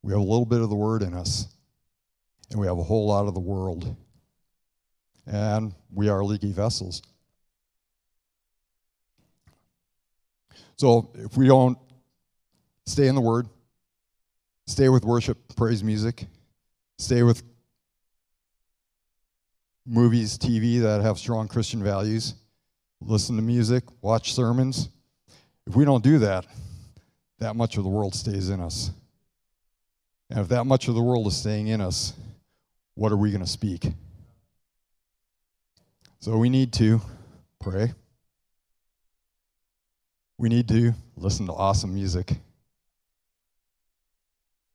We 0.00 0.14
have 0.14 0.20
a 0.20 0.24
little 0.24 0.46
bit 0.46 0.62
of 0.62 0.70
the 0.70 0.74
Word 0.74 1.02
in 1.02 1.12
us. 1.12 1.48
And 2.50 2.58
we 2.58 2.66
have 2.66 2.78
a 2.78 2.82
whole 2.82 3.06
lot 3.06 3.26
of 3.26 3.34
the 3.34 3.40
world. 3.40 3.94
And 5.26 5.74
we 5.92 6.08
are 6.08 6.24
leaky 6.24 6.52
vessels. 6.52 7.02
So, 10.76 11.10
if 11.16 11.36
we 11.36 11.46
don't 11.46 11.76
stay 12.86 13.06
in 13.06 13.14
the 13.14 13.20
Word, 13.20 13.48
stay 14.66 14.88
with 14.88 15.04
worship, 15.04 15.38
praise 15.56 15.82
music, 15.82 16.26
stay 16.98 17.22
with 17.22 17.42
movies, 19.86 20.38
TV 20.38 20.80
that 20.82 21.02
have 21.02 21.18
strong 21.18 21.48
Christian 21.48 21.82
values, 21.82 22.34
listen 23.00 23.36
to 23.36 23.42
music, 23.42 23.84
watch 24.00 24.34
sermons. 24.34 24.88
If 25.66 25.76
we 25.76 25.84
don't 25.84 26.02
do 26.02 26.18
that, 26.20 26.46
that 27.38 27.56
much 27.56 27.76
of 27.76 27.84
the 27.84 27.90
world 27.90 28.14
stays 28.14 28.48
in 28.48 28.60
us. 28.60 28.90
And 30.30 30.40
if 30.40 30.48
that 30.48 30.64
much 30.64 30.88
of 30.88 30.94
the 30.94 31.02
world 31.02 31.26
is 31.26 31.36
staying 31.36 31.68
in 31.68 31.80
us, 31.80 32.14
what 32.94 33.12
are 33.12 33.16
we 33.16 33.30
going 33.30 33.44
to 33.44 33.50
speak? 33.50 33.86
So 36.20 36.36
we 36.36 36.48
need 36.48 36.72
to 36.74 37.00
pray. 37.60 37.92
We 40.38 40.48
need 40.48 40.68
to 40.68 40.94
listen 41.16 41.46
to 41.46 41.52
awesome 41.52 41.94
music. 41.94 42.36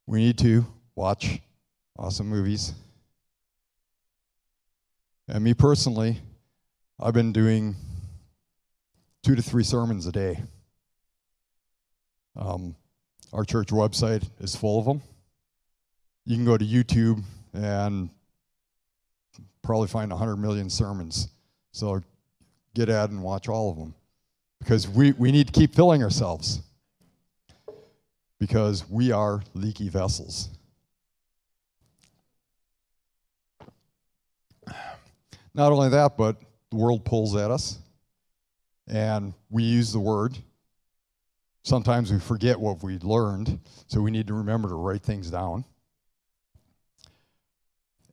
We 0.10 0.20
need 0.20 0.38
to 0.38 0.66
watch 0.96 1.42
awesome 2.00 2.28
movies. 2.28 2.74
And 5.28 5.44
me 5.44 5.54
personally, 5.54 6.22
I've 6.98 7.14
been 7.14 7.34
doing 7.34 7.76
two 9.22 9.36
to 9.36 9.42
three 9.42 9.66
sermons 9.66 10.08
a 10.08 10.14
day. 10.14 10.40
Um, 12.38 12.74
our 13.34 13.44
church 13.44 13.68
website 13.68 14.24
is 14.40 14.56
full 14.56 14.80
of 14.80 14.86
them. 14.86 15.02
You 16.26 16.38
can 16.38 16.46
go 16.46 16.58
to 16.58 16.66
YouTube 16.66 17.22
and 17.54 18.10
probably 19.62 19.90
find 19.90 20.10
100 20.10 20.38
million 20.38 20.70
sermons. 20.70 21.28
So 21.74 22.02
get 22.74 22.88
at 22.88 23.10
and 23.10 23.22
watch 23.22 23.50
all 23.50 23.72
of 23.72 23.78
them 23.78 23.94
because 24.60 24.88
we, 24.88 25.12
we 25.12 25.34
need 25.34 25.48
to 25.48 25.54
keep 25.54 25.76
filling 25.76 26.02
ourselves 26.02 26.62
because 28.40 28.88
we 28.90 29.12
are 29.12 29.42
leaky 29.54 29.90
vessels. 29.90 30.50
Not 35.54 35.72
only 35.72 35.90
that, 35.90 36.18
but 36.18 36.38
the 36.70 36.78
world 36.78 37.04
pulls 37.04 37.36
at 37.36 37.50
us 37.50 37.80
and 38.88 39.34
we 39.50 39.64
use 39.64 39.92
the 39.92 40.00
word. 40.00 40.38
Sometimes 41.64 42.12
we 42.12 42.20
forget 42.20 42.60
what 42.60 42.82
we 42.82 42.98
learned, 43.00 43.60
so 43.88 44.00
we 44.00 44.12
need 44.12 44.28
to 44.28 44.34
remember 44.34 44.70
to 44.70 44.76
write 44.76 45.02
things 45.02 45.30
down. 45.30 45.66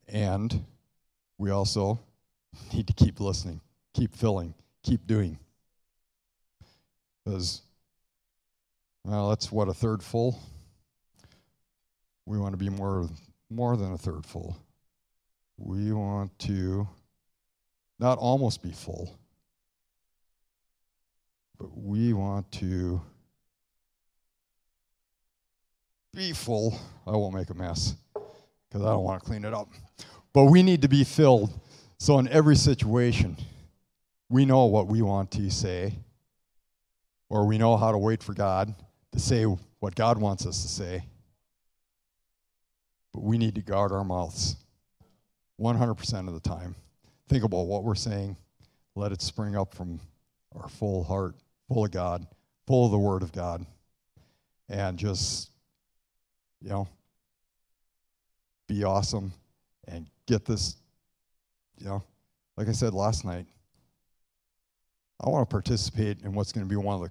And 0.08 0.64
we 1.38 1.50
also 1.50 2.00
need 2.72 2.86
to 2.86 2.92
keep 2.92 3.20
listening, 3.20 3.60
keep 3.94 4.14
filling, 4.14 4.54
keep 4.82 5.06
doing. 5.06 5.38
Because, 7.24 7.62
well, 9.04 9.28
that's 9.28 9.52
what, 9.52 9.68
a 9.68 9.74
third 9.74 10.02
full? 10.02 10.38
We 12.24 12.38
want 12.38 12.52
to 12.52 12.56
be 12.56 12.70
more, 12.70 13.08
more 13.50 13.76
than 13.76 13.92
a 13.92 13.98
third 13.98 14.24
full. 14.24 14.56
We 15.58 15.92
want 15.92 16.36
to 16.40 16.88
not 17.98 18.18
almost 18.18 18.62
be 18.62 18.72
full, 18.72 19.16
but 21.58 21.76
we 21.76 22.14
want 22.14 22.50
to 22.52 23.00
be 26.14 26.32
full. 26.32 26.78
I 27.06 27.10
won't 27.10 27.34
make 27.34 27.50
a 27.50 27.54
mess 27.54 27.94
because 28.14 28.86
I 28.86 28.90
don't 28.90 29.04
want 29.04 29.22
to 29.22 29.26
clean 29.28 29.44
it 29.44 29.52
up. 29.52 29.68
But 30.32 30.44
we 30.46 30.62
need 30.62 30.82
to 30.82 30.88
be 30.88 31.04
filled. 31.04 31.50
So, 31.98 32.18
in 32.18 32.26
every 32.28 32.56
situation, 32.56 33.36
we 34.28 34.44
know 34.44 34.64
what 34.64 34.88
we 34.88 35.02
want 35.02 35.30
to 35.32 35.50
say, 35.50 35.94
or 37.28 37.46
we 37.46 37.58
know 37.58 37.76
how 37.76 37.92
to 37.92 37.98
wait 37.98 38.22
for 38.22 38.34
God 38.34 38.74
to 39.14 39.20
say 39.20 39.44
what 39.44 39.94
God 39.94 40.18
wants 40.18 40.44
us 40.44 40.62
to 40.62 40.68
say. 40.68 41.04
But 43.12 43.22
we 43.22 43.38
need 43.38 43.54
to 43.54 43.62
guard 43.62 43.92
our 43.92 44.02
mouths 44.02 44.56
100% 45.60 46.28
of 46.28 46.34
the 46.34 46.40
time. 46.40 46.74
Think 47.28 47.44
about 47.44 47.66
what 47.66 47.84
we're 47.84 47.94
saying, 47.94 48.36
let 48.96 49.12
it 49.12 49.22
spring 49.22 49.56
up 49.56 49.72
from 49.72 50.00
our 50.56 50.68
full 50.68 51.04
heart, 51.04 51.36
full 51.68 51.84
of 51.84 51.92
God, 51.92 52.26
full 52.66 52.86
of 52.86 52.90
the 52.90 52.98
Word 52.98 53.22
of 53.22 53.30
God, 53.32 53.64
and 54.68 54.98
just, 54.98 55.50
you 56.60 56.70
know, 56.70 56.88
be 58.66 58.82
awesome 58.82 59.32
and 59.86 60.06
get 60.26 60.44
this, 60.44 60.74
you 61.78 61.86
know, 61.86 62.02
like 62.56 62.68
I 62.68 62.72
said 62.72 62.94
last 62.94 63.24
night, 63.24 63.46
I 65.20 65.28
want 65.28 65.48
to 65.48 65.52
participate 65.52 66.22
in 66.22 66.34
what's 66.34 66.50
going 66.50 66.66
to 66.66 66.70
be 66.70 66.76
one 66.76 66.96
of 66.96 67.02
the 67.02 67.10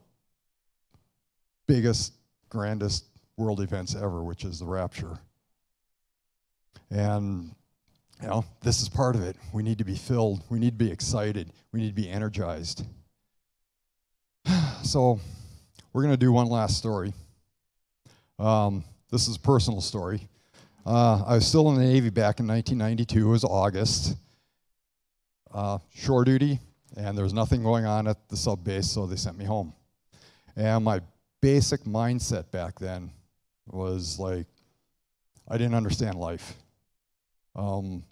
biggest, 1.74 2.14
grandest 2.50 3.06
world 3.36 3.60
events 3.60 3.96
ever, 3.96 4.24
which 4.24 4.46
is 4.46 4.60
the 4.60 4.66
rapture. 4.66 5.18
And, 6.92 7.50
you 8.22 8.28
know, 8.28 8.46
this 8.62 8.84
is 8.84 8.90
part 8.90 9.16
of 9.16 9.24
it. 9.24 9.36
We 9.54 9.64
need 9.64 9.80
to 9.80 9.84
be 9.84 9.96
filled, 9.96 10.44
we 10.52 10.60
need 10.60 10.78
to 10.78 10.86
be 10.86 10.92
excited, 10.92 11.52
we 11.72 11.80
need 11.80 11.88
to 11.88 12.02
be 12.02 12.10
energized. 12.10 12.86
So, 14.84 15.20
we're 15.94 16.04
going 16.04 16.14
to 16.14 16.18
do 16.18 16.32
one 16.34 16.48
last 16.48 16.78
story. 16.78 17.14
Um, 18.38 18.84
this 19.10 19.30
is 19.30 19.38
a 19.38 19.40
personal 19.40 19.80
story. 19.80 20.28
Uh, 20.86 21.24
I 21.26 21.36
was 21.36 21.48
still 21.48 21.70
in 21.70 21.76
the 21.78 21.86
Navy 21.86 22.10
back 22.10 22.42
in 22.42 22.48
1992. 22.48 23.26
It 23.26 23.32
was 23.32 23.46
August. 23.46 24.18
Uh, 25.54 25.78
shore 25.96 26.26
duty, 26.26 26.60
and 26.98 27.18
there 27.18 27.24
was 27.24 27.34
nothing 27.34 27.64
going 27.64 27.86
on 27.86 28.08
at 28.08 28.28
the 28.28 28.36
sub 28.36 28.64
base, 28.64 28.92
so 28.92 29.08
they 29.08 29.16
sent 29.16 29.38
me 29.38 29.46
home. 29.46 29.74
And 30.58 30.84
my 30.84 31.00
basic 31.44 31.84
mindset 31.84 32.50
back 32.52 32.80
then 32.80 33.12
was 33.68 34.18
like, 34.18 34.48
I 35.46 35.58
didn't 35.58 35.76
understand 35.76 36.16
life. 36.16 36.54
Um, 37.54 38.06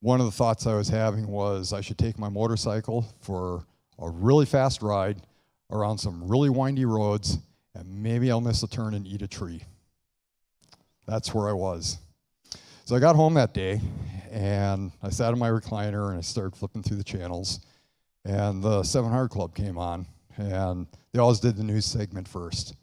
one 0.00 0.20
of 0.20 0.26
the 0.26 0.32
thoughts 0.32 0.66
I 0.66 0.74
was 0.74 0.88
having 0.88 1.26
was 1.26 1.74
I 1.74 1.82
should 1.82 1.98
take 1.98 2.18
my 2.18 2.30
motorcycle 2.30 3.04
for 3.20 3.66
a 3.98 4.08
really 4.08 4.46
fast 4.46 4.80
ride 4.80 5.20
around 5.70 5.98
some 5.98 6.26
really 6.26 6.48
windy 6.48 6.86
roads, 6.86 7.36
and 7.74 8.02
maybe 8.02 8.30
I'll 8.30 8.40
miss 8.40 8.62
a 8.62 8.68
turn 8.68 8.94
and 8.94 9.06
eat 9.06 9.20
a 9.20 9.28
tree. 9.28 9.60
That's 11.06 11.34
where 11.34 11.46
I 11.46 11.52
was. 11.52 11.98
So 12.86 12.96
I 12.96 13.00
got 13.00 13.16
home 13.16 13.34
that 13.34 13.52
day 13.52 13.82
and 14.32 14.92
I 15.02 15.10
sat 15.10 15.34
in 15.34 15.38
my 15.38 15.50
recliner 15.50 16.08
and 16.08 16.16
I 16.16 16.22
started 16.22 16.56
flipping 16.56 16.82
through 16.82 16.96
the 16.96 17.04
channels. 17.04 17.60
And 18.24 18.62
the 18.62 18.82
700 18.82 19.28
Club 19.28 19.54
came 19.54 19.76
on 19.76 20.06
and 20.40 20.86
they 21.12 21.18
always 21.18 21.40
did 21.40 21.56
the 21.56 21.64
news 21.64 21.84
segment 21.84 22.26
first. 22.26 22.74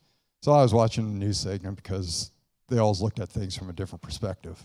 So 0.41 0.51
I 0.51 0.61
was 0.61 0.73
watching 0.73 1.07
the 1.07 1.25
news 1.25 1.39
segment 1.39 1.75
because 1.75 2.31
they 2.69 2.77
always 2.77 3.01
looked 3.01 3.19
at 3.19 3.29
things 3.29 3.57
from 3.57 3.69
a 3.69 3.73
different 3.73 4.01
perspective. 4.01 4.63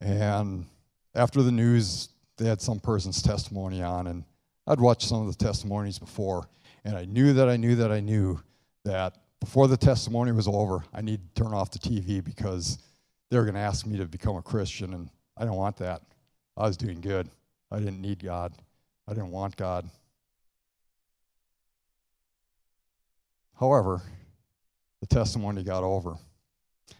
And 0.00 0.66
after 1.14 1.42
the 1.42 1.52
news, 1.52 2.08
they 2.38 2.46
had 2.46 2.60
some 2.60 2.80
person's 2.80 3.22
testimony 3.22 3.82
on, 3.82 4.06
and 4.06 4.24
I'd 4.66 4.80
watched 4.80 5.08
some 5.08 5.26
of 5.26 5.28
the 5.28 5.44
testimonies 5.44 5.98
before, 5.98 6.48
and 6.84 6.96
I 6.96 7.04
knew 7.04 7.32
that 7.34 7.48
I 7.48 7.56
knew 7.56 7.76
that 7.76 7.90
I 7.90 8.00
knew 8.00 8.40
that 8.84 9.16
before 9.40 9.68
the 9.68 9.76
testimony 9.76 10.32
was 10.32 10.48
over, 10.48 10.84
I 10.92 11.02
need 11.02 11.20
to 11.34 11.42
turn 11.42 11.52
off 11.52 11.70
the 11.70 11.78
TV 11.78 12.22
because 12.22 12.78
they 13.30 13.36
were 13.36 13.44
going 13.44 13.54
to 13.54 13.60
ask 13.60 13.86
me 13.86 13.98
to 13.98 14.06
become 14.06 14.36
a 14.36 14.42
Christian, 14.42 14.94
and 14.94 15.10
I 15.36 15.42
didn't 15.42 15.56
want 15.56 15.76
that. 15.78 16.02
I 16.56 16.66
was 16.66 16.76
doing 16.76 17.00
good. 17.00 17.28
I 17.70 17.78
didn't 17.78 18.00
need 18.00 18.22
God. 18.22 18.52
I 19.08 19.12
didn't 19.12 19.30
want 19.30 19.56
God. 19.56 19.88
However, 23.58 24.02
the 25.00 25.06
testimony 25.06 25.62
got 25.62 25.82
over. 25.82 26.16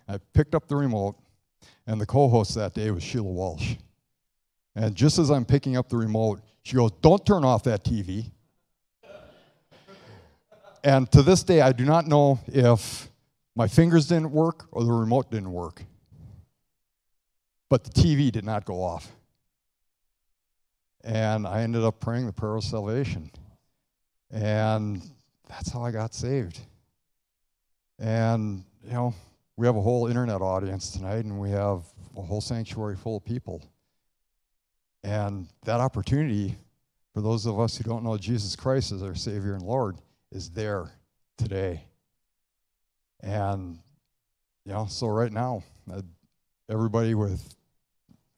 I 0.08 0.18
picked 0.32 0.54
up 0.54 0.68
the 0.68 0.76
remote, 0.76 1.16
and 1.86 2.00
the 2.00 2.06
co 2.06 2.28
host 2.28 2.54
that 2.54 2.74
day 2.74 2.90
was 2.90 3.02
Sheila 3.02 3.30
Walsh. 3.30 3.74
And 4.74 4.94
just 4.94 5.18
as 5.18 5.30
I'm 5.30 5.44
picking 5.44 5.76
up 5.76 5.88
the 5.88 5.96
remote, 5.96 6.40
she 6.62 6.76
goes, 6.76 6.90
Don't 7.00 7.24
turn 7.24 7.44
off 7.44 7.64
that 7.64 7.84
TV. 7.84 8.30
And 10.84 11.10
to 11.12 11.22
this 11.22 11.42
day, 11.42 11.62
I 11.62 11.72
do 11.72 11.84
not 11.84 12.06
know 12.06 12.38
if 12.46 13.10
my 13.56 13.66
fingers 13.66 14.06
didn't 14.06 14.30
work 14.30 14.66
or 14.70 14.84
the 14.84 14.92
remote 14.92 15.30
didn't 15.30 15.52
work. 15.52 15.82
But 17.68 17.82
the 17.82 17.90
TV 17.90 18.30
did 18.30 18.44
not 18.44 18.64
go 18.64 18.82
off. 18.82 19.10
And 21.02 21.46
I 21.46 21.62
ended 21.62 21.82
up 21.82 21.98
praying 21.98 22.26
the 22.26 22.32
prayer 22.32 22.54
of 22.54 22.62
salvation. 22.62 23.30
And 24.30 25.02
that's 25.48 25.70
how 25.72 25.82
I 25.82 25.90
got 25.90 26.14
saved. 26.14 26.60
And, 27.98 28.64
you 28.84 28.92
know, 28.92 29.14
we 29.56 29.66
have 29.66 29.76
a 29.76 29.80
whole 29.80 30.06
internet 30.06 30.42
audience 30.42 30.90
tonight, 30.90 31.24
and 31.24 31.40
we 31.40 31.50
have 31.50 31.82
a 32.16 32.22
whole 32.22 32.40
sanctuary 32.40 32.96
full 32.96 33.16
of 33.16 33.24
people. 33.24 33.62
And 35.02 35.48
that 35.64 35.80
opportunity, 35.80 36.56
for 37.14 37.20
those 37.20 37.46
of 37.46 37.58
us 37.58 37.76
who 37.76 37.84
don't 37.84 38.04
know 38.04 38.18
Jesus 38.18 38.56
Christ 38.56 38.92
as 38.92 39.02
our 39.02 39.14
Savior 39.14 39.54
and 39.54 39.62
Lord, 39.62 39.96
is 40.32 40.50
there 40.50 40.90
today. 41.38 41.84
And, 43.20 43.78
you 44.64 44.72
know, 44.72 44.86
so 44.90 45.06
right 45.06 45.32
now, 45.32 45.62
everybody 46.68 47.14
with 47.14 47.54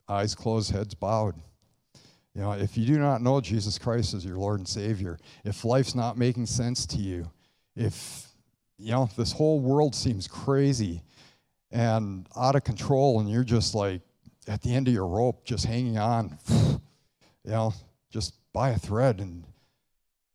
eyes 0.09 0.34
closed, 0.34 0.70
heads 0.70 0.94
bowed. 0.94 1.34
You 2.35 2.43
know, 2.43 2.53
if 2.53 2.76
you 2.76 2.87
do 2.87 2.99
not 2.99 3.22
know 3.22 3.41
Jesus 3.41 3.79
Christ 3.79 4.14
as 4.14 4.24
your 4.24 4.37
Lord 4.37 4.61
and 4.61 4.68
Savior, 4.68 5.18
if 5.45 5.64
life's 5.64 5.95
not 5.95 6.16
making 6.16 6.47
sense 6.47 6.87
to 6.87 6.99
you, 6.99 7.31
if, 7.74 8.26
you 8.79 8.93
know, 8.93 9.09
this 9.16 9.33
whole 9.33 9.61
world 9.61 9.95
seems 9.95 10.29
crazy 10.29 11.03
and 11.70 12.26
out 12.37 12.55
of 12.55 12.64
control, 12.64 13.20
and 13.20 13.31
you're 13.31 13.45
just 13.45 13.74
like 13.74 14.03
at 14.47 14.62
the 14.62 14.74
end 14.74 14.89
of 14.89 14.95
your 14.95 15.07
rope, 15.07 15.45
just 15.45 15.64
hanging 15.64 15.99
on, 15.99 16.39
you 16.49 16.79
know, 17.51 17.74
just 18.11 18.35
by 18.53 18.70
a 18.70 18.79
thread. 18.79 19.20
And, 19.20 19.45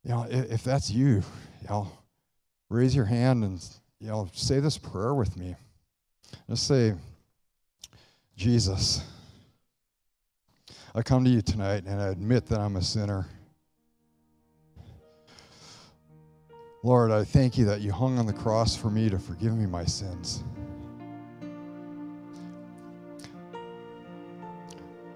you 0.04 0.12
know, 0.12 0.26
if, 0.30 0.52
if 0.52 0.64
that's 0.64 0.92
you, 0.92 1.24
you 1.62 1.70
know, 1.70 1.92
raise 2.74 2.96
your 2.96 3.06
hand 3.06 3.44
and 3.44 3.64
you 4.00 4.08
know 4.08 4.28
say 4.34 4.60
this 4.60 4.78
prayer 4.78 5.14
with 5.14 5.38
me. 5.38 5.56
Just 6.50 6.68
say, 6.68 6.94
Jesus, 8.36 9.04
I 10.96 11.02
come 11.02 11.24
to 11.24 11.30
you 11.30 11.42
tonight 11.42 11.86
and 11.88 12.00
I 12.00 12.10
admit 12.10 12.46
that 12.48 12.60
I'm 12.60 12.76
a 12.76 12.82
sinner. 12.82 13.26
Lord, 16.84 17.10
I 17.10 17.24
thank 17.24 17.58
you 17.58 17.66
that 17.66 17.82
you 17.82 17.92
hung 17.92 18.20
on 18.20 18.28
the 18.28 18.34
cross 18.34 18.76
for 18.76 18.92
me 18.92 19.10
to 19.10 19.18
forgive 19.18 19.54
me 19.56 19.66
my 19.66 19.86
sins. 19.86 20.44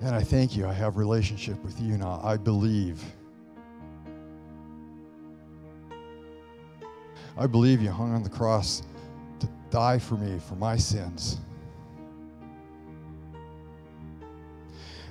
And 0.02 0.16
I 0.16 0.24
thank 0.24 0.56
you. 0.56 0.66
I 0.66 0.74
have 0.74 0.98
relationship 0.98 1.64
with 1.64 1.80
you 1.80 1.98
now. 1.98 2.22
I 2.24 2.38
believe. 2.38 3.04
I 7.38 7.46
believe 7.46 7.84
you 7.84 7.92
hung 7.92 8.16
on 8.16 8.24
the 8.24 8.30
cross 8.30 8.82
to 9.40 9.50
die 9.70 10.00
for 10.00 10.16
me, 10.16 10.40
for 10.40 10.56
my 10.56 10.76
sins. 10.76 11.38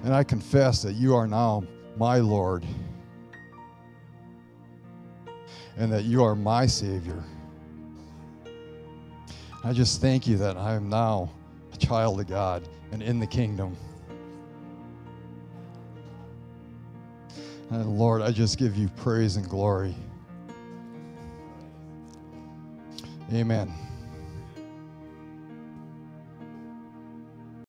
And 0.07 0.15
I 0.15 0.23
confess 0.23 0.83
that 0.83 0.93
you 0.93 1.17
are 1.17 1.27
now 1.27 1.65
my 1.97 2.19
Lord 2.19 2.65
and 5.77 5.93
that 5.93 6.05
you 6.05 6.23
are 6.23 6.37
my 6.37 6.65
Savior. 6.65 7.25
I 9.65 9.73
just 9.73 10.01
thank 10.01 10.29
you 10.29 10.37
that 10.37 10.57
I 10.57 10.75
am 10.75 10.89
now 10.89 11.29
a 11.73 11.77
child 11.77 12.21
of 12.21 12.29
God 12.29 12.69
and 12.93 13.03
in 13.03 13.19
the 13.19 13.27
kingdom. 13.27 13.77
And 17.71 17.99
Lord, 17.99 18.23
I 18.23 18.31
just 18.31 18.59
give 18.59 18.77
you 18.77 18.89
praise 18.91 19.35
and 19.35 19.49
glory. 19.49 19.93
Amen. 23.33 23.75